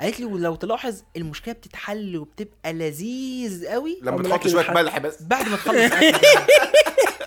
قالت 0.00 0.20
لي 0.20 0.26
ولو 0.26 0.54
تلاحظ 0.54 1.02
المشكلة 1.16 1.54
بتتحل 1.54 2.16
وبتبقى 2.16 2.72
لذيذ 2.72 3.66
قوي 3.66 3.98
لما 4.02 4.22
تحط 4.22 4.48
شوية. 4.48 4.70
ملح 4.70 4.98
بس. 4.98 5.22
بعد 5.22 5.48
ما 5.48 5.56
تخلص 5.56 5.92
أكل 5.92 6.12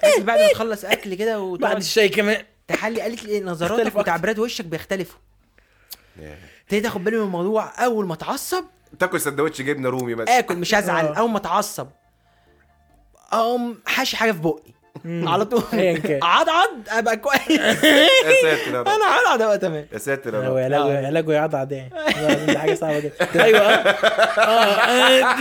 قالت 0.03 0.19
بعد 0.19 0.39
ما 0.39 0.47
تخلص 0.47 0.86
أكل 0.86 1.13
كده 1.13 1.55
بعد 1.59 1.77
الشاي 1.77 2.09
كمان. 2.09 2.43
تحلي. 2.67 3.01
قالت 3.01 3.23
لي 3.23 3.39
نظراتك. 3.41 3.95
وتعبيرات 3.95 4.39
وشك 4.39 4.65
بيختلفوا. 4.65 5.19
ابتديت 6.63 6.86
آخد 6.86 7.03
بالي 7.03 7.17
من 7.17 7.23
الموضوع. 7.23 7.86
أول 7.86 8.05
ما 8.07 8.13
اتعصب 8.13 8.63
تاكل 9.00 9.22
سندوتش 9.22 9.62
جبنة 9.62 9.89
رومي 9.89 10.16
مثلا 10.16 10.39
آكل 10.39 10.56
مش 10.56 10.76
هزعل 10.76 11.06
آه. 11.06 11.14
اول 11.14 11.30
ما 11.30 11.38
اتعصب 11.38 11.88
أقوم 13.32 13.80
حاشي 13.86 14.18
حاجة 14.18 14.32
في 14.32 14.39
بقي. 14.39 14.76
على 15.06 15.46
طول. 15.46 15.62
كان. 15.72 16.24
عضعض 16.24 16.70
أبقى 16.88 17.18
كويس. 17.18 17.50
يا 17.50 18.41
ساتر 18.41 18.74
يا 18.74 18.82
أنا 18.82 19.06
عضعض 19.06 19.41
ابقى 19.41 19.58
تمام. 19.58 19.88
يا 19.93 19.98
ساتر 19.98 20.34
يا 20.34 20.39
هو 20.48 20.58
رب. 20.58 20.64
علاجه 20.64 21.08
علاجه 21.08 21.32
يعضعض 21.34 21.72
يعني. 21.72 21.89
دي 22.46 22.58
حاجة 22.58 22.74
صعبة 22.74 23.00
جدا. 23.00 23.14
أيوه. 23.43 23.60
آه 23.62 25.24
آه. 25.24 25.36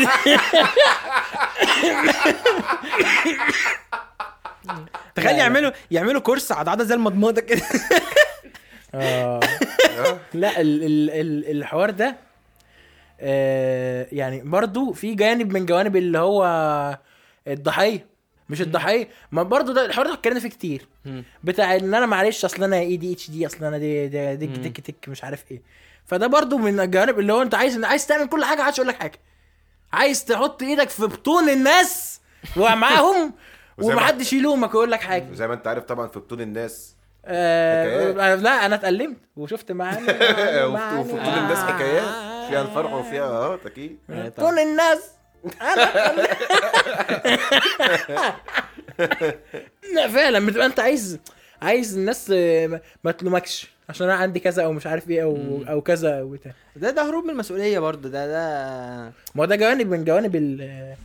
تخيل. 5.14 5.36
يعملوا 5.38 5.70
يعملوا 5.90 6.20
كورس 6.20 6.52
عضعضه 6.52 6.84
زي 6.84 6.94
المضمضة 6.94 7.40
كده. 7.40 7.62
آه. 8.94 9.40
آه. 9.98 10.18
لا 10.34 10.60
ال 10.60 10.82
ال 10.84 11.10
ال 11.10 11.50
الحوار 11.58 11.90
ده 11.90 12.06
آه 12.06 12.14
يعني 14.12 14.40
برضو 14.44 14.92
في 14.92 15.14
جانب 15.14 15.52
من 15.52 15.66
جوانب 15.66 15.96
اللي 15.96 16.18
هو 16.18 16.44
الضحية 17.48 18.06
مش 18.48 18.60
الضحية 18.60 19.08
ما 19.32 19.42
برضو 19.42 19.72
ده 19.72 19.84
الحوار 19.84 20.06
ده 20.06 20.12
اتكلمنا 20.14 20.40
فيه 20.40 20.48
كتير. 20.48 20.88
بتاع 21.44 21.76
ان 21.76 21.94
أنا 21.94 22.06
معلش 22.06 22.44
اصل 22.44 22.64
أنا 22.64 22.76
اي 22.78 22.96
دي 22.96 23.12
اتش 23.12 23.30
دي 23.30 23.46
اصل 23.46 23.64
أنا 23.64 23.78
دي 23.78 24.08
دي 24.36 24.46
مم. 24.46 24.54
تك 24.54 24.80
تك 24.80 25.08
مش 25.08 25.24
عارف 25.24 25.44
إيه. 25.50 25.62
فده 26.06 26.26
برضو 26.26 26.58
من 26.58 26.80
الجوانب 26.80 27.18
اللي 27.18 27.32
هو 27.32 27.42
انت 27.42 27.54
عايز 27.54 27.84
عايز 27.84 28.06
تعمل 28.06 28.26
كل 28.28 28.44
حاجة 28.44 28.62
عايز 28.62 28.74
أقول 28.74 28.88
لك 28.88 28.98
حاجة. 28.98 29.18
عايز 29.92 30.24
تحط 30.24 30.62
إيدك 30.62 30.88
في 30.90 31.02
بطون 31.06 31.48
الناس 31.48 32.20
ومعاهم 32.56 33.32
ومحدش 33.82 34.32
يلومك 34.32 34.74
ويقول 34.74 34.90
لك 34.90 35.00
حاجة. 35.00 35.32
زي 35.32 35.48
ما 35.48 35.54
انت 35.54 35.66
عارف 35.66 35.84
طبعا 35.84 36.08
في 36.08 36.18
بطون 36.18 36.40
الناس. 36.40 36.94
آه. 37.26 38.34
لا 38.34 38.66
أنا 38.66 38.74
اتألمت 38.74 39.16
وشفت 39.36 39.72
معاني 39.72 40.02
وفي 41.00 41.12
بطون 41.12 41.34
الناس 41.34 41.58
حكايات. 41.58 42.33
فيها 42.48 42.62
الفرح 42.62 42.92
وفيها 42.94 43.24
آه 43.24 43.58
أكيد 43.66 43.98
بطون 44.08 44.58
الناس. 44.58 45.10
أنا 45.62 45.92
لا 49.94 50.08
فعلا 50.08 50.46
بتبقى 50.46 50.66
أنت 50.66 50.80
عايز 50.80 51.18
عايز 51.62 51.98
الناس 51.98 52.30
آه، 52.34 52.80
ما- 53.04 53.10
تلومكش. 53.12 53.70
عشان 53.88 54.06
أنا 54.10 54.18
عندي 54.18 54.40
كذا 54.40 54.64
أو 54.64 54.72
مش 54.72 54.86
عارف 54.86 55.10
إيه 55.10 55.22
أو 55.22 55.62
أو 55.68 55.80
كذا 55.80 56.20
أو 56.20 56.28
بتاع. 56.28 56.52
ده 56.76 56.90
ده 56.90 57.08
هروب 57.08 57.24
من 57.24 57.30
المسؤولية 57.30 57.78
برضه 57.78 58.08
ده 58.08 58.26
ده 58.26 59.12
ما 59.34 59.40
هو 59.42 59.44
ده 59.44 59.56
جوانب 59.56 59.86
من 59.90 60.04
جوانب 60.04 60.36
ال 60.36 60.58
آه، 60.62 60.96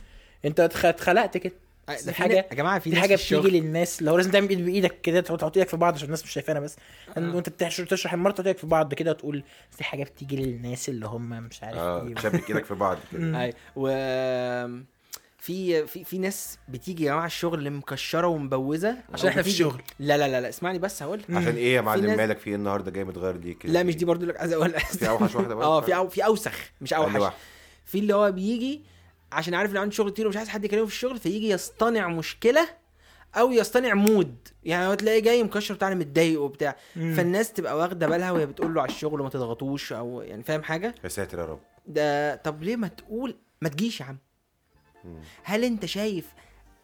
أنت 0.44 0.60
اتخ- 0.60 0.84
اتخلقت 0.84 1.36
كده. 1.36 1.52
ده 1.52 1.69
دي 1.96 2.12
في 2.12 2.22
حاجة- 2.22 2.28
نا- 2.28 2.34
يا 2.34 2.54
جماعة 2.54 2.78
في 2.78 2.90
دي 2.90 2.96
ناس 2.96 3.02
حاجة 3.04 3.14
بتيجي 3.16 3.60
للناس 3.60 3.98
اللي 4.00 4.10
هو 4.10 4.16
لازم 4.16 4.30
تعمل 4.30 4.46
بايد 4.46 4.64
بإيدك 4.64 5.00
كده 5.00 5.20
تحط 5.20 5.56
إيدك 5.56 5.68
في 5.68 5.76
بعض 5.76 5.94
عشان 5.94 6.06
الناس 6.06 6.24
مش 6.24 6.30
شايفانا 6.30 6.60
بس. 6.60 6.76
وأنت 7.16 7.48
بتحشر 7.48 7.86
تشرح 7.86 8.12
المرة 8.12 8.32
تحط 8.32 8.46
إيدك 8.46 8.58
في 8.58 8.66
بعض 8.66 8.94
كده 8.94 9.10
وتقول 9.10 9.42
دي 9.78 9.84
حاجة 9.84 10.04
بتيجي 10.04 10.36
للناس 10.36 10.88
اللي 10.88 11.06
هم 11.06 11.28
مش 11.28 11.62
عارف 11.62 11.78
آه 11.78 12.06
إيه. 12.08 12.14
تشبك 12.14 12.50
إيدك 12.50 12.64
في 12.64 12.74
بعض 12.74 12.98
كده. 13.12 13.42
اي 13.44 13.54
و 13.76 13.88
في 15.38 15.86
في 15.86 16.04
في 16.04 16.18
ناس 16.18 16.58
بتيجي 16.68 17.04
يا 17.04 17.12
جماعة 17.12 17.26
الشغل 17.26 17.70
مكشرة 17.70 18.26
ومبوزة 18.26 18.96
عشان 19.12 19.28
إحنا 19.28 19.42
في 19.42 19.48
الشغل. 19.48 19.82
لا 20.00 20.18
لا 20.18 20.28
لا 20.28 20.40
لا 20.40 20.48
اسمعني 20.48 20.78
بس 20.78 21.02
هقول. 21.02 21.20
عشان 21.30 21.56
إيه 21.56 21.74
يا 21.74 21.80
معلم؟ 21.80 22.06
ناس- 22.06 22.16
مالك 22.18 22.38
في 22.38 22.50
إيه 22.50 22.56
النهارده؟ 22.56 22.90
جاي 22.90 23.04
متغير 23.04 23.36
ليه 23.36 23.54
كده. 23.58 23.72
لا 23.72 23.82
مش 23.82 23.96
دي 23.96 24.04
برضو 24.04 24.26
لك 24.26 24.36
عايز 24.40 24.52
أقول 24.52 24.70
في 24.80 25.08
أوحش 25.08 25.34
واحدة 25.34 25.54
بقى 25.54 25.66
آه 25.66 25.80
في 25.80 25.96
أو 25.96 26.08
في 26.08 26.24
أوسخ 26.24 26.70
مش 26.80 26.92
أوحش؟ 26.92 27.32
في 27.86 27.98
اللي 27.98 28.14
هو 28.14 28.32
بيجي 28.32 28.80
عشان 29.32 29.54
عارف 29.54 29.70
ان 29.72 29.76
عنده 29.76 29.94
شغل 29.94 30.10
كتير 30.10 30.26
ومش 30.26 30.36
عايز 30.36 30.48
حد 30.48 30.64
يكلمه 30.64 30.86
في 30.86 30.92
الشغل 30.92 31.18
فيجي 31.18 31.48
يصطنع 31.48 32.08
مشكلة 32.08 32.68
أو 33.34 33.52
يصطنع 33.52 33.94
mood. 33.94 34.48
يعني 34.64 34.86
هو 34.86 34.94
تلاقيه 34.94 35.20
جاي 35.20 35.42
مكشر 35.42 35.74
بتاع 35.74 35.94
متضايق 35.94 36.40
وبتاع. 36.40 36.76
مم. 36.96 37.14
فالناس 37.14 37.52
تبقى 37.52 37.76
واخدة 37.76 38.06
بالها 38.08 38.30
وهي 38.30 38.46
بتقول 38.46 38.74
له 38.74 38.82
على 38.82 38.90
الشغل 38.90 39.20
وما 39.20 39.30
تضغطوش 39.30 39.92
أو 39.92 40.20
يعني 40.22 40.42
فاهم 40.42 40.62
حاجة؟ 40.62 40.94
يا 41.04 41.08
ساتر 41.08 41.38
يا 41.38 41.44
رب. 41.44 41.60
ده 41.86 42.36
طب 42.36 42.62
ليه 42.62 42.76
ما 42.76 42.88
تقول 42.88 43.36
ما 43.60 43.68
تجيش 43.68 44.00
يا 44.00 44.04
عم. 44.06 44.18
مم. 45.04 45.20
هل 45.42 45.64
أنت 45.64 45.86
شايف 45.86 46.26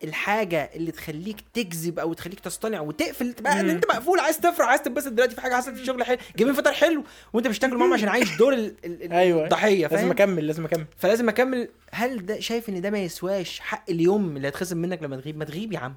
الحاجة 0.05 0.71
اللي 0.75 0.93
تخليك 0.93 1.37
تكذب 1.55 1.99
أو 1.99 2.13
تخليك 2.13 2.41
تصطنع 2.41 2.81
وتقفل 2.81 3.33
تبقى 3.33 3.61
ان. 3.61 3.71
أنت 3.71 3.85
مقفول 3.87 4.21
عايز 4.21 4.39
تفرح 4.39 4.69
عايز 4.69 4.83
تنبسط 4.83 5.09
دلوقتي 5.13 5.35
في 5.35 5.41
حاجة 5.41 5.55
حصلت 5.55 5.75
في 5.75 5.81
الشغل 5.83 6.05
حلو. 6.05 6.19
جايبين 6.37 6.55
فطار 6.55 6.73
حلو 6.73 7.05
وأنت 7.33 7.47
مش 7.47 7.59
تاكل 7.59 7.77
معاهم 7.77 7.93
عشان 7.95 8.09
عايش 8.09 8.37
دور 8.37 8.53
ال- 8.55 8.75
ال- 8.85 9.13
أيوه. 9.13 9.45
الضحية 9.45 9.83
لازم 9.87 9.97
فاهم؟ 9.97 10.11
أكمل 10.11 10.47
لازم 10.47 10.65
أكمل. 10.65 10.85
فلازم 10.97 11.29
أكمل. 11.29 11.69
هل 11.93 12.27
ده 12.27 12.41
شايف 12.41 12.69
إن 12.69 12.81
ده 12.81 12.91
ما 12.91 12.99
يسواش 12.99 13.61
حق 13.61 13.85
اليوم 13.91 14.37
اللي 14.37 14.47
هيتخصم 14.49 14.77
منك 14.79 15.03
لما 15.03 15.17
تغيب؟ 15.17 15.37
ما 15.39 15.45
تغيب 15.45 15.73
يا 15.73 15.79
عم. 15.79 15.95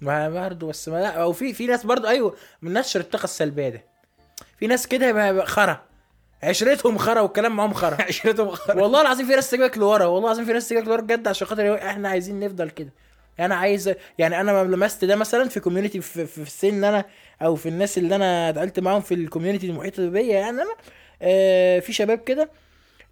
ما 0.00 0.28
برضه 0.30 0.66
بس 0.66 0.88
ما 0.88 0.96
لا 0.96 1.08
أو 1.22 1.32
في 1.32 1.52
في 1.52 1.66
ناس 1.66 1.86
برضه 1.86 2.08
أيوه 2.08 2.36
من 2.62 2.72
نشر 2.72 3.00
الطاقه 3.00 3.24
السلبيه 3.24 3.68
ده. 3.68 3.84
في 4.58 4.66
ناس 4.66 4.86
كده 4.86 5.44
خرا. 5.44 5.82
عشرتهم 6.42 6.98
خرا 6.98 7.20
والكلام 7.20 7.56
معاهم 7.56 7.72
خرا. 7.72 7.96
عشرتهم 8.08 8.46
مؤخرا 8.46 8.82
والله 8.82 9.00
العظيم 9.00 9.26
في 9.26 9.34
ناس 9.34 9.50
تجيبك 9.50 9.78
لورا 9.78 10.04
والله 10.04 10.28
العظيم 10.28 10.44
في 10.44 10.52
ناس 10.52 10.68
تجيبك 10.68 10.86
لورا 10.88 11.00
بجد 11.00 11.28
عشان 11.28 11.46
خاطر 11.46 11.74
إحنا 11.74 12.08
عايزين 12.08 12.40
نفضل 12.40 12.70
كده. 12.70 12.90
أنا 13.40 13.54
عايز 13.54 13.94
يعني 14.18 14.40
أنا 14.40 14.64
لمست 14.64 15.04
ده 15.04 15.16
مثلا 15.16 15.48
في 15.48 15.60
community 15.60 16.00
في, 16.00 16.26
في 16.26 16.42
السن 16.42 16.84
أنا 16.84 17.04
أو 17.42 17.54
في 17.54 17.68
الناس 17.68 17.98
اللي 17.98 18.16
أنا 18.16 18.48
اتعاملت 18.48 18.80
معاهم 18.80 19.00
في 19.00 19.14
ال 19.14 19.19
community 19.19 19.66
المحيطة 19.66 20.08
بيا 20.08 20.34
يعني 20.34 20.62
أنا 20.62 20.74
آه 21.22 21.78
في 21.78 21.92
شباب 21.92 22.18
كده 22.18 22.50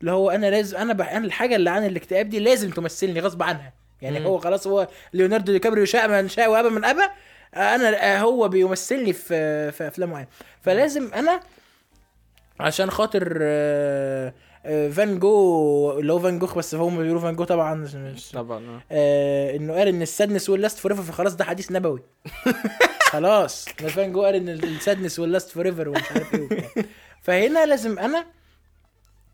اللي 0.00 0.12
هو 0.12 0.30
أنا 0.30 0.50
لازم 0.50 0.76
أنا 0.76 0.92
بح... 0.92 1.12
أنا 1.12 1.26
الحاجة 1.26 1.56
اللي 1.56 1.70
عن 1.70 1.86
الاكتئاب 1.86 2.28
دي 2.28 2.38
لازم 2.38 2.70
تمثلني 2.70 3.20
غصب 3.20 3.42
عنها 3.42 3.72
يعني 4.02 4.20
مم. 4.20 4.26
هو 4.26 4.38
خلاص 4.38 4.66
هو 4.66 4.88
ليوناردو 5.12 5.52
دي 5.52 5.58
كابريو 5.58 5.84
شاء 5.84 6.08
من 6.08 6.28
شاء 6.28 6.50
وابى 6.50 6.68
من 6.68 6.84
ابى 6.84 7.02
أنا 7.56 8.14
آه، 8.14 8.18
هو 8.18 8.48
بيمثلني 8.48 9.12
في 9.12 9.72
في 9.72 9.86
أفلام 9.86 10.10
معينة 10.10 10.28
فلازم 10.62 11.14
أنا 11.14 11.40
عشان 12.60 12.90
خاطر 12.90 13.38
آه، 13.42 14.32
فان 14.64 15.18
جو 15.18 15.98
اللي 15.98 16.12
هو 16.12 16.18
فان 16.18 16.38
جوخ 16.38 16.58
بس 16.58 16.74
هم 16.74 16.98
بيقولوا 16.98 17.20
فان 17.20 17.36
جو 17.36 17.44
طبعا 17.44 17.74
مش- 17.74 18.30
طبعا 18.30 18.80
آه. 18.90 19.56
إنه 19.56 19.72
قال 19.74 19.88
إن 19.88 20.02
ال 20.02 20.08
sadness 20.08 20.50
will 20.50 20.64
last 20.64 20.78
forever 20.78 21.02
فخلاص 21.02 21.36
ده 21.36 21.44
حديث 21.44 21.72
نبوي. 21.72 22.02
خلاص 23.12 23.64
فان 23.68 24.12
جو 24.12 24.22
قال 24.24 24.34
إن 24.34 24.48
ال 24.48 24.57
sadness 24.57 25.18
will 25.18 25.34
last 25.34 25.50
forever 25.50 25.88
ومش 25.88 26.12
عارف 26.12 26.34
إيه. 26.34 26.68
فهنا 27.22 27.66
لازم 27.66 27.98
أنا 27.98 28.26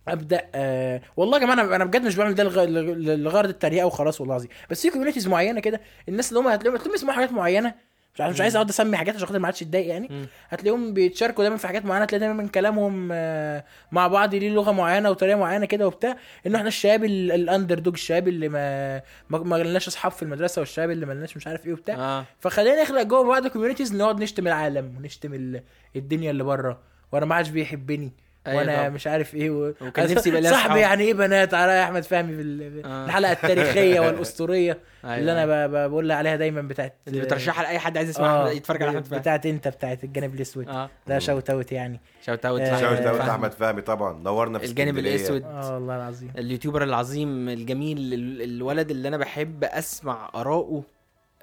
أبدأ 0.08 0.46
آه 0.54 1.02
والله 1.16 1.38
يا 1.38 1.42
جماعة 1.42 1.54
أنا 1.54 1.76
أنا 1.76 1.84
بجد 1.84 2.02
مش 2.06 2.16
بعمل 2.16 2.34
ده 2.34 2.44
لغ- 2.44 2.64
لغ- 2.64 3.14
لغرض 3.16 3.48
التريقة 3.48 3.86
وخلاص 3.86 4.20
والله 4.20 4.34
العظيم. 4.34 4.50
بس 4.70 4.82
في 4.82 4.90
communities 4.90 5.28
معينة 5.28 5.60
كده 5.60 5.80
الناس 6.08 6.28
اللي 6.28 6.40
هم 6.40 6.48
هتلاقيهم 6.48 6.74
هتلاقيهم 6.74 6.94
يسمعوا 6.94 7.16
حاجات 7.16 7.32
معينة 7.32 7.74
مش 8.16 8.20
عارف 8.20 8.34
مش 8.34 8.40
عايز 8.40 8.56
أقعد 8.56 8.68
أسمي 8.68 8.96
حاجات 8.96 9.14
عشان 9.16 9.26
خاطر 9.26 9.38
ما 9.38 9.46
عادش 9.46 9.62
يتضايق 9.62 9.86
يعني. 9.86 10.28
هتلاقيهم 10.48 10.94
بيتشاركوا 10.94 11.44
دايما 11.44 11.56
في 11.56 11.66
حاجات 11.66 11.84
معينة 11.84 12.04
تلاقي 12.04 12.20
دايما 12.20 12.34
من 12.42 12.48
كلامهم 12.48 13.08
آه، 13.12 13.64
مع 13.92 14.06
بعض 14.06 14.34
ليه 14.34 14.50
لغة 14.50 14.72
معينة 14.72 15.10
وطريقة 15.10 15.38
معينة 15.38 15.66
كده 15.66 15.86
وبتاع. 15.86 16.16
انه 16.46 16.56
إحنا 16.58 16.68
الشباب 16.68 17.04
ال- 17.04 17.32
ال 17.32 17.78
underdog 17.78 17.94
الشباب 17.94 18.28
اللي 18.28 18.48
ما 18.48 19.02
ما 19.30 19.56
لناش 19.56 19.88
أصحاب 19.88 20.12
في 20.12 20.22
المدرسة 20.22 20.60
والشباب 20.60 20.90
اللي 20.90 21.06
ما 21.06 21.12
لناش 21.12 21.36
مش 21.36 21.46
عارف 21.46 21.66
إيه 21.66 21.72
وبتاع. 21.72 21.94
آه. 21.96 22.24
فخلينا 22.40 22.82
نخلق 22.82 23.02
جوه 23.02 23.28
بعض 23.28 23.46
communities 23.46 23.94
نقعد 23.94 24.22
نشتم 24.22 24.46
العالم 24.46 24.94
ونشتم 24.98 25.34
ال- 25.34 25.62
الدنيا 25.96 26.30
اللي 26.30 26.44
بره 26.44 26.80
وأنا 27.12 27.26
ما 27.26 27.34
عادش 27.34 27.48
بيحبني. 27.48 28.12
وأنا 28.54 28.76
طبعا. 28.76 28.88
مش 28.88 29.06
عارف 29.06 29.34
إيه 29.34 29.50
و... 29.50 29.72
وكان 29.80 30.10
نفسي 30.10 30.28
يبقى 30.28 30.42
صاحبي. 30.42 30.80
يعني 30.80 31.04
إيه 31.04 31.14
بنات 31.14 31.54
على 31.54 31.82
أحمد 31.82 32.02
فهمي 32.04 32.34
في 32.34 32.40
ال- 32.42 32.82
آه. 32.86 33.04
الحلقة 33.04 33.32
التاريخية 33.32 34.00
والأسطورية 34.06 34.78
أيوة. 35.04 35.16
اللي 35.18 35.32
أنا 35.32 35.46
ب- 35.66 35.70
ب- 35.70 35.90
بقول 35.90 36.12
عليها 36.12 36.36
دايما 36.36 36.62
بتاعت 36.62 36.94
اللي 37.08 37.20
بترشحها 37.20 37.62
لأي 37.64 37.78
حد 37.78 37.96
عايز 37.96 38.08
يسمع 38.08 38.26
آه 38.46 38.50
يتفرج 38.50 38.82
على 38.82 38.90
أحمد 38.90 39.04
فهمي 39.04 39.20
بتاعت 39.20 39.46
أنت 39.46 39.68
بتاعت 39.68 40.04
الجانب 40.04 40.34
الأسود 40.34 40.68
آه 40.68 40.90
ده 41.06 41.18
shout 41.18 41.50
out 41.50 41.72
يعني 41.72 42.00
shout 42.26 42.46
out 42.46 42.60
آه، 42.60 42.80
داود 43.00 43.18
فهمي. 43.18 43.30
أحمد 43.30 43.52
فهمي 43.52 43.80
طبعا 43.82 44.18
نورنا 44.22 44.58
في 44.58 44.64
الجانب. 44.66 44.98
الأسود 44.98 45.42
آه 45.42 45.74
والله 45.74 45.96
العظيم 45.96 46.30
ال 46.38 46.43
YouTuber 46.43 46.82
العظيم 46.82 47.48
الجميل 47.48 47.98
ال- 47.98 48.42
الولد 48.42 48.90
اللي 48.90 49.08
أنا 49.08 49.16
بحب 49.16 49.64
أسمع 49.64 50.30
اراءه 50.34 50.82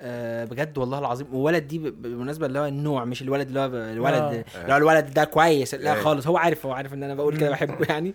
آه 0.03 0.45
بجد 0.45 0.77
والله 0.77 0.99
العظيم. 0.99 1.27
وولد 1.33 1.67
دي 1.67 1.79
بالمناسبة 1.79 2.45
اللي 2.45 2.59
هو 2.59 2.65
النوع 2.65 3.05
مش 3.05 3.21
الولد 3.21 3.47
اللي 3.47 3.59
هو 3.59 3.65
الولد 3.65 4.45
آه. 4.55 4.61
اللي 4.61 4.73
هو 4.73 4.77
الولد 4.77 5.13
ده 5.13 5.23
كويس. 5.23 5.75
لا 5.75 5.91
آه. 5.91 6.01
خالص 6.01 6.27
هو 6.27 6.37
عارف 6.37 6.65
هو 6.65 6.71
عارف 6.71 6.93
إن 6.93 7.03
أنا 7.03 7.15
بقول 7.15 7.37
كده 7.37 7.49
بحبه 7.49 7.85
يعني. 7.89 8.13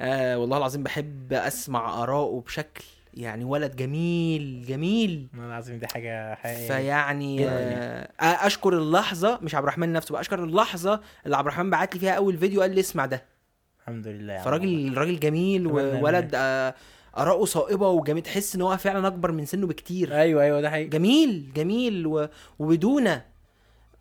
آه 0.00 0.38
والله 0.38 0.58
العظيم 0.58 0.82
بحب 0.82 1.32
أسمع 1.32 2.02
اراءه 2.02 2.42
بشكل 2.46 2.84
يعني 3.14 3.44
ولد 3.44 3.76
جميل 3.76 4.64
جميل. 4.68 5.28
والله 5.32 5.46
العظيم 5.48 5.78
دي 5.78 5.86
حاجة 5.86 6.34
حقيقية. 6.34 6.66
فيعني 6.68 7.48
آه 7.48 8.08
أشكر 8.20 8.72
اللحظة 8.78 9.38
مش 9.42 9.54
عبد 9.54 9.64
الرحمن 9.64 9.92
نفسه 9.92 10.12
بقى 10.12 10.20
أشكر 10.20 10.44
اللحظة 10.44 11.00
اللي 11.24 11.36
عبد 11.36 11.46
الرحمن 11.46 11.70
بعت 11.70 11.94
لي 11.94 12.00
فيها 12.00 12.12
أول 12.12 12.36
فيديو 12.38 12.60
قال 12.60 12.70
لي 12.74 12.80
اسمع 12.80 13.06
ده. 13.06 13.24
الحمد 13.80 14.06
لله 14.06 14.38
فراجل 14.42 14.94
راجل 14.98 15.20
جميل 15.20 15.66
وولد 15.66 16.30
آه 16.34 16.74
آراءه 17.16 17.44
صائبة 17.44 17.88
وجميل 17.88 18.22
تحس 18.22 18.54
إن 18.54 18.62
هو 18.62 18.76
فعلا 18.76 19.06
أكبر 19.06 19.32
من 19.32 19.46
سنه 19.46 19.66
بكتير. 19.66 20.16
أيوه 20.16 20.42
أيوه 20.42 20.60
ده 20.60 20.70
حقيقي. 20.70 20.88
جميل 20.88 21.52
جميل 21.56 22.06
و... 22.06 22.28
وبدون 22.58 23.20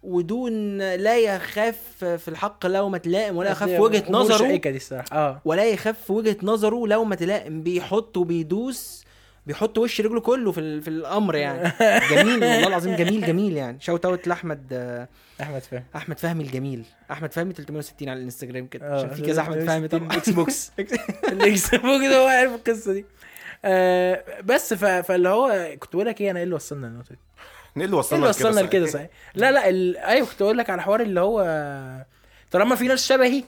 ودون 0.04 0.78
لا 0.78 1.18
يخاف 1.20 1.78
في 2.04 2.28
الحق 2.28 2.66
لومة 2.66 3.02
لائم 3.06 3.38
ولا 3.38 3.52
يخاف 3.52 3.70
في 3.70 3.80
وجهة 3.80 4.04
نظره. 4.10 4.56
دي 4.56 4.78
الصراحة. 4.78 5.08
آه. 5.18 5.42
ولا 5.46 5.66
يخاف 5.66 6.02
في 6.02 6.14
وجهة 6.14 6.38
نظره 6.44 6.88
لومة 6.88 7.18
لائم 7.22 7.64
بيحط 7.64 8.18
وبيدوس 8.18 9.04
بيحط 9.46 9.78
وش 9.78 10.02
رجله 10.02 10.20
كله 10.22 10.52
في 10.52 10.60
ال... 10.60 10.82
في 10.82 10.88
الأمر 10.88 11.36
يعني. 11.36 11.72
جميل 12.12 12.34
والله 12.34 12.68
العظيم 12.68 12.96
جميل 12.96 13.26
جميل 13.26 13.58
يعني. 13.58 13.82
shout 13.82 14.06
out 14.06 14.28
لأحمد 14.28 14.68
آه، 14.72 15.08
أحمد 15.42 15.62
فهمي. 15.62 15.84
أحمد 15.96 16.20
فهمي 16.20 16.44
الجميل. 16.44 16.86
أحمد 17.12 17.34
فهمي 17.34 17.54
360 17.54 18.10
على 18.10 18.18
الإنستجرام 18.20 18.68
كده. 18.68 18.88
آه، 18.88 18.96
عشان 18.96 19.10
في 19.10 19.22
كذا 19.22 19.42
أحمد 19.42 19.64
فهمي 19.66 19.88
طبعا. 19.88 20.14
Xbox 20.18 20.72
ال 21.30 21.76
Xbox 21.76 22.06
هو 22.06 22.28
عارف 22.28 22.52
القصة 22.54 22.94
دي. 22.94 23.06
آه 23.66 24.24
بس. 24.44 24.74
فاللي 24.74 25.30
هو 25.30 25.76
كنت 25.80 25.96
بقول 25.96 26.08
لك 26.08 26.22
إيه 26.22 26.32
أنا 26.32 26.40
إيه 26.40 26.44
اللي 26.44 26.56
وصلنا 26.56 26.88
للنقطه 26.88 27.10
دي؟ 27.10 27.20
إيه 27.78 27.86
اللي 27.86 27.96
وصلنا 27.96 28.18
اللي 28.20 28.30
وصلنا 28.30 28.52
صحيح؟ 28.52 28.66
لكده 28.68 28.86
صحيح؟ 28.86 29.10
لا 29.36 29.52
لا 29.52 29.70
ال... 29.70 29.98
أيوه 29.98 30.28
كنت 30.28 30.44
بقول 30.44 30.58
لك 30.58 30.70
على 30.70 30.82
حوار 30.82 31.02
اللي 31.02 31.20
هو 31.20 31.44
طالما 32.52 32.76
في 32.76 32.88
ناس 32.88 33.08
شبهي 33.08 33.44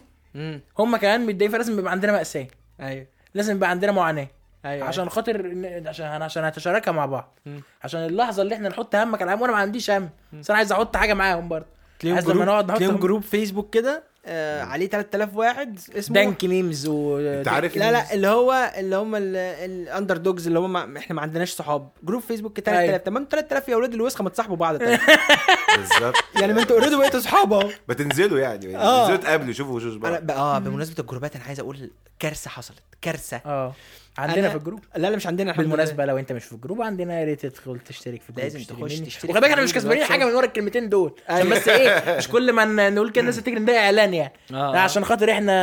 هم 0.79 0.97
كمان 0.97 1.21
متضايقين 1.25 1.51
فلازم 1.51 1.79
يبقى 1.79 1.91
عندنا 1.91 2.11
مأساة. 2.11 2.47
أيوه. 2.81 3.07
لازم 3.33 3.55
يبقى 3.55 3.69
عندنا 3.69 3.91
معاناة. 3.91 4.27
أيوه. 4.65 4.87
عشان 4.87 5.09
خاطر 5.09 5.41
إن- 5.41 5.87
عشان 5.87 6.05
عشان 6.21 6.45
نتشاركها 6.47 6.91
مع 6.91 7.05
بعض. 7.05 7.37
مم. 7.45 7.61
عشان 7.83 8.05
اللحظة 8.05 8.41
اللي 8.43 8.55
إحنا 8.55 8.69
نحط 8.69 8.95
همك 8.95 9.21
على 9.21 9.33
هم 9.33 9.41
وأنا 9.41 9.53
ما 9.53 9.59
عنديش 9.59 9.91
هم. 9.91 10.09
بس 10.33 10.49
أنا 10.49 10.57
عايز 10.57 10.71
أحط 10.71 10.97
حاجة 10.97 11.13
معاهم 11.13 11.47
برضه. 11.49 11.65
عايز 12.05 12.25
لما 12.25 12.33
group 12.33 12.47
نقعد 12.47 12.65
نحط 12.67 12.77
تلاقيهم 12.77 12.95
هم- 12.95 13.01
group 13.01 13.21
فيسبوك 13.23 13.73
كده 13.73 14.03
آه 14.25 14.61
عليه 14.63 14.89
3000 14.89 15.35
واحد 15.35 15.79
اسمه 15.97 16.13
dank 16.15 16.43
memes 16.45 16.87
و 16.87 17.19
أنت 17.19 17.47
عارف 17.47 17.77
لا 17.77 17.91
لا 17.91 18.13
اللي 18.13 18.27
هو 18.27 18.71
اللي 18.77 18.95
هم 18.95 19.15
ال 19.15 20.17
underdogs 20.17 20.47
اللي 20.47 20.59
هم 20.59 20.73
ما 20.93 20.99
إحنا 20.99 21.15
ما 21.15 21.21
عندناش 21.21 21.51
صحاب. 21.53 21.89
group 22.03 22.21
فيسبوك 22.21 22.59
3000 22.59 22.79
أيوة. 22.89 22.97
تمام 22.97 23.27
3000 23.31 23.69
يا 23.69 23.75
أولاد 23.75 23.93
الوسخة 23.93 24.23
ما 24.23 24.29
تصاحبوا 24.29 24.55
بعض. 24.55 24.77
طيب. 24.77 24.99
بالظبط. 25.77 26.15
يعني 26.41 26.53
ما 26.53 26.61
أنتوا 26.61 26.75
already 26.77 26.95
بقيتوا 26.95 27.19
صحاب 27.19 27.53
أهو. 27.53 27.69
ما 27.87 27.93
تنزلوا 27.93 28.39
يعني. 28.39 28.77
آه. 28.77 29.01
تنزلوا 29.01 29.17
تقابلوا 29.23 29.53
شوفوا 29.53 29.75
وشوش 29.75 29.95
بعض. 29.95 30.31
آه 30.31 30.59
بمناسبة 30.59 30.95
ال 30.99 31.04
groupات 31.04 31.35
أنا 31.35 31.45
عايز 31.45 31.59
أقول 31.59 31.91
كارثة 32.19 32.49
حصلت. 32.49 32.79
كارثة. 33.01 33.41
آه. 33.45 33.73
عندنا 34.17 34.47
أنا- 34.47 34.51
في 34.51 34.57
ال 34.57 34.61
group 34.61 34.79
لا 34.95 35.07
لا 35.09 35.15
مش 35.15 35.27
عندنا 35.27 35.43
لله. 35.51 35.57
بالمناسبة 35.57 36.05
لو 36.05 36.17
انت 36.17 36.31
مش 36.31 36.43
في 36.45 36.53
ال 36.53 36.58
group 36.58 36.81
عندنا 36.81 37.19
يا 37.19 37.25
ريت 37.25 37.45
تدخل 37.45 37.79
تشترك 37.79 38.21
في 38.21 38.29
الجروب 38.29 38.43
لازم 38.45 38.59
تخش. 38.63 38.99
تشترك 38.99 39.29
وخلي 39.29 39.41
بالك 39.41 39.51
إحنا 39.51 39.63
مش 39.63 39.73
كسبانين. 39.73 40.03
حاجة 40.03 40.25
من 40.25 40.33
ورا 40.33 40.45
الكلمتين 40.45 40.89
دول 40.89 41.13
عشان 41.29 41.47
أيوة. 41.47 41.59
بس 41.59 41.67
إيه 41.67 42.17
مش 42.17 42.27
كل 42.27 42.51
ما 42.53 42.65
ن- 42.65 42.95
نقول 42.95 43.09
كده 43.11 43.21
الناس 43.21 43.35
تفتكر 43.35 43.57
ان 43.57 43.65
ده 43.65 43.77
اعلان 43.79 44.13
يعني 44.13 44.33
آه. 44.51 44.71
لا 44.71 44.79
عشان 44.79 45.05
خاطر 45.05 45.31
إحنا 45.31 45.53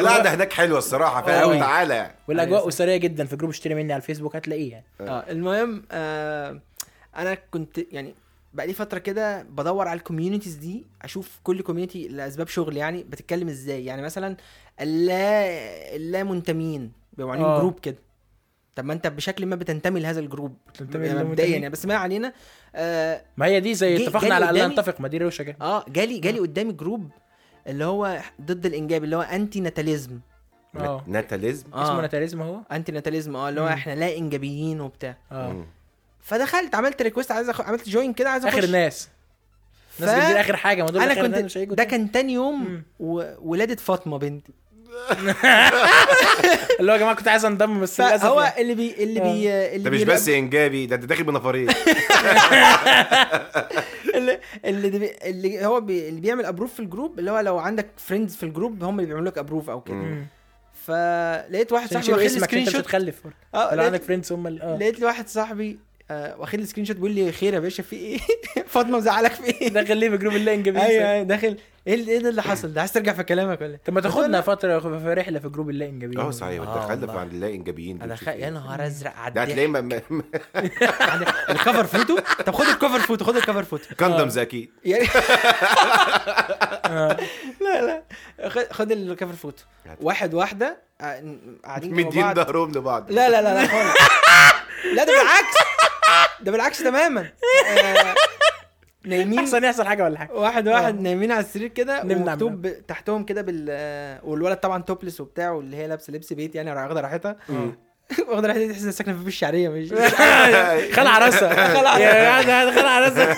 القعده 0.00 0.34
هناك 0.34 0.52
حلوة 0.52 0.78
الصراحة 0.78 1.20
أوي. 1.20 1.24
فاهم 1.52 1.60
تعالى 1.60 1.94
يعني 1.94 2.14
والأجواء 2.28 2.68
أسرية 2.68 2.96
جدا 2.96 3.24
في 3.24 3.36
group 3.36 3.50
اشتري 3.50 3.74
مني 3.74 3.92
على 3.92 4.00
الفيسبوك 4.00 4.36
هتلاقيه 4.36 4.70
يعني 4.72 4.84
آه 5.00 5.24
المهم 5.30 5.82
آه 5.92 6.60
أنا 7.16 7.34
كنت 7.50 7.78
يعني 7.92 8.14
بقى 8.54 8.66
لي 8.66 8.72
فترة 8.72 8.98
كده 8.98 9.42
بدور 9.42 9.88
على 9.88 9.98
ال 9.98 10.03
communities 10.03 10.54
دي 10.54 10.84
أشوف 11.02 11.30
كل 11.44 11.62
community 11.62 12.08
لأسباب 12.08 12.48
شغل 12.48 12.76
يعني 12.76 13.02
بتتكلم 13.02 13.48
إزاي 13.48 13.84
يعني 13.84 14.02
مثلا 14.02 14.36
اللا 14.80 15.46
اللا 15.96 16.22
منتمين 16.24 16.92
بيبقوا 17.16 17.32
عاملين 17.32 17.50
آه. 17.50 17.58
group 17.58 17.80
كده. 17.80 17.96
طب 18.74 18.84
ما 18.84 18.92
انت 18.92 19.06
بشكل 19.06 19.46
ما 19.46 19.56
بتنتمي 19.56 20.00
لهذا 20.00 20.20
ال 20.20 20.26
group 20.26 20.56
بتنتمي 20.74 21.06
يعني 21.06 21.24
مبدئيا. 21.24 21.48
يعني 21.52 21.68
بس 21.70 21.86
ما 21.86 21.94
علينا 21.94 22.32
آه, 22.74 23.22
ما 23.36 23.46
هي 23.46 23.60
دي 23.60 23.74
زي 23.74 24.04
اتفقنا 24.06 24.34
على 24.34 24.50
الا 24.50 24.68
نتفق 24.68 25.00
ما 25.00 25.08
دي 25.08 25.18
روشة 25.18 25.42
كده 25.42 25.56
آه 25.60 25.84
جالي 25.88 26.18
جالي 26.18 26.38
قدامي 26.38 26.72
group 26.72 27.10
اللي 27.66 27.84
هو 27.84 28.20
ضد 28.42 28.66
الإنجاب 28.66 29.04
اللي 29.04 29.16
هو 29.16 29.20
anti 29.22 29.60
natalism 29.60 30.18
آه. 30.76 31.04
natalism؟ 31.06 31.74
اسمه 31.74 32.00
natalism 32.00 32.42
هو؟ 32.42 32.60
anti 32.72 32.92
natalism 32.92 33.36
آه 33.36 33.48
اللي 33.48 33.60
هو. 33.60 33.68
إحنا 33.68 33.94
لا 33.94 34.16
إنجابيين 34.16 34.80
وبتاع. 34.80 35.16
آه. 35.32 35.66
فدخلت 36.20 36.74
عملت 36.74 37.02
ريكوست 37.02 37.32
عايز 37.32 37.48
أخ... 37.48 37.60
عملت 37.60 37.88
جوين 37.88 38.12
كده 38.12 38.30
عايز 38.30 38.46
أخش. 38.46 38.54
اخر 38.54 38.64
الناس 38.64 39.08
ناس 40.00 40.10
ف- 40.10 40.18
بتدير 40.18 40.40
آخر 40.40 40.56
حاجة 40.56 40.82
ما 40.82 40.90
دول 40.90 41.02
أنا 41.02 41.22
كنت 41.22 41.58
ده. 41.74 41.84
كان 41.84 42.12
تاني 42.12 42.32
يوم 42.32 42.64
مم. 42.64 42.82
وولاده 43.00 43.74
فاطمة 43.76 44.18
بنتي. 44.18 44.52
اللي 46.80 46.92
هو 46.92 46.94
يا 46.94 47.00
جماعة 47.00 47.14
كنت 47.14 47.28
عايز 47.28 47.44
انضم 47.44 47.80
بس 47.80 48.00
للأسف 48.00 48.22
فهو 48.22 48.40
يعني. 48.40 48.60
اللي 48.60 48.74
بي 48.74 48.94
اللي 48.98 49.20
بي 49.20 49.50
اللي 49.50 49.90
ده 49.90 49.90
مش 49.90 50.02
بس 50.02 50.28
إنجابي 50.28 50.86
ده 50.86 50.96
أنت 50.96 51.04
داخل 51.04 51.24
بنفرين 51.24 51.68
اللي 54.64 55.16
اللي, 55.24 55.66
هو 55.66 55.80
بي 55.80 56.08
اللي 56.08 56.20
بيعمل 56.20 56.44
ابروف 56.44 56.74
في 56.74 56.80
الجروب 56.80 57.18
اللي 57.18 57.30
هو 57.30 57.40
لو 57.40 57.58
عندك 57.58 57.86
فريندز 57.96 58.36
في 58.36 58.42
الجروب 58.42 58.84
هم 58.84 58.98
اللي 59.00 59.06
بيعملوا 59.06 59.30
لك 59.30 59.38
ابروف 59.38 59.70
أو 59.70 59.80
كده. 59.80 60.26
فلقيت 60.86 61.72
واحد 61.72 61.90
صاحبي 61.92 62.12
واخد 62.12 62.26
سكرين 62.26 62.64
شوت 62.64 62.76
هتخلف 62.76 63.22
آه 63.54 63.74
لو 63.74 63.84
عندك 63.84 64.02
فريندز 64.02 64.32
هم 64.32 64.46
آه. 64.46 64.76
لقيت 64.76 65.00
لي 65.00 65.06
واحد 65.06 65.28
صاحبي 65.28 65.78
آه 66.10 66.36
واخد 66.38 66.60
لي 66.60 66.66
سكرين 66.66 66.84
شوت 66.84 66.96
بيقول 66.96 67.10
لي 67.10 67.32
خير 67.32 67.54
يا 67.54 67.58
باشا 67.58 67.82
في 67.82 67.96
إيه؟ 67.96 68.18
فاطمة 68.72 68.98
مزعلك 68.98 69.32
في 69.32 69.44
إيه؟ 69.44 69.68
ده 69.68 69.84
خليه 69.84 70.10
في 70.10 70.16
جروب 70.16 70.36
الله 70.36 70.54
انجابي 70.54 70.82
أيوه 70.82 71.10
أيوه 71.12 71.22
داخل 71.22 71.56
إيه 71.86 71.94
اللي- 71.94 72.12
إيه 72.12 72.18
ده 72.18 72.28
اللي 72.28 72.42
حصل؟ 72.42 72.72
ده 72.72 72.80
عايز 72.80 72.92
ترجع 72.92 73.12
في 73.12 73.24
كلامك 73.24 73.60
ولا 73.60 73.70
إيه؟ 73.70 73.80
طب 73.86 73.92
ما 73.92 74.00
تاخدنا 74.00 74.40
فترة 74.40 74.78
في 74.78 75.12
رحلة 75.14 75.38
في 75.38 75.48
جروب 75.48 75.70
الله 75.70 75.86
انجابي 75.86 76.18
آه 76.18 76.30
صحيح. 76.30 76.60
آه 76.62 76.64
انت 76.76 76.84
خلف 76.90 77.02
والله. 77.02 77.20
عن 77.20 77.28
الله 77.28 77.48
انجابيين 77.48 78.02
أنا 78.02 78.16
خ... 78.16 78.28
يا 78.28 78.50
نهار 78.50 78.86
أزرق 78.86 79.12
ده 79.14 79.20
عدى 79.20 79.40
هتلاقيه 79.40 79.66
م- 79.66 80.00
م- 80.10 80.22
الكفر 81.50 81.86
فوتو؟ 81.86 82.18
طب 82.46 82.54
خد 82.54 82.66
الكفر 82.66 82.98
فوتو 83.00 83.24
خد 83.24 83.36
الكفر 83.36 83.62
فوتو. 83.64 83.94
كوندومز 83.98 84.38
أكيد. 84.38 84.70
يعني 84.84 85.04
لا 87.60 87.82
لا. 87.86 88.02
خد- 88.48 88.72
خد 88.72 88.92
الكفر 88.92 89.32
فوتو. 89.32 89.62
واحد 90.00 90.34
واحدة 90.34 90.76
قاع- 91.00 91.22
قاعدين 91.64 91.92
مدين 91.94 92.22
بعض. 92.22 92.36
ظهرهم 92.36 92.70
لبعض. 92.72 93.10
لا 93.12 93.30
لا 93.30 93.42
لا 93.42 93.54
لا 93.62 93.66
خالص. 93.68 93.98
لا 94.94 95.04
ده 95.04 95.12
بالعكس. 95.12 95.56
ده 96.40 96.52
بالعكس 96.52 96.78
تماما. 96.78 97.20
آه، 97.78 98.14
نايمين. 99.06 99.38
أحسن 99.38 99.64
يحصل 99.64 99.86
حاجة 99.86 100.04
ولا 100.04 100.18
حاجة. 100.18 100.32
واحد 100.32 100.68
واحد 100.68 101.00
نايمين 101.00 101.32
على 101.32 101.40
السرير 101.40 101.68
كده 101.68 102.02
ومكتوب 102.02 102.68
تحتهم 102.88 103.24
كده 103.24 103.42
بال 103.42 104.20
والولد 104.24 104.56
طبعا 104.56 104.82
توبلس 104.82 105.20
وبتاع 105.20 105.50
واللي 105.50 105.76
هي 105.76 105.86
لابسة 105.86 106.12
لبس 106.12 106.32
بيت 106.32 106.54
يعني 106.54 106.72
واخدة 106.72 107.00
راحتها. 107.00 107.36
واخدة 108.28 108.48
راحتها 108.48 108.68
تحس 108.72 108.80
إنها 108.80 108.92
ساكنة 108.92 109.22
في 109.22 109.28
الشعرية 109.28 109.68
مش 109.68 109.92
خلع 110.96 111.10
عرسها 111.10 111.68
خلع 111.76 111.92
خلع 112.70 112.90
عرسها 112.90 113.34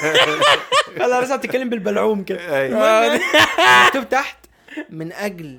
خلاص 0.99 1.13
راسها 1.21 1.37
بتتكلم 1.37 1.69
بالبلعوم 1.69 2.25
كده. 2.25 2.57
أيوة. 2.57 3.07
المهم 3.07 3.21
مكتوب 3.87 4.09
تحت 4.09 4.37
من 4.91 5.13
أجل 5.13 5.59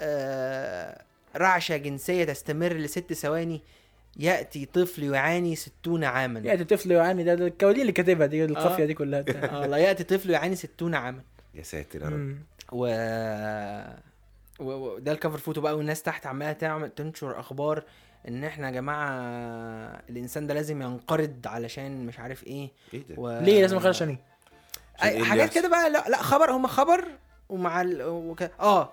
آه، 0.00 1.02
رعشة 1.36 1.76
جنسية 1.76 2.24
تستمر 2.24 2.72
لست 2.72 3.12
ثواني 3.12 3.62
يأتي 4.18 4.64
طفل 4.66 5.02
يعاني 5.02 5.56
ستون 5.56 6.04
عاما. 6.04 6.40
يا 6.40 6.62
طفل 6.62 6.90
يعاني 6.90 7.24
ده 7.24 7.34
ده 7.34 7.46
الكوالين 7.46 7.80
اللي 7.80 7.92
كاتبها 7.92 8.26
دي 8.26 8.44
القافية 8.44 8.84
دي 8.84 8.94
كلها. 8.94 9.24
آه، 9.62 9.66
لا 9.66 9.76
يأتي 9.76 10.04
طفل 10.04 10.30
يعاني 10.30 10.56
ستون 10.56 10.94
عاما. 10.94 11.22
يا 11.54 11.62
ساتر 11.62 12.02
يا 12.02 12.06
رب. 12.06 12.12
مم. 12.12 12.38
و 12.72 12.86
و- 14.60 14.94
وده 14.94 15.12
ال 15.12 15.16
cover 15.16 15.38
photo 15.38 15.60
بقى 15.60 15.76
والناس 15.76 16.02
تحت 16.02 16.26
عمالة 16.26 16.52
تعمل 16.52 16.90
تنشر 16.90 17.40
أخبار 17.40 17.82
إن 18.28 18.44
إحنا 18.44 18.66
يا 18.66 18.72
جماعة 18.72 19.10
الإنسان 20.10 20.46
ده 20.46 20.54
لازم 20.54 20.82
ينقرض 20.82 21.34
علشان 21.46 22.06
مش 22.06 22.18
عارف 22.18 22.44
إيه. 22.46 22.70
إيه 22.94 23.02
ده؟ 23.08 23.14
و... 23.18 23.40
ليه 23.40 23.60
لازم 23.60 23.76
اخش 23.76 23.86
عشان 23.86 24.18
إيه؟ 25.04 25.24
حاجات؟ 25.24 25.54
كده 25.54 25.68
بقى 25.68 25.90
لا, 25.90 26.04
لا 26.08 26.16
خبر 26.22 26.50
هم 26.50 26.66
خبر 26.66 27.04
ومع 27.48 27.80
ال... 27.80 28.02
وك... 28.02 28.42
آه. 28.60 28.92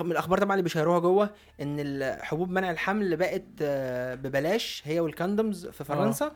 من 0.00 0.12
الأخبار 0.12 0.38
طبعا 0.38 0.52
اللي 0.52 0.62
بيشيروها 0.62 0.98
جوه 0.98 1.30
إن 1.60 1.76
الحبوب 1.80 2.50
منع 2.50 2.70
الحمل 2.70 3.16
بقت 3.16 3.44
آه، 3.62 4.14
ببلاش 4.14 4.82
هي 4.84 5.00
والكاندومز 5.00 5.66
في 5.66 5.84
فرنسا 5.84 6.32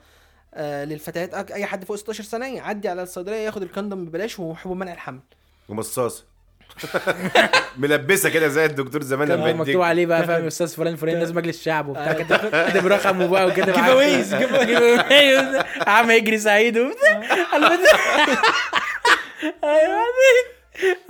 آه 0.55 0.85
للفتيات 0.85 1.51
أي 1.51 1.67
حد 1.67 1.85
فوق 1.85 1.97
16 1.97 2.25
سنة 2.25 2.47
يعدي 2.47 2.89
على 2.89 3.03
الصيدلية 3.03 3.37
ياخد 3.37 3.63
الكاندوم 3.63 4.05
ببلاش 4.05 4.39
وحبوب 4.39 4.77
منع 4.77 4.93
الحمل. 4.93 5.21
ومصاصه 5.69 6.25
ملبسة 7.79 8.29
كده 8.29 8.49
زي 8.49 8.65
الدكتور 8.65 9.03
زمان 9.03 9.29
كان 9.29 9.39
لما 9.39 9.53
مكتوب 9.53 9.69
يديك 9.69 9.83
عليه 9.83 10.07
بقى 10.07 10.27
فاهم 10.27 10.47
أستاذ 10.47 10.69
فلان 10.69 10.97
فلان 10.97 11.19
لازم 11.19 11.37
مجلس 11.37 11.59
الشعب 11.59 11.89
وبتاع 11.89 12.11
آه. 12.11 12.13
كده. 12.13 12.37
كاتب 12.37 12.87
رقمه 12.87 13.27
بقى 13.27 13.47
وكده. 13.47 13.73
Aways, 13.73 14.27
give 14.27 15.89
عم 15.89 16.11
يجري 16.11 16.39
سعيد 16.39 16.79
وبتاع. 16.79 17.23
أيوه. 19.65 20.03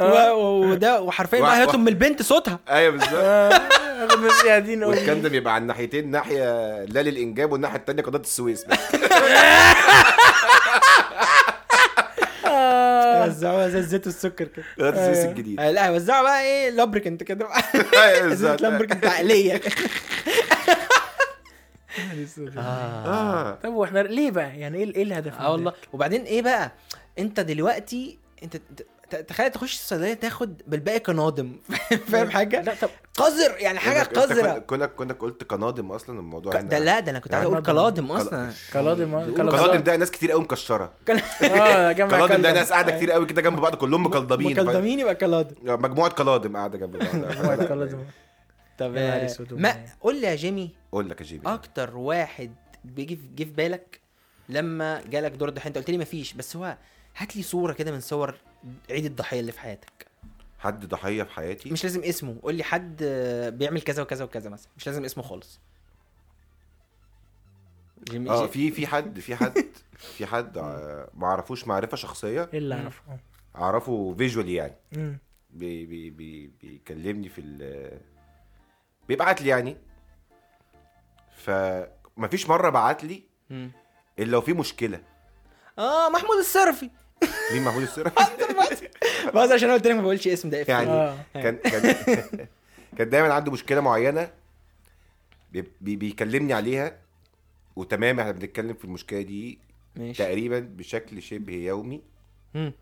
وده 0.01 1.01
وحرفيا 1.03 1.41
بقى 1.41 1.79
من 1.79 1.89
البنت 1.89 2.23
صوتها. 2.23 2.59
أيوه 2.71 2.93
بالظبط. 2.93 3.13
اخد 3.15 4.19
بس 4.19 4.45
يا 4.45 4.59
دين 4.59 4.83
أمي. 4.83 4.95
والكندم 4.97 5.35
يبقى 5.35 5.55
على 5.55 5.63
الناحيتين 5.63 6.11
ناحية 6.11 6.45
لا 6.85 7.03
للإنجاب 7.03 7.53
والناحية 7.53 7.77
التانية 7.79 8.03
قناه 8.03 8.19
السويس 8.21 8.65
بس. 8.65 8.79
وزعوها 13.27 13.69
زي 13.69 13.79
الزيت 13.79 14.07
والسكر 14.07 14.45
كده. 14.45 14.65
ده 14.79 14.89
السويس 14.89 15.25
الجديد 15.27 15.61
آه، 15.61 15.71
لا 15.71 15.91
وزعوا 15.91 16.23
بقى 16.23 16.43
إيه 16.43 16.71
لابريكنت 16.71 17.23
كده 17.23 17.49
أيوة، 17.95 18.19
زيت 18.19 18.25
بالظبط. 18.29 18.61
لابريكنت 18.61 19.07
عقلية. 19.07 19.61
آه. 22.59 22.61
آه. 22.61 23.59
طب 23.63 23.73
وإحنا 23.75 23.99
ليه 23.99 24.31
بقى؟ 24.31 24.59
يعني 24.61 24.79
إيه 24.79 24.95
إيه 24.95 25.03
الهدف 25.03 25.41
آه 25.41 25.53
والله. 25.53 25.71
ده؟ 25.71 25.77
وبعدين 25.93 26.23
إيه 26.23 26.43
بقى؟ 26.43 26.73
أنت 27.19 27.41
دلوقتي 27.41 28.19
أنت 28.43 28.57
تخيل 29.29 29.51
تخش 29.51 29.75
الصيدليه 29.75 30.15
تاخد 30.15 30.63
بالباقي 30.67 31.01
كنادم. 31.01 31.57
فاهم 32.13 32.31
حاجة؟ 32.31 32.63
لا 32.63 32.75
طب 32.83 32.89
قذر 33.17 33.55
يعني 33.59 33.79
حاجة 33.79 34.03
قذرة. 34.03 34.59
كونك 34.59 34.95
كونك 34.95 35.19
قلت 35.19 35.45
قنادم 35.45 35.93
أصلا 35.93 36.19
الموضوع 36.19 36.53
ك- 36.53 36.57
ده 36.65 36.79
لا 36.79 37.01
ده 37.01 37.11
أنا 37.11 37.19
كنت 37.19 37.35
عايز 37.35 37.47
أقول 37.47 37.61
كنادم. 37.63 37.73
كلادم 37.81 38.13
أصلا. 38.13 38.53
كلادم 38.73 39.15
قنادم 39.35 39.83
ده 39.83 39.97
ناس 39.97 40.11
كتير 40.11 40.31
قوي 40.33 40.41
مكشرة. 40.43 40.93
جمع 41.93 42.21
قنادم 42.25 42.43
ده. 42.43 42.53
ناس 42.53 42.73
قاعدة 42.73 42.97
كتير 42.97 43.11
قوي 43.13 43.27
كده 43.27 43.43
جنب 43.43 43.61
بعض 43.61 43.75
كلهم 43.75 44.07
مكلضمين 44.07 44.51
مكلدمين 44.53 45.01
يبقى 45.01 45.15
كلادم 45.15 45.55
مجموعة 45.65 46.11
قنادم 46.11 46.57
قاعدة 46.57 46.79
جنب 46.79 46.97
مجموعة 47.03 47.43
بعض 47.57 47.63
كلادم. 47.65 47.99
طب 48.79 48.93
آه، 48.97 49.29
ما. 49.51 49.85
قول 50.01 50.21
لي 50.21 50.27
يا 50.27 50.35
جيمي. 50.35 50.71
أقول 50.93 51.11
لك 51.11 51.21
يا 51.21 51.27
جيبي 51.27 51.49
أكتر 51.49 51.97
واحد 51.97 52.55
بيجي 52.85 53.17
في 53.17 53.23
جه 53.37 53.45
في 53.45 53.51
بالك 53.51 54.01
لما 54.49 55.01
جالك 55.11 55.33
دور 55.33 55.49
الضحيه 55.49 55.69
أنت 55.69 55.79
قلت 55.79 55.91
لي 55.91 55.99
مفيش 55.99 56.33
بس 56.33 56.57
هو 56.57 56.77
هات 57.17 57.37
لي 57.37 57.43
صورة 57.43 57.73
كده 57.73 57.93
من 57.93 58.01
صور 58.01 58.35
عيد 58.91 59.05
الضحية 59.05 59.41
اللي 59.41 59.53
في 59.53 59.61
حياتك. 59.61 60.07
حد 60.59 60.87
ضحية 60.87 61.23
في 61.23 61.33
حياتي؟ 61.33 61.71
مش 61.71 61.85
لازم 61.85 62.03
اسمه. 62.03 62.37
قول 62.43 62.55
لي 62.55 62.65
حد 62.65 63.03
بيعمل 63.55 63.83
كذا 63.83 64.03
وكذا 64.03 64.25
وكذا 64.25 64.51
مثلا. 64.51 64.69
مش 64.77 64.87
لازم 64.87 65.05
اسمه 65.05 65.23
خالص. 65.23 65.61
جيمي 68.11 68.31
آه 68.31 68.47
في 68.47 68.71
في 68.71 68.87
حد 68.87 69.21
في 69.21 69.37
حد 69.37 69.65
في 69.97 70.27
حد 70.27 70.59
آه، 70.59 71.11
ما 71.15 71.27
اعرفوش 71.27 71.67
معرفة 71.67 71.97
شخصية؟ 71.97 72.51
إيه 72.53 72.59
اللي 72.59 72.75
أعرفه؟ 72.75 73.03
أعرفه 73.57 74.15
فيجوالي 74.19 74.55
يعني. 74.55 74.75
بي 75.51 75.87
بي 75.87 76.11
بي 76.11 76.47
بيكلمني 76.63 77.29
في 77.29 77.41
ال 77.41 78.01
بيبعت 79.09 79.43
لي 79.43 79.49
يعني. 79.49 79.77
فمفيش 81.37 82.49
مرة 82.49 82.71
بعت 82.71 83.05
لي. 83.05 83.23
إلا 83.51 84.31
لو 84.31 84.41
في 84.41 84.53
مشكلة. 84.53 85.03
آه 85.79 86.09
محمود 86.09 86.37
الصرفي. 86.39 86.91
مين 87.53 87.63
محمود 87.65 87.83
السرا 87.83 88.13
بس 89.35 89.51
عشان 89.51 89.71
قلت 89.71 89.87
لك 89.87 89.95
ما 89.97 90.03
بقولش 90.03 90.29
اسم 90.29 90.51
ده 90.51 90.59
يعني 90.69 90.91
آه. 90.91 91.17
كان 91.35 91.57
كان 91.57 91.95
كان 92.99 93.11
دايما 93.11 93.35
عنده 93.35 93.53
مشكلة 93.53 93.81
معينة 93.81 94.31
بي 95.53 95.65
بي 95.81 95.97
بيكلمني 95.97 96.53
عليها 96.53 96.97
وتمام 97.77 98.21
إحنا 98.21 98.33
بنتكلم 98.33 98.75
في 98.75 98.85
المشكلة 98.85 99.21
دي 99.23 99.59
ماشي. 99.97 100.19
تقريبا 100.25 100.61
بشكل 100.61 101.23
شبه 101.23 101.53
يومي. 101.55 102.03
مم. 102.55 102.73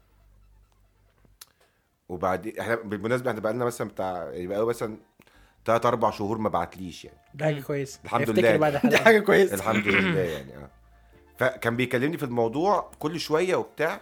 وبعد 2.08 2.46
إحنا 2.60 2.74
بالمناسبة 2.74 3.30
إحنا 3.30 3.40
بقالنا 3.40 3.64
مثلا 3.64 3.88
بتاع 3.88 4.30
يعني 4.32 4.46
بقى 4.46 4.66
مثلا 4.66 4.96
ثلاث 5.66 5.86
أربع 5.86 6.10
شهور 6.10 6.38
ما 6.38 6.48
بعتليش 6.48 7.04
يعني. 7.04 7.18
ده 7.34 7.44
حاجة 7.44 7.60
كويسة. 7.60 8.00
الحمد 8.04 8.30
لله. 8.30 8.56
بعد 8.56 8.80
دي 8.90 8.98
حاجة 8.98 9.18
كويسة. 9.18 9.54
الحمد 9.54 9.88
لله 9.88 10.20
يعني 10.20 10.56
آه. 10.56 10.70
فكان 11.38 11.76
بيكلمني 11.76 12.18
في 12.18 12.24
الموضوع 12.24 12.90
كل 12.98 13.20
شوية 13.20 13.56
وبتاع 13.56 14.00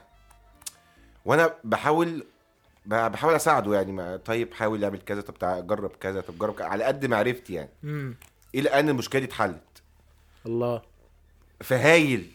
وأنا 1.24 1.54
بحاول 1.64 2.24
بحاول 2.86 3.34
اساعده 3.34 3.74
يعني 3.74 3.92
ما 3.92 4.16
طيب 4.16 4.54
حاول 4.54 4.84
اعمل 4.84 4.98
كذا 4.98 5.20
طب 5.20 5.34
تعال 5.38 5.66
جرب 5.66 5.90
كذا 6.00 6.20
طب 6.20 6.38
جرب 6.38 6.54
كذا 6.54 6.66
على 6.66 6.84
قد 6.84 7.06
معرفتي 7.06 7.54
يعني. 7.54 7.70
مم. 7.82 8.16
إلى 8.54 8.68
أن 8.68 8.88
المشكلة 8.88 9.20
دي 9.20 9.26
اتحلت. 9.26 9.82
الله. 10.46 10.82
فهايل. 11.60 12.30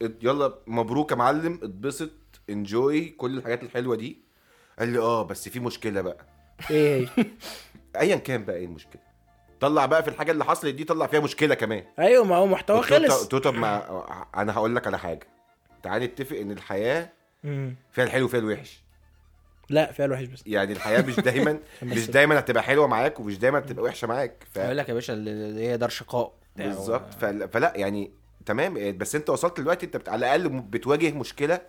يلا 0.00 0.54
مبروك 0.66 1.10
يا 1.10 1.16
معلم. 1.16 1.60
اتبسط 1.62 2.10
انجوي 2.50 3.08
كل 3.08 3.38
الحاجات 3.38 3.62
الحلوة 3.62 3.96
دي. 3.96 4.18
قال 4.78 4.88
لي 4.88 4.98
آه 4.98 5.22
بس 5.22 5.48
في 5.48 5.60
مشكلة 5.60 6.00
بقى. 6.00 6.26
إيه؟ 6.70 7.08
ايا 8.00 8.16
كان 8.16 8.44
بقى 8.44 8.56
إيه 8.56 8.64
المشكلة؟ 8.64 9.02
طلع 9.60 9.86
بقى 9.86 10.02
في 10.02 10.10
الحاجة 10.10 10.32
اللي 10.32 10.44
حصلت 10.44 10.74
دي 10.74 10.84
طلع 10.84 11.06
فيها 11.06 11.20
مشكلة 11.20 11.54
كمان. 11.54 11.84
أيوه 11.98 12.24
ما 12.24 12.36
هو 12.36 12.46
محتوى 12.46 12.82
خلص. 12.82 13.24
طب 13.26 13.54
ما 13.54 14.26
أنا 14.36 14.52
هقول 14.52 14.76
لك 14.76 14.86
على 14.86 14.98
حاجة. 14.98 15.26
تعال 15.82 16.02
نتفق 16.02 16.36
إن 16.36 16.50
الحياة 16.50 17.12
مم. 17.44 17.76
فيها 17.92 18.04
الحلو 18.04 18.24
وفيها 18.24 18.40
الوحش. 18.40 18.82
لا 19.70 19.92
فيها 19.92 20.06
الوحش 20.06 20.24
بس. 20.24 20.42
يعني 20.46 20.72
الحياة 20.72 21.02
مش 21.02 21.16
دايما 21.20 21.58
مش 21.82 22.10
دايما 22.10 22.38
هتبقى 22.38 22.62
حلوة 22.62 22.86
معاك 22.86 23.20
ومش 23.20 23.38
دايما 23.38 23.58
هتبقى 23.58 23.84
وحشة 23.84 24.06
معاك. 24.08 24.46
ف... 24.52 24.58
أقول 24.58 24.78
لك 24.78 24.88
يا 24.88 24.94
باشا 24.94 25.12
اللي 25.12 25.66
هي 25.66 25.76
دار 25.76 25.88
شقاء. 25.88 26.32
بالظبط. 26.56 27.14
فلا, 27.14 27.46
فلا 27.46 27.72
يعني 27.76 28.10
تمام. 28.46 28.98
بس 28.98 29.14
انت 29.14 29.30
وصلت 29.30 29.60
دلوقتي 29.60 29.86
انت 29.86 29.96
بت... 29.96 30.08
على 30.08 30.18
الأقل 30.36 30.48
بتواجه 30.60 31.12
مشكلة 31.12 31.60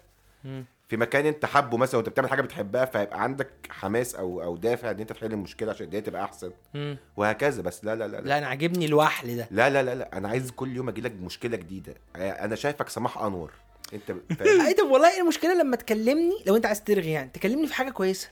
مم. 0.44 0.66
في 0.88 0.98
مكان 0.98 1.26
انت 1.26 1.46
حابه 1.46 1.78
مثلا 1.78 1.96
وانت 1.98 2.10
بتعمل 2.10 2.30
حاجة 2.30 2.42
بتحبها 2.42 2.86
فيبقى 2.86 3.24
عندك 3.24 3.50
حماس 3.70 4.16
أو 4.16 4.44
أو 4.44 4.58
دافع 4.58 4.92
إن 4.92 5.00
انت 5.00 5.14
تحل 5.14 5.32
المشكلة 5.34 5.72
عشان 5.72 5.86
الدنيا 5.86 6.04
تبقى 6.04 6.24
أحسن. 6.24 6.52
مم. 6.74 6.98
وهكذا. 7.18 7.62
بس 7.62 7.86
لا 7.86 7.96
لا 7.96 8.08
لا 8.08 8.18
لا. 8.18 8.28
لا 8.28 8.38
أنا 8.38 8.48
عاجبني 8.48 8.86
الوحل 8.86 9.38
ده. 9.38 9.48
لا 9.52 9.70
لا 9.70 9.84
لا, 9.84 9.96
لا. 9.96 10.18
أنا 10.18 10.30
عايز 10.30 10.52
كل 10.52 10.76
يوم 10.76 10.90
أجي 10.90 11.02
لك 11.02 11.12
بمشكله 11.12 11.58
جديدة. 11.58 11.96
أنا 12.16 12.56
شايفك 12.56 12.90
سماح 12.90 13.18
أنور. 13.18 13.52
انت؟ 13.94 14.12
اي 14.42 14.74
طب 14.74 14.88
والله 14.90 15.14
إيه 15.16 15.22
المشكلة 15.22 15.54
لما 15.62 15.76
تكلمني 15.76 16.44
لو 16.48 16.56
أنت 16.56 16.66
عايز 16.66 16.84
ترغي 16.84 17.12
يعني 17.12 17.30
تكلمني 17.34 17.68
في 17.68 17.74
حاجة 17.74 17.90
كويسة 17.90 18.30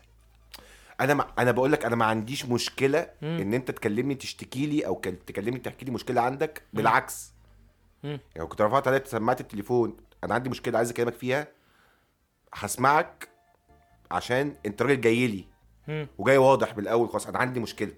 أنا 1.01 1.13
ما 1.13 1.27
أنا 1.39 1.51
بقول 1.51 1.71
لك 1.71 1.85
أنا 1.85 1.95
ما 1.95 2.05
عنديش 2.05 2.45
مشكلة 2.45 3.09
مم. 3.21 3.37
إن 3.41 3.53
أنت 3.53 3.71
تكلمني 3.71 4.15
تشتكي 4.15 4.65
لي 4.65 4.85
أو 4.85 4.95
كل- 4.95 5.15
تكلمني 5.27 5.59
تحكي 5.59 5.85
لي 5.85 5.91
مشكلة 5.91 6.21
عندك 6.21 6.61
بالعكس 6.73 7.31
مم. 8.03 8.19
يعني 8.35 8.47
كنت 8.47 8.61
رفعت 8.61 8.87
عليك 8.87 9.05
سماعه 9.05 9.37
التليفون 9.39 9.97
أنا 10.23 10.33
عندي 10.33 10.49
مشكلة 10.49 10.77
عايز 10.77 10.89
أكلمك 10.89 11.13
فيها 11.13 11.47
هسمعك 12.53 13.27
عشان 14.11 14.55
أنت 14.65 14.81
راجل 14.81 15.01
جاي 15.01 15.27
لي 15.27 15.45
مم. 15.87 16.07
وجاي 16.17 16.37
واضح 16.37 16.71
بالأول 16.73 17.09
خلاص 17.09 17.27
أنا 17.27 17.37
عندي 17.37 17.59
مشكلة. 17.59 17.91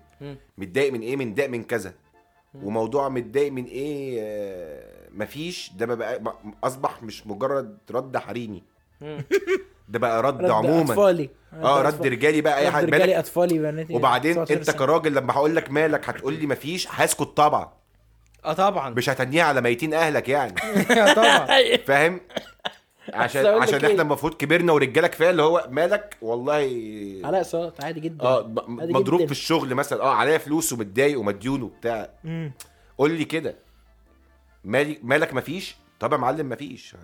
متضايق 0.58 0.94
من 0.94 1.02
إيه 1.02 1.16
متضايق 1.16 1.50
من 1.50 1.64
كذا 1.64 1.94
وموضوع 2.54 3.10
متضايق 3.10 3.52
من 3.52 3.66
إيه 3.66 4.20
آه، 4.22 5.10
مفيش. 5.12 5.72
ده 5.76 5.86
بقى 5.86 6.20
بقى- 6.24 6.48
أصبح 6.64 7.04
مش 7.04 7.28
مجرد 7.28 7.78
رد 7.92 8.18
حريمي. 8.18 8.64
ده 9.90 10.00
بقى 10.00 10.22
رد, 10.24 10.42
رد 10.42 10.50
عموما. 10.52 10.94
أطفالي. 10.94 11.30
آه 11.54 11.82
رد 11.82 12.08
رجالي 12.08 12.42
بقى 12.42 12.60
أي 12.60 12.66
رد 12.68 12.72
حاجة. 12.74 12.86
رجالي 12.86 13.20
أطفالي 13.20 13.60
بناتي. 13.60 13.94
وبعدين 13.96 14.34
19 14.46 14.58
أنت. 14.60 14.72
كراجل 14.72 15.16
لما 15.16 15.34
هقول 15.34 15.56
لك 15.56 15.72
مالك 15.72 16.10
هتقول 16.10 16.34
لي 16.34 16.48
مفيش 16.48 16.88
هسكت 16.92 17.22
طبعا. 17.24 17.70
آه 18.46 18.54
طبعا. 18.54 18.90
مش 18.90 19.10
هتنيها 19.10 19.44
على 19.44 19.62
ميتين 19.62 19.94
أهلك 19.94 20.30
يعني. 20.30 20.56
آه 20.92 21.14
طبعا. 21.14 21.78
فاهم؟ 21.78 22.20
عشان 23.24 23.46
عشان 23.46 23.80
إيه؟ 23.86 23.92
إحنا 23.92 24.02
المفروض 24.02 24.34
كبرنا 24.34 24.74
ورجاله 24.74 25.08
كفايه 25.08 25.30
اللي 25.30 25.42
هو 25.42 25.68
مالك؟ 25.70 26.18
والله 26.22 26.56
علاء 27.24 27.44
صوت 27.44 27.84
عادي 27.84 28.00
جدا. 28.00 28.24
آه 28.26 28.52
مضروب. 28.68 29.26
في 29.26 29.32
الشغل 29.32 29.76
مثلا. 29.76 30.02
آه 30.04 30.14
عليا 30.14 30.38
فلوس 30.38 30.74
ومتضايق 30.74 31.20
ومديون 31.20 31.62
وبتاع. 31.62 32.10
قول 32.98 33.12
لي 33.12 33.26
كده. 33.26 33.56
مالي 34.64 35.00
مالك 35.04 35.34
مفيش؟ 35.34 35.76
طب 36.00 36.12
يا 36.14 36.18
معلم 36.18 36.50
مفيش. 36.50 36.96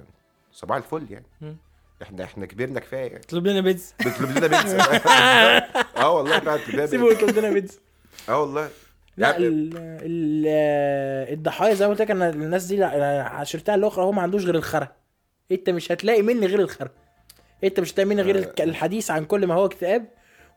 صباح 0.51 0.77
الفل 0.77 1.05
يعني. 1.09 1.25
مم. 1.41 1.57
إحنا 2.01 2.23
إحنا 2.23 2.45
كبرنا 2.45 2.79
كفاية 2.79 3.01
يعني. 3.11 3.19
اطلب 3.23 3.47
لنا 3.47 3.61
بيتزا. 3.61 3.93
بيطلب 4.03 4.29
لنا 4.37 4.47
بيتزا. 4.47 4.77
آه 6.03 6.11
والله 6.11 6.39
فعلا 6.39 6.85
سيبه. 6.85 7.11
يطلب 7.11 7.37
لنا 7.39 7.49
بيتزا. 7.49 7.79
آه 8.29 8.41
والله. 8.41 8.69
لا 9.17 9.29
يعني- 9.29 9.47
ال 9.47 9.77
ال 9.77 10.45
الضحايا 11.33 11.73
زي 11.73 11.85
ما 11.85 11.91
قلت 11.91 12.01
لك 12.01 12.11
أنا 12.11 12.29
الناس 12.29 12.63
دي 12.65 12.83
عشرتها 12.83 13.75
الاخرى 13.75 14.05
هو 14.05 14.11
ما 14.11 14.21
عندوش 14.21 14.45
غير 14.45 14.55
الخرا. 14.55 14.87
انت 15.51 15.69
مش 15.69 15.91
هتلاقي 15.91 16.21
مني 16.21 16.45
غير 16.45 16.59
الخرا 16.59 16.89
انت 17.63 17.79
مش 17.79 17.93
هتلاقي 17.93 18.07
مني 18.09 18.21
غير 18.21 18.35
الك- 18.35 18.61
الحديث 18.61 19.11
عن 19.11 19.25
كل 19.25 19.47
ما 19.47 19.53
هو 19.53 19.65
اكتئاب 19.65 20.01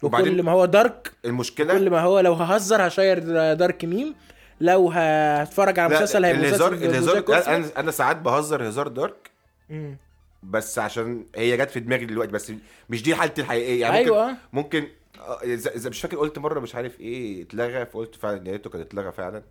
وكل 0.02 0.06
وبعدين- 0.06 0.42
ما 0.42 0.52
هو 0.52 0.64
دارك 0.64 1.12
المشكلة 1.24 1.74
كل 1.78 1.90
ما 1.90 2.00
هو 2.00 2.20
لو 2.20 2.32
ههزر 2.34 2.86
هشير 2.86 3.18
دارك 3.54 3.84
ميم 3.84 4.14
لو 4.60 4.90
هتفرج 4.90 5.78
على 5.78 5.94
مسلسل 5.94 6.24
هيبقى 6.24 6.40
الهزار 6.48 6.74
مسلسل 6.74 6.86
الهزار. 7.18 7.56
أنا 7.56 7.66
أنا 7.76 7.90
ساعات 7.90 8.16
بهزر 8.16 8.68
هزار 8.68 8.88
دارك 8.88 9.30
مم. 9.70 9.96
بس 10.42 10.78
عشان 10.78 11.24
هي 11.36 11.56
جت 11.56 11.70
في 11.70 11.80
دماغي 11.80 12.04
دلوقتي 12.06 12.32
بس 12.32 12.52
مش 12.90 13.02
دي 13.02 13.14
حالتي 13.14 13.40
الحقيقية 13.40 13.80
يعني 13.80 13.96
أيوه 13.96 14.26
ممكن 14.28 14.38
ممكن 14.52 14.88
آه، 15.20 15.40
اذا 15.42 15.74
إذا 15.74 15.90
مش 15.90 16.00
فاكر 16.00 16.16
قلت 16.16 16.38
مرة 16.38 16.60
مش 16.60 16.74
عارف 16.74 17.00
إيه 17.00 17.42
اتلغى 17.42 17.86
فقلت 17.86 18.14
فعلا 18.14 18.46
يا 18.48 18.52
ريته 18.52 18.70
كان 18.70 18.80
اتلغى 18.80 19.12
فعلا 19.12 19.42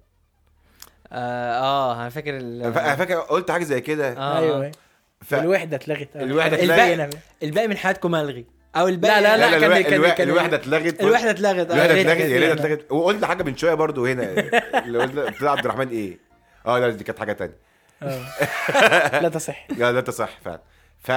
آه 1.11 1.59
آه 1.59 2.01
أنا 2.01 2.09
فاكر 2.09 2.37
أنا 2.39 2.95
فاكر 2.95 3.15
قلت 3.19 3.51
حاجة 3.51 3.63
زي 3.63 3.81
كده 3.81 4.13
آه. 4.13 4.39
أيوه 4.39 4.55
أيوة. 4.61 4.71
ف... 5.25 5.33
الوحدة 5.33 5.75
اتلغت. 5.77 6.09
الوحدة 6.15 6.63
الباقي. 6.63 7.09
الباقي 7.43 7.67
من 7.67 7.77
حياتكم 7.77 8.11
ملغي 8.11 8.45
أو 8.75 8.87
الباقي 8.87 9.21
لا، 9.21 9.37
لا 9.37 9.49
لا 9.51 9.59
كان- 9.59 9.93
الوا- 9.93 10.09
كان- 10.09 10.29
الوحدة 10.29 10.55
اتلغت 10.57 11.01
الوحدة 11.01 11.31
اتلغت. 11.31 11.71
الوحدة 11.71 12.01
اتلغت 12.01 12.19
يا 12.19 12.39
ريت. 12.39 12.59
اتلغت. 12.59 12.91
وقلت 12.91 13.25
حاجة 13.25 13.43
من 13.43 13.57
شوية 13.57 13.73
برضو 13.73 14.05
هنا. 14.05 14.23
اللي 14.85 14.99
قلت 14.99 15.43
عبد 15.43 15.59
الرحمن 15.65 15.87
إيه؟ 15.89 16.19
آه 16.65 16.79
لا 16.79 16.89
دي 16.89 17.03
كانت 17.03 17.19
حاجة 17.19 17.33
تانية. 17.33 17.57
آه. 18.03 19.19
لا 19.21 19.29
تصح. 19.29 19.67
لا 19.77 19.91
لا 19.91 19.99
انت 19.99 20.09
صح 20.09 20.29
فعلا. 20.45 20.61
ف 21.03 21.11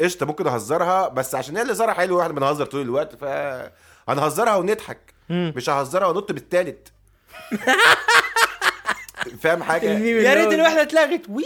قشطة 0.00 0.26
ممكن 0.26 0.46
أهزرها 0.46 1.08
بس 1.08 1.34
عشان 1.34 1.56
هي 1.56 1.62
اللي 1.62 1.74
زرها 1.74 1.94
حلو 1.94 2.18
وإحنا 2.18 2.32
بنهزر 2.32 2.66
طول 2.66 2.80
الوقت 2.80 3.14
ف 3.16 3.24
هنهزرها 4.08 4.56
ونضحك. 4.56 4.98
مش 5.30 5.70
ههزرها 5.70 6.06
ونط 6.06 6.32
بالتالت 6.32 6.88
فاهم 9.40 9.62
حاجة؟ 9.62 9.84
يا 10.28 10.34
ريت 10.34 10.52
الوحدة 10.52 10.82
اتلغت. 10.82 11.28
وي 11.28 11.44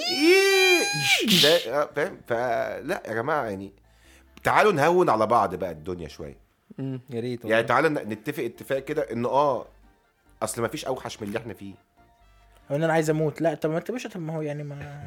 آه، 1.69 1.89
فاهم؟ 1.97 2.21
فلا 2.29 3.03
يا 3.09 3.15
جماعة 3.15 3.45
يعني 3.45 3.73
تعالوا 4.45 4.73
نهون 4.73 5.11
على 5.11 5.27
بعض 5.27 5.55
بقى 5.55 5.71
الدنيا 5.71 6.09
شوية. 6.09 6.37
يا 6.79 7.21
ريت 7.21 7.45
يعني 7.45 7.89
ن- 7.89 7.93
نتفق 8.09 8.45
اتفاق 8.45 8.79
كده 8.79 9.03
إن 9.13 9.25
آه 9.25 9.67
أصل 10.43 10.63
ما 10.63 10.69
فيش 10.69 10.85
أوحش 10.85 11.23
من 11.23 11.29
اللي 11.29 11.39
إحنا 11.39 11.55
فيه. 11.55 11.75
هو 12.71 12.77
إن 12.77 12.83
أنا 12.85 12.93
عايز 12.93 13.11
أموت. 13.11 13.41
لا 13.41 13.55
طب 13.55 13.71
ما 13.71 13.79
أنت 13.79 13.91
مش 13.91 14.03
طب 14.07 14.21
ما 14.21 14.37
هو 14.37 14.43
يعني 14.43 14.63
ما 14.63 15.03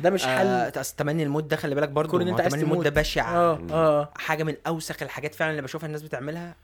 ده 0.00 0.10
مش 0.10 0.24
حل. 0.26 0.46
آه 0.46 0.68
تمني 0.68 1.22
الموت 1.22 1.44
ده 1.44 1.56
خلي 1.56 1.74
بالك 1.74 1.88
برضه 1.88 2.10
كون 2.10 2.28
أنت 2.28 2.40
عايز 2.40 2.52
تمني 2.52 2.64
الموت 2.64 2.84
ده. 2.84 2.90
بشع. 3.00 3.36
آه 3.36 3.60
آه. 3.70 4.08
حاجة 4.16 4.44
من 4.44 4.56
أوسخ 4.66 5.02
الحاجات 5.02 5.34
فعلا 5.34 5.50
اللي 5.50 5.62
بشوفها 5.62 5.86
الناس 5.86 6.02
بتعملها. 6.02 6.54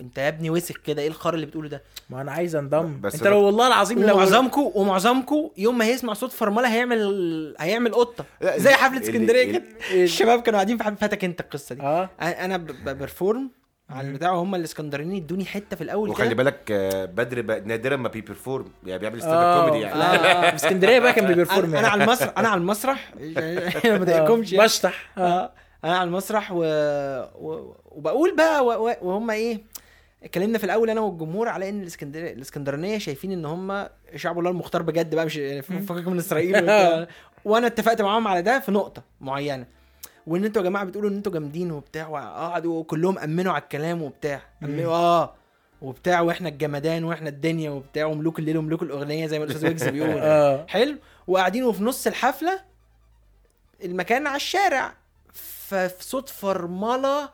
انت 0.00 0.18
يا 0.18 0.28
ابني 0.28 0.50
وسخ 0.50 0.76
كده 0.76 1.02
إيه 1.02 1.08
الخر 1.08 1.34
اللي 1.34 1.46
بتقوله 1.46 1.68
ده؟ 1.68 1.82
ما 2.10 2.20
أنا 2.20 2.32
عايز 2.32 2.56
انضم. 2.56 3.00
بس 3.00 3.14
انت 3.14 3.26
لو 3.26 3.40
والله 3.42 3.66
العظيم 3.66 4.02
لو 4.02 4.14
ومعظمكم 4.14 4.70
ومعظمكم 4.74 5.50
يوم 5.56 5.78
ما 5.78 5.84
هيسمع 5.84 6.12
صوت 6.12 6.32
فرملة 6.32 6.68
هيعمل 6.74 7.54
هيعمل 7.60 7.94
قطة. 7.94 8.24
زي 8.42 8.70
حفلة 8.70 9.00
اسكندرية 9.00 9.52
كده. 9.52 9.62
الشباب 9.92 10.42
كانوا 10.42 10.58
قاعدين 10.58 10.76
في 10.78 10.84
حفلة. 10.84 10.96
فاتك 10.96 11.24
انت 11.24 11.40
القصة 11.40 11.74
دي. 11.74 11.82
آه. 11.82 12.10
أنا 12.20 12.56
ب- 12.56 12.66
ب- 12.66 12.98
برفورم 12.98 13.50
على 13.90 14.08
البتاع 14.08 14.30
هم 14.34 14.54
الإسكندرانيين 14.54 15.22
ادوني 15.22 15.44
حتة 15.44 15.76
في 15.76 15.82
الأول 15.84 16.08
وخلي 16.10 16.34
بالك 16.34 16.58
آه، 16.70 17.04
بدر 17.04 17.40
بقى 17.42 17.60
نادرا 17.60 17.96
ما 17.96 18.08
بي 18.08 18.22
perform 18.22 18.72
يعني 18.86 18.98
بيعمل 19.00 19.20
stand 19.20 19.34
آه، 19.34 19.60
كوميدي 19.66 19.84
يعني. 19.84 19.98
لا 19.98 20.50
في 20.50 20.56
اسكندرية 20.56 20.98
بقى 20.98 21.12
كان 21.12 21.26
بي 21.34 21.42
perform 21.42 21.70
أنا, 21.70 21.78
أنا 21.78 21.88
على 21.88 22.04
المسرح 22.04 22.32
أنا 22.38 22.48
على 22.48 22.60
المسرح. 22.60 23.12
ما 23.84 24.04
ضايقكمش 24.04 24.52
يعني. 24.52 24.64
بشطح. 24.64 25.10
آه. 25.18 25.20
آه. 25.20 25.52
أنا 25.84 25.96
على 25.98 26.06
المسرح 26.08 26.52
و... 26.52 26.56
و... 27.34 27.74
وبقول 27.84 28.36
بقى 28.36 28.64
و... 28.66 28.88
و... 28.88 28.94
وهم 29.02 29.30
إيه 29.30 29.62
اتكلمنا 30.22 30.58
في 30.58 30.64
الأول 30.64 30.90
أنا 30.90 31.00
والجمهور 31.00 31.48
على 31.48 31.68
إن 31.68 31.80
الاسكندريه 31.82 32.32
الإسكندرانية 32.32 32.98
شايفين 32.98 33.32
إن 33.32 33.44
هم 33.44 33.86
شعب 34.16 34.38
الله 34.38 34.50
المختار 34.50 34.82
بجد 34.82 35.14
بقى 35.14 35.26
مش 35.26 35.36
يعني 35.36 35.62
فكك 35.62 36.08
من 36.08 36.18
إسرائيل. 36.18 36.56
وأنا 37.44 37.66
اتفقت 37.66 38.02
معاهم 38.02 38.28
على 38.28 38.42
ده 38.42 38.58
في 38.58 38.72
نقطة 38.72 39.02
معينة. 39.20 39.66
وإن 40.26 40.44
أنتوا 40.44 40.62
يا 40.62 40.68
جماعة 40.68 40.84
بتقولوا 40.84 41.10
إن 41.10 41.14
أنتوا 41.16 41.32
جامدين 41.32 41.72
وبتاع 41.72 42.08
وقعدوا 42.08 42.84
كلهم 42.84 43.18
أمنوا 43.18 43.52
على 43.52 43.62
الكلام 43.62 44.02
وبتاع. 44.02 44.40
امنوا 44.62 44.92
آه 44.94 45.34
وبتاع 45.82 46.20
وإحنا 46.20 46.48
الجمدان 46.48 47.04
وإحنا 47.04 47.28
الدنيا 47.28 47.70
وبتاع 47.70 48.04
وملوك 48.06 48.38
الليل 48.38 48.58
وملوك 48.58 48.82
الأغنية 48.82 49.26
زي 49.26 49.38
ما 49.38 49.44
الأستاذ 49.44 49.66
ويجز 49.68 49.88
بيقول. 49.94 50.10
آه. 50.18 50.66
حلو. 50.68 50.96
وقاعدين 51.26 51.64
وفي 51.64 51.82
نص 51.84 52.06
الحفلة 52.06 52.60
المكان 53.84 54.26
على 54.26 54.36
الشارع. 54.36 54.92
ففي 55.68 56.04
صوت 56.04 56.28
فرملة 56.28 57.28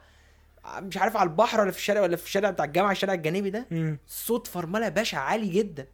مش 0.78 0.96
عارف 0.96 1.16
على 1.16 1.28
البحر 1.28 1.60
ولا 1.60 1.70
في 1.70 1.78
الشارع 1.78 2.00
ولا 2.00 2.16
في 2.16 2.24
الشارع 2.26 2.50
بتاع 2.50 2.64
الجامعة 2.64 2.92
الشارع 2.92 3.14
الجانبي 3.14 3.50
ده. 3.50 3.66
صوت 4.08 4.46
فرملة 4.46 4.88
باشا 4.88 5.18
عالي 5.18 5.48
جدا 5.48 5.86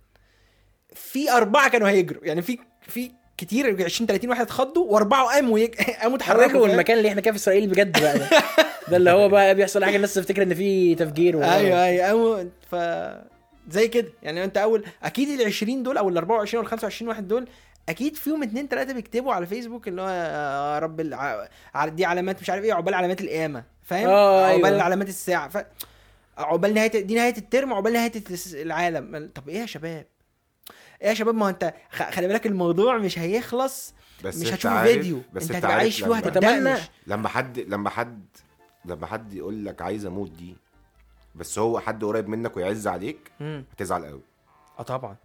في 0.94 1.30
أربعة 1.30 1.70
كانوا 1.70 1.88
هيجروا 1.88 2.24
يعني 2.24 2.42
في 2.42 2.58
في 2.88 3.10
كتير 3.36 3.84
20 3.84 4.06
30 4.06 4.30
واحد 4.30 4.40
اتخضوا 4.40 4.92
وأربعة 4.92 5.26
قاموا 5.26 5.58
يج... 5.58 5.74
قاموا 6.02 6.16
اتحركوا 6.16 6.42
حركوا 6.44 6.60
فاهم؟ 6.60 6.70
المكان 6.70 6.98
اللي 6.98 7.08
إحنا 7.08 7.20
كده 7.20 7.32
في 7.32 7.38
إسرائيل 7.38 7.66
بجد 7.68 8.00
بقى 8.00 8.18
ده 8.18 8.28
ده 8.88 8.96
اللي 8.96 9.10
هو 9.10 9.28
بقى 9.28 9.54
بيحصل 9.54 9.84
حاجة 9.84 9.96
الناس 9.96 10.14
تفتكر 10.14 10.42
إن 10.42 10.54
في 10.54 10.94
تفجير 10.94 11.36
و... 11.36 11.42
أيوه 11.42 11.84
أيوه 11.84 12.06
قاموا 12.06 12.44
ف 12.70 12.74
زي 13.70 13.88
كده 13.88 14.08
يعني 14.22 14.44
أنت 14.44 14.56
أول 14.58 14.84
أكيد 15.02 15.40
ال 15.40 15.46
20 15.46 15.82
دول 15.82 15.98
أو 15.98 16.08
ال 16.08 16.16
24 16.16 16.58
أو 16.60 16.66
ال 16.66 16.70
25 16.70 17.08
واحد 17.08 17.28
دول 17.28 17.48
أكيد 17.90 18.16
فيهم 18.16 18.42
اتنين 18.42 18.68
تلاتة 18.68 18.92
بيكتبوا 18.92 19.32
على 19.34 19.46
فيسبوك 19.46 19.88
اللي 19.88 20.02
هو 20.02 20.08
يا 20.08 20.78
رب 20.78 21.00
الع... 21.00 21.48
دي 21.86 22.04
علامات 22.04 22.40
مش 22.42 22.50
عارف 22.50 22.64
إيه 22.64 22.72
عقبال 22.74 22.94
علامات 22.94 23.20
القيامة 23.20 23.64
فاهم؟ 23.82 24.08
آه، 24.08 24.46
عقبال 24.46 24.64
أيوة. 24.64 24.82
علامات 24.82 25.08
الساعة 25.08 25.48
ف... 25.48 25.66
عقبال 26.38 26.74
نهاية 26.74 27.00
دي 27.02 27.14
نهاية 27.14 27.36
الترم 27.38 27.72
عقبال 27.72 27.92
نهاية 27.92 28.12
العالم 28.54 29.30
طب 29.34 29.48
إيه 29.48 29.58
يا 29.58 29.66
شباب؟ 29.66 30.06
إيه 31.02 31.08
يا 31.08 31.14
شباب 31.14 31.34
ما 31.34 31.44
هو 31.46 31.48
أنت 31.48 31.74
خ- 31.90 32.10
خلي 32.10 32.28
بالك 32.28 32.46
الموضوع 32.46 32.98
مش 32.98 33.18
هيخلص 33.18 33.94
بس 34.24 34.36
مش 34.40 34.52
هتشوف 34.52 34.72
عارف- 34.72 34.90
فيديو 34.90 35.22
بس 35.32 35.42
أنت 35.42 35.52
هتبقى 35.56 35.74
عايش 35.76 36.00
فيه. 36.02 36.08
وهتدمش 36.10 36.80
لما 37.06 37.28
حد 37.28 37.58
لما 37.58 37.90
حد 37.90 38.24
لما 38.84 39.06
حد 39.06 39.32
يقول 39.32 39.64
لك 39.64 39.82
عايز 39.82 40.06
أموت 40.06 40.30
دي 40.30 40.56
بس 41.34 41.58
هو 41.58 41.80
حد 41.80 42.04
قريب 42.04 42.28
منك 42.28 42.56
ويعز 42.56 42.86
عليك. 42.86 43.32
هتزعل 43.72 44.04
قوي 44.06 44.22
آه 44.78 44.82
طبعا 44.82 45.16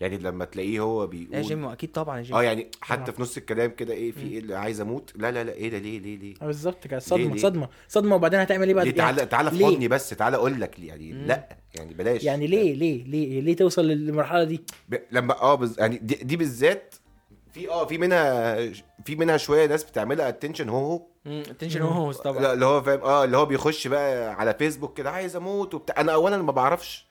يعني 0.00 0.18
لما 0.18 0.44
تلاقيه 0.44 0.80
هو 0.80 1.02
يا 1.02 1.06
بيقول 1.06 1.42
جيم 1.42 1.64
أكيد 1.66 1.92
طبعا 1.92 2.18
يا 2.18 2.22
جيم. 2.22 2.36
آه 2.36 2.42
يعني 2.42 2.70
حتى 2.80 3.12
في 3.12 3.22
نص 3.22 3.36
الكلام 3.36 3.70
كده 3.70 3.94
إيه 3.94 4.12
في 4.12 4.22
إيه 4.26 4.38
اللي 4.38 4.54
عايز 4.54 4.80
أموت؟ 4.80 5.12
لا 5.16 5.30
لا 5.30 5.44
لا 5.44 5.52
إيه 5.52 5.70
ده 5.70 5.78
ليه 5.78 5.98
ليه 5.98 6.18
ليه؟ 6.18 6.34
آه، 6.42 6.46
بالظبط 6.46 6.84
كده. 6.84 6.96
ليه- 6.96 6.98
صدمة 7.00 7.34
ليه؟ 7.34 7.42
صدمة 7.42 7.68
صدمة. 7.88 8.14
وبعدين 8.16 8.40
هتعمل 8.40 8.66
إيه 8.66 8.74
بقى؟ 8.74 8.84
ليه؟ 8.84 8.90
تعالى 8.92 9.26
تعالى 9.26 9.50
في؟ 9.50 9.64
حضني 9.66 9.88
بس 9.88 10.08
تعالى 10.10 10.36
أقول 10.36 10.60
لك 10.60 10.80
ليه. 10.80 10.88
يعني 10.88 11.12
لأ 11.12 11.56
يعني 11.74 11.94
بلاش. 11.94 12.24
يعني 12.24 12.46
ليه 12.46 12.74
ليه 12.74 13.04
ليه 13.04 13.40
ليه 13.40 13.56
توصل 13.56 13.84
للمرحلة 13.84 14.44
دي؟ 14.44 14.60
ب... 14.88 14.96
لما 15.10 15.40
آه 15.42 15.54
بز... 15.54 15.80
يعني 15.80 15.98
دي, 15.98 16.14
دي 16.14 16.36
بالذات 16.36 16.94
في 17.52 17.68
آه 17.70 17.86
في 17.86 17.98
منها 17.98 18.56
في 19.04 19.16
منها 19.16 19.36
شوية 19.36 19.66
ناس 19.66 19.84
بتعملها 19.84 20.28
attention 20.28 20.68
whore. 20.68 21.02
ال 21.26 21.32
attention 21.32 21.82
whores 21.82 22.16
طبعا. 22.16 22.42
لا 22.42 22.52
اللي 22.52 22.64
هو 22.66 22.82
فاهم 22.82 23.00
آه 23.00 23.24
اللي 23.24 23.36
هو 23.36 23.46
بيخش 23.46 23.86
بقى 23.86 24.34
على 24.34 24.54
فيسبوك 24.54 24.96
كده 24.98 25.10
عايز 25.10 25.36
أموت 25.36 25.74
وبتاع. 25.74 26.00
أنا 26.00 26.12
اولا 26.12 26.36
ما 26.42 26.52
بعرفش. 26.52 27.03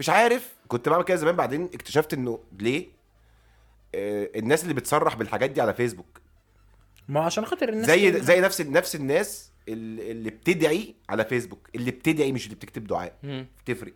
مش 0.00 0.08
عارف 0.08 0.54
كنت 0.68 0.88
بعمل 0.88 1.04
كده 1.04 1.16
زمان 1.16 1.36
بعدين 1.36 1.64
اكتشفت 1.74 2.14
إنه 2.14 2.38
ليه؟ 2.58 2.86
آه 3.94 4.30
الناس 4.36 4.62
اللي 4.62 4.74
بتصرح 4.74 5.14
بالحاجات 5.16 5.50
دي 5.50 5.60
على 5.60 5.74
فيسبوك. 5.74 6.20
ما 7.08 7.20
هو 7.20 7.24
عشان 7.24 7.46
خاطر 7.46 7.68
الناس 7.68 7.86
زي 7.86 8.20
زي 8.20 8.40
نفس 8.40 8.60
نفس 8.60 8.96
الناس 8.96 9.52
اللي, 9.68 10.10
اللي 10.10 10.30
بتدعي 10.30 10.94
على 11.08 11.24
فيسبوك. 11.24 11.68
اللي 11.74 11.90
بتدعي 11.90 12.32
مش 12.32 12.44
اللي 12.44 12.56
بتكتب 12.56 12.86
دعاء. 12.86 13.14
مم. 13.22 13.46
بتفرق. 13.64 13.92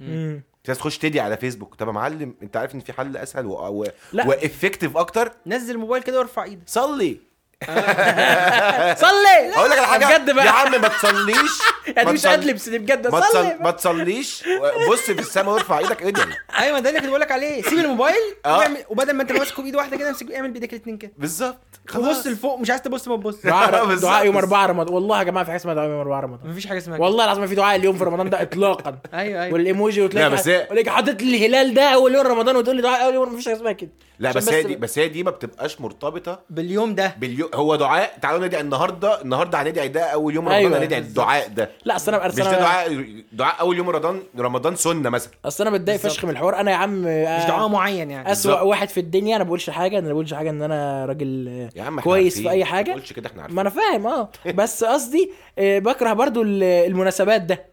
مم. 0.00 0.42
في 0.64 0.70
ناس 0.70 0.78
تخش 0.78 0.98
تدعي 0.98 1.20
على 1.24 1.36
فيسبوك. 1.36 1.74
طب 1.74 1.86
يا 1.86 1.92
معلم 1.92 2.34
انت 2.42 2.56
عارف 2.56 2.74
إن 2.74 2.80
في 2.80 2.92
حل 2.92 3.16
أسهل 3.16 3.46
و... 3.46 3.52
و... 3.52 3.86
لا. 4.12 4.26
و 4.26 4.33
effective 4.33 4.96
أكتر؟ 4.96 5.32
نزل 5.46 5.74
الموبايل 5.74 6.02
كده 6.02 6.18
وارفع 6.18 6.44
إيدك. 6.44 6.68
صلي. 6.68 7.20
صلي! 9.04 9.54
أقول 9.56 9.70
لك 9.70 9.78
على 9.78 9.86
حاجة. 9.86 10.06
بجد 10.18 10.30
بقى. 10.34 10.46
يا 10.46 10.50
عم 10.50 10.80
ما 10.80 10.88
تصليش. 10.88 11.50
يعني 11.96 12.06
ما 12.06 12.12
مش 12.12 12.26
ادلبس 12.26 12.68
دي 12.68 12.78
بجد 12.78 13.06
ما, 13.06 13.20
صلي. 13.20 13.28
تصل... 13.30 13.62
ما 13.62 13.70
تصليش. 13.70 14.44
بص 14.90 15.00
في 15.00 15.12
السماء 15.20 15.54
وارفع 15.54 15.78
إيدك 15.78 16.02
ادعي 16.02 16.26
أيوه 16.58 16.78
ده 16.80 16.88
اللي 16.88 17.00
كنت 17.00 17.08
بقول 17.08 17.20
لك 17.20 17.32
عليه. 17.32 17.62
سيب 17.62 17.78
الموبايل. 17.78 18.14
واعمل- 18.46 18.84
وبدل 18.88 19.12
ما 19.12 19.22
انت 19.22 19.32
ماسكه 19.32 19.62
بايد 19.62 19.76
واحدة 19.76 19.96
كده 19.96 20.08
امسك 20.08 20.32
اعمل 20.32 20.50
بايدك 20.50 20.72
الاثنين 20.72 20.96
كده. 20.98 21.12
بالظبط. 21.18 21.58
وبص 21.94 22.26
لفوق 22.26 22.58
مش 22.58 22.70
عايز 22.70 22.82
تبص 22.82 23.08
ما 23.08 23.16
تبص. 23.16 23.36
دعاء 23.46 23.86
بالظبط. 23.86 24.10
دعاء 24.10 24.26
يوم 24.26 24.36
4 24.36 24.66
رمضان. 24.66 24.94
والله 24.94 25.18
يا 25.18 25.22
جماعة 25.22 25.44
في 25.44 25.50
حاجة 25.50 25.60
اسمها 25.60 25.74
دعاء 25.74 25.88
يوم 25.88 26.00
4 26.00 26.20
رمضان. 26.20 26.50
مفيش 26.50 26.66
حاجة 26.66 26.78
اسمها 26.78 26.96
كده. 26.96 27.04
والله 27.06 27.24
العظيم 27.24 27.40
ما 27.42 27.46
في 27.48 27.54
دعاء 27.54 27.76
اليوم 27.76 27.98
في 27.98 28.04
رمضان 28.04 28.30
ده 28.30 28.42
اطلاقا. 28.42 28.98
أيوه 29.14 29.42
أيوه. 29.42 29.52
والإيموجي 29.54 30.02
وتلاقي 30.02 30.28
لا، 30.30 30.34
بس 30.34 30.48
حاطط 30.88 31.22
لي 31.22 31.36
الهلال 31.36 31.74
ده 31.74 31.82
أول 31.82 32.14
يوم 32.14 32.26
رمضان 32.26 32.56
وتقول 32.56 32.76
لي 32.76 32.82
دعاء 32.82 33.04
أول 33.04 33.14
يوم 33.14 33.32
مفيش 33.34 33.44
حاجة 33.46 33.56
اسمها 33.56 33.72
كده. 33.72 33.90
لا 34.18 34.32
بس 34.32 34.48
هي 34.48 34.62
دي 34.62 34.76
بس 34.76 34.98
هي 34.98 35.08
دي 35.08 35.22
ما 35.22 35.30
بتبقاش 35.30 35.80
مرتبطة 35.80 36.40
باليوم 36.50 36.94
ده. 36.94 37.14
باليوم 37.18 37.43
هو 37.54 37.76
دعاء. 37.76 38.18
تعالوا 38.22 38.46
ندعي 38.46 38.60
النهارده. 38.60 39.22
النهارده 39.22 39.62
هندعي 39.62 39.88
ده 39.88 40.00
أول 40.02 40.34
يوم 40.34 40.44
رمضان 40.48 40.58
أيوة، 40.64 40.84
هندعي. 40.84 41.00
الدعاء 41.00 41.48
ده. 41.48 41.70
لا 41.84 41.96
أصل 41.96 42.14
أنا 42.14 42.26
مش 42.26 42.32
اصل 42.32 42.42
ده 42.42 42.48
أنا 42.50 42.58
دعاء 42.58 43.04
دعاء 43.32 43.60
أول 43.60 43.76
يوم 43.76 43.90
رمضان 43.90 44.22
رمضان 44.38 44.76
سنة 44.76 45.10
مثلا. 45.10 45.32
أصل 45.44 45.66
أنا 45.66 45.76
متضايق. 45.76 46.00
فشخ 46.00 46.24
من 46.24 46.30
الحوار. 46.30 46.60
أنا 46.60 46.70
يا 46.70 46.76
عم 46.76 47.02
مش 47.02 47.44
دعاء 47.48 47.68
معين 47.68 48.10
يعني. 48.10 48.32
أسوأ 48.32 48.50
بالظبط. 48.52 48.66
واحد 48.68 48.88
في 48.88 49.00
الدنيا 49.00 49.36
أنا 49.36 49.44
ما 49.44 49.48
بقولش 49.48 49.70
حاجة 49.70 49.98
أنا 49.98 50.06
ما 50.06 50.12
بقولش 50.12 50.34
حاجة 50.34 50.50
إن 50.50 50.62
أنا 50.62 51.06
راجل 51.06 51.48
آه، 51.48 51.78
يا 51.78 51.82
عم 51.82 51.98
إحنا 51.98 52.02
كويس. 52.02 52.40
في 52.40 52.50
أي 52.50 52.58
ما 52.58 52.64
حاجة. 52.64 52.90
تقولش 52.90 53.12
كده 53.12 53.28
إحنا 53.30 53.42
عارفين. 53.42 53.56
ما 53.56 53.62
أنا 53.62 53.70
فاهم 53.70 54.06
آه. 54.06 54.28
بس 54.54 54.84
قصدي 54.84 55.30
آه، 55.58 55.78
بكره 55.78 56.12
برضو 56.12 56.42
ال- 56.42 56.62
المناسبات 56.62 57.40
ده 57.42 57.64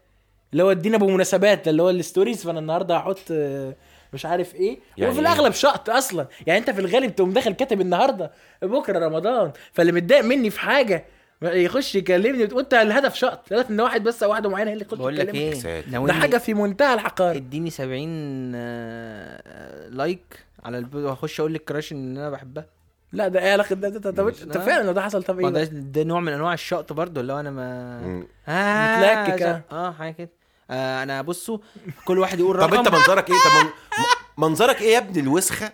اللي 0.52 0.62
هو 0.62 0.70
ادينا 0.70 0.98
بمناسبات 0.98 1.68
اللي 1.68 1.82
هو 1.82 1.90
ال 1.90 1.96
stories. 1.96 2.44
فأنا 2.44 2.58
النهارده 2.58 2.96
هحط 2.96 3.18
آه، 3.30 3.74
مش 4.12 4.26
عارف 4.26 4.54
إيه 4.54 4.78
يعني 4.98 5.10
وفي 5.10 5.20
إيه؟ 5.20 5.26
الأغلب 5.26 5.52
شقط 5.52 5.90
أصلا 5.90 6.26
يعني 6.46 6.58
أنت 6.60 6.70
في 6.70 6.80
الغالب 6.80 7.14
تقوم 7.16 7.32
داخل 7.32 7.52
كاتب 7.52 7.80
النهارده 7.80 8.30
بكرة 8.62 8.98
رمضان 9.06 9.52
فاللي 9.72 9.92
متضايق 9.92 10.24
مني 10.24 10.50
في 10.50 10.60
حاجة 10.60 11.04
يخش 11.42 11.94
يكلمني 11.94 12.42
وتقول 12.44 12.62
أنت 12.62 12.74
الهدف 12.74 13.14
شقط 13.14 13.52
الهدف 13.52 13.70
إن 13.70 13.80
واحد 13.80 14.02
بس 14.04 14.22
أو 14.22 14.30
واحدة 14.30 14.48
معينة 14.48 14.70
هي 14.70 14.74
اللي 14.74 14.84
تخش 14.84 14.98
بقول 14.98 15.16
لك. 15.16 15.34
إيه. 15.34 15.80
ده 16.06 16.12
حاجة 16.12 16.38
في 16.38 16.54
منتهى 16.54 16.94
الحقاره 16.94 17.36
اديني 17.36 17.70
70 17.70 18.52
آه، 18.54 19.88
like 19.88 20.44
على 20.64 20.78
الب... 20.78 20.94
واخش 20.94 21.40
أقول 21.40 21.52
لل 21.52 21.63
crush 21.63 21.92
إن 21.92 22.16
أنا 22.18 22.30
بحبها 22.30 22.66
لا 23.12 23.28
ده 23.28 23.40
إيه 23.40 23.52
علاقة 23.52 23.74
ده 23.74 24.10
طب 24.10 24.26
انت 24.28 24.56
لا. 24.56 24.60
فعلا 24.62 24.82
لو 24.86 24.92
ده 24.92 25.00
حصل 25.02 25.22
طب 25.22 25.40
إيه 25.40 25.48
ده؟ 25.48 25.64
ده 25.64 26.02
نوع 26.02 26.20
من 26.20 26.32
أنواع 26.32 26.52
الشقط 26.54 26.92
برضو 26.92 27.20
اللي 27.20 27.32
هو 27.32 27.40
أنا 27.40 27.50
ما. 27.50 28.24
آه 28.48 28.98
متلكك، 29.26 29.42
ز- 29.42 29.46
آه. 29.46 29.62
آه 29.72 29.92
حاجة 29.92 30.12
كده 30.12 30.30
آه 30.70 31.02
أنا 31.02 31.22
بصوا 31.22 31.58
كل 32.04 32.18
واحد 32.18 32.40
يقول 32.40 32.60
طب 32.60 32.74
رقم. 32.74 32.78
انت 32.78 32.88
منظرك 32.88 33.30
إيه؟ 33.30 33.36
طب 33.36 33.64
من... 33.66 33.70
منظرك 34.38 34.82
إيه 34.82 34.92
يا 34.92 34.98
ابن 34.98 35.20
الوسخة؟ 35.20 35.72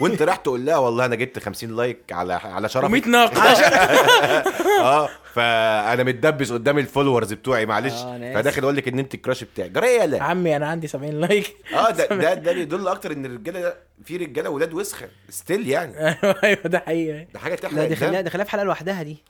وانت 0.00 0.22
راح 0.22 0.36
تقول 0.36 0.66
لها 0.66 0.76
والله 0.76 1.04
أنا 1.04 1.14
جبت 1.16 1.38
50 1.38 1.76
like 1.76 2.12
على 2.12 2.32
على 2.34 2.68
شرفك. 2.68 3.04
و100 3.04 3.08
ناقه 3.08 3.42
آه 4.80 5.08
فانا 5.34 6.02
متدبس 6.02 6.52
قدام 6.52 6.78
ال 6.78 6.83
followers 6.83 7.32
بتوعي 7.32 7.66
معلش. 7.66 7.92
آه، 7.94 8.16
آسف. 8.16 8.38
فداخل 8.38 8.62
أقول 8.62 8.76
لك 8.76 8.88
ان 8.88 8.98
انت 8.98 9.14
ال 9.14 9.19
crush 9.19 9.44
بتاعي 9.44 9.68
جرى 9.68 9.86
يا 9.86 10.06
لا. 10.06 10.22
عمي 10.22 10.56
أنا 10.56 10.66
عندي 10.68 10.86
70 10.86 11.20
like. 11.20 11.56
آه 11.74 11.90
ده 11.90 12.06
ده 12.22 12.34
ده 12.34 12.52
بيدل 12.52 12.88
أكتر 12.88 13.12
ان 13.12 13.24
الرجالة 13.26 13.74
في 14.04 14.16
رجالة 14.16 14.50
ولاد 14.50 14.74
وسخة. 14.74 15.08
still 15.28 15.68
يعني. 15.68 15.94
أيوه 16.44 16.62
ده 16.64 16.78
حقيقي. 16.78 17.26
ده 17.34 17.38
حاجة 17.40 17.54
تحرق 17.54 17.74
لا 17.74 17.84
دي 17.88 17.96
خليها 17.96 18.10
الدم. 18.10 18.22
دي 18.24 18.30
خليها 18.30 18.44
في 18.44 18.50
حلقة 18.50 18.64
لوحدها 18.64 19.02
دي. 19.02 19.22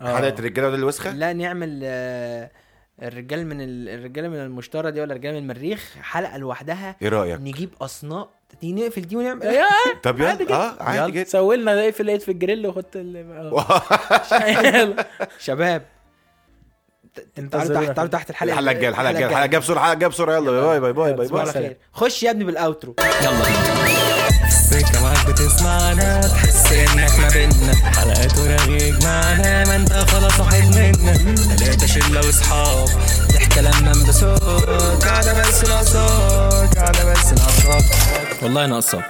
حلقة 0.00 0.34
الرجاله 0.38 0.66
ولاد 0.68 0.78
الوسخه 0.78 1.10
لا 1.10 1.32
نعمل 1.32 1.80
آه، 1.84 2.50
الرجال 3.02 3.46
من 3.46 3.60
ال- 3.60 3.88
الرجالة 3.88 4.28
من 4.28 4.36
المشترى 4.36 4.90
دي 4.90 5.00
ولا 5.00 5.12
الرجال 5.12 5.32
من 5.34 5.38
المريخ 5.38 5.94
حلقة 6.02 6.36
لوحدها 6.38 6.96
إيه 7.02 7.08
رأيك؟ 7.08 7.40
نجيب 7.40 7.70
اصناف 7.80 8.26
دي 8.60 8.72
نقفل 8.72 9.02
دي 9.02 9.16
ونعمل 9.16 9.42
طب 10.02 10.20
يلا. 10.20 10.52
آه 10.54 10.82
عادي 10.82 10.98
يلا. 10.98 11.08
جدا. 11.08 11.24
سوي 11.28 11.56
لنا 11.56 11.80
إيه 11.80 11.90
في 11.90 12.02
لقيت 12.02 12.22
في 12.22 12.30
الجريل 12.30 12.66
وخدت. 12.66 12.96
شباب 15.38 15.82
تعالوا 17.50 17.74
تحت 17.80 17.96
تعالوا 17.96 18.12
تحت 18.12 18.30
الحلقة. 18.30 18.52
الحلقة 18.52 18.72
الجايه 18.72 18.88
الحلقة 18.88 19.10
الجايه 19.10 19.26
الحلقة 19.26 19.44
الجايه 19.44 19.60
بسرعة 19.60 19.76
الحلقة 19.78 19.92
الجايه 19.92 20.08
بسرعة. 20.08 20.36
يلا 20.36 20.78
باي 20.78 20.92
باي 20.92 21.12
باي 21.12 21.28
باي. 21.28 21.76
خش 21.92 22.22
يا 22.22 22.30
ابني 22.30 22.44
بال 22.44 22.58
outro 22.58 22.94
يلا. 23.22 23.30
بينا 23.30 24.19
معاك 25.02 25.26
بتسمعنا. 25.26 26.20
تحس 26.20 26.72
إنك 26.72 27.18
ما 27.18 27.28
بينا 27.28 27.74
حلقات 27.96 28.38
ورغيك 28.38 29.04
معانا 29.04 29.64
ما 29.64 29.76
أنت 29.76 29.92
خلاص 29.92 30.40
واحد 30.40 30.64
منا 30.76 31.12
تلاتة 31.56 31.86
شلة 31.86 32.20
واصحاب 32.26 32.88
ضحكة 33.32 33.60
لما 33.60 33.92
بصوت 33.92 35.04
قاعدة 35.04 35.40
بس 35.40 35.64
ناقصاك. 35.64 36.78
قاعدة 36.78 37.12
بس 37.12 37.32
ناقصاك. 37.32 37.84
والله 38.42 38.66
ناقصاك. 38.66 39.04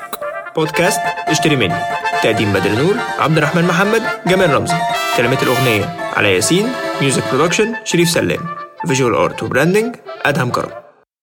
بودكاست 0.57 1.01
اشتري 1.29 1.57
مني. 1.57 1.81
تقديم 2.23 2.53
بدر 2.53 2.71
نور 2.71 2.95
عبد 3.19 3.37
الرحمن 3.37 3.65
محمد 3.65 4.03
جمال 4.27 4.55
رمزي. 4.55 4.77
كلمات 5.17 5.43
الأغنية 5.43 5.97
على 6.17 6.35
ياسين. 6.35 6.73
music 7.01 7.23
production 7.33 7.75
شريف 7.85 8.11
سلام. 8.11 8.49
فيجوال 8.87 9.15
ارت 9.15 9.43
وبراندنج 9.43 9.97
أدهم 10.25 10.51
كرم. 10.51 10.71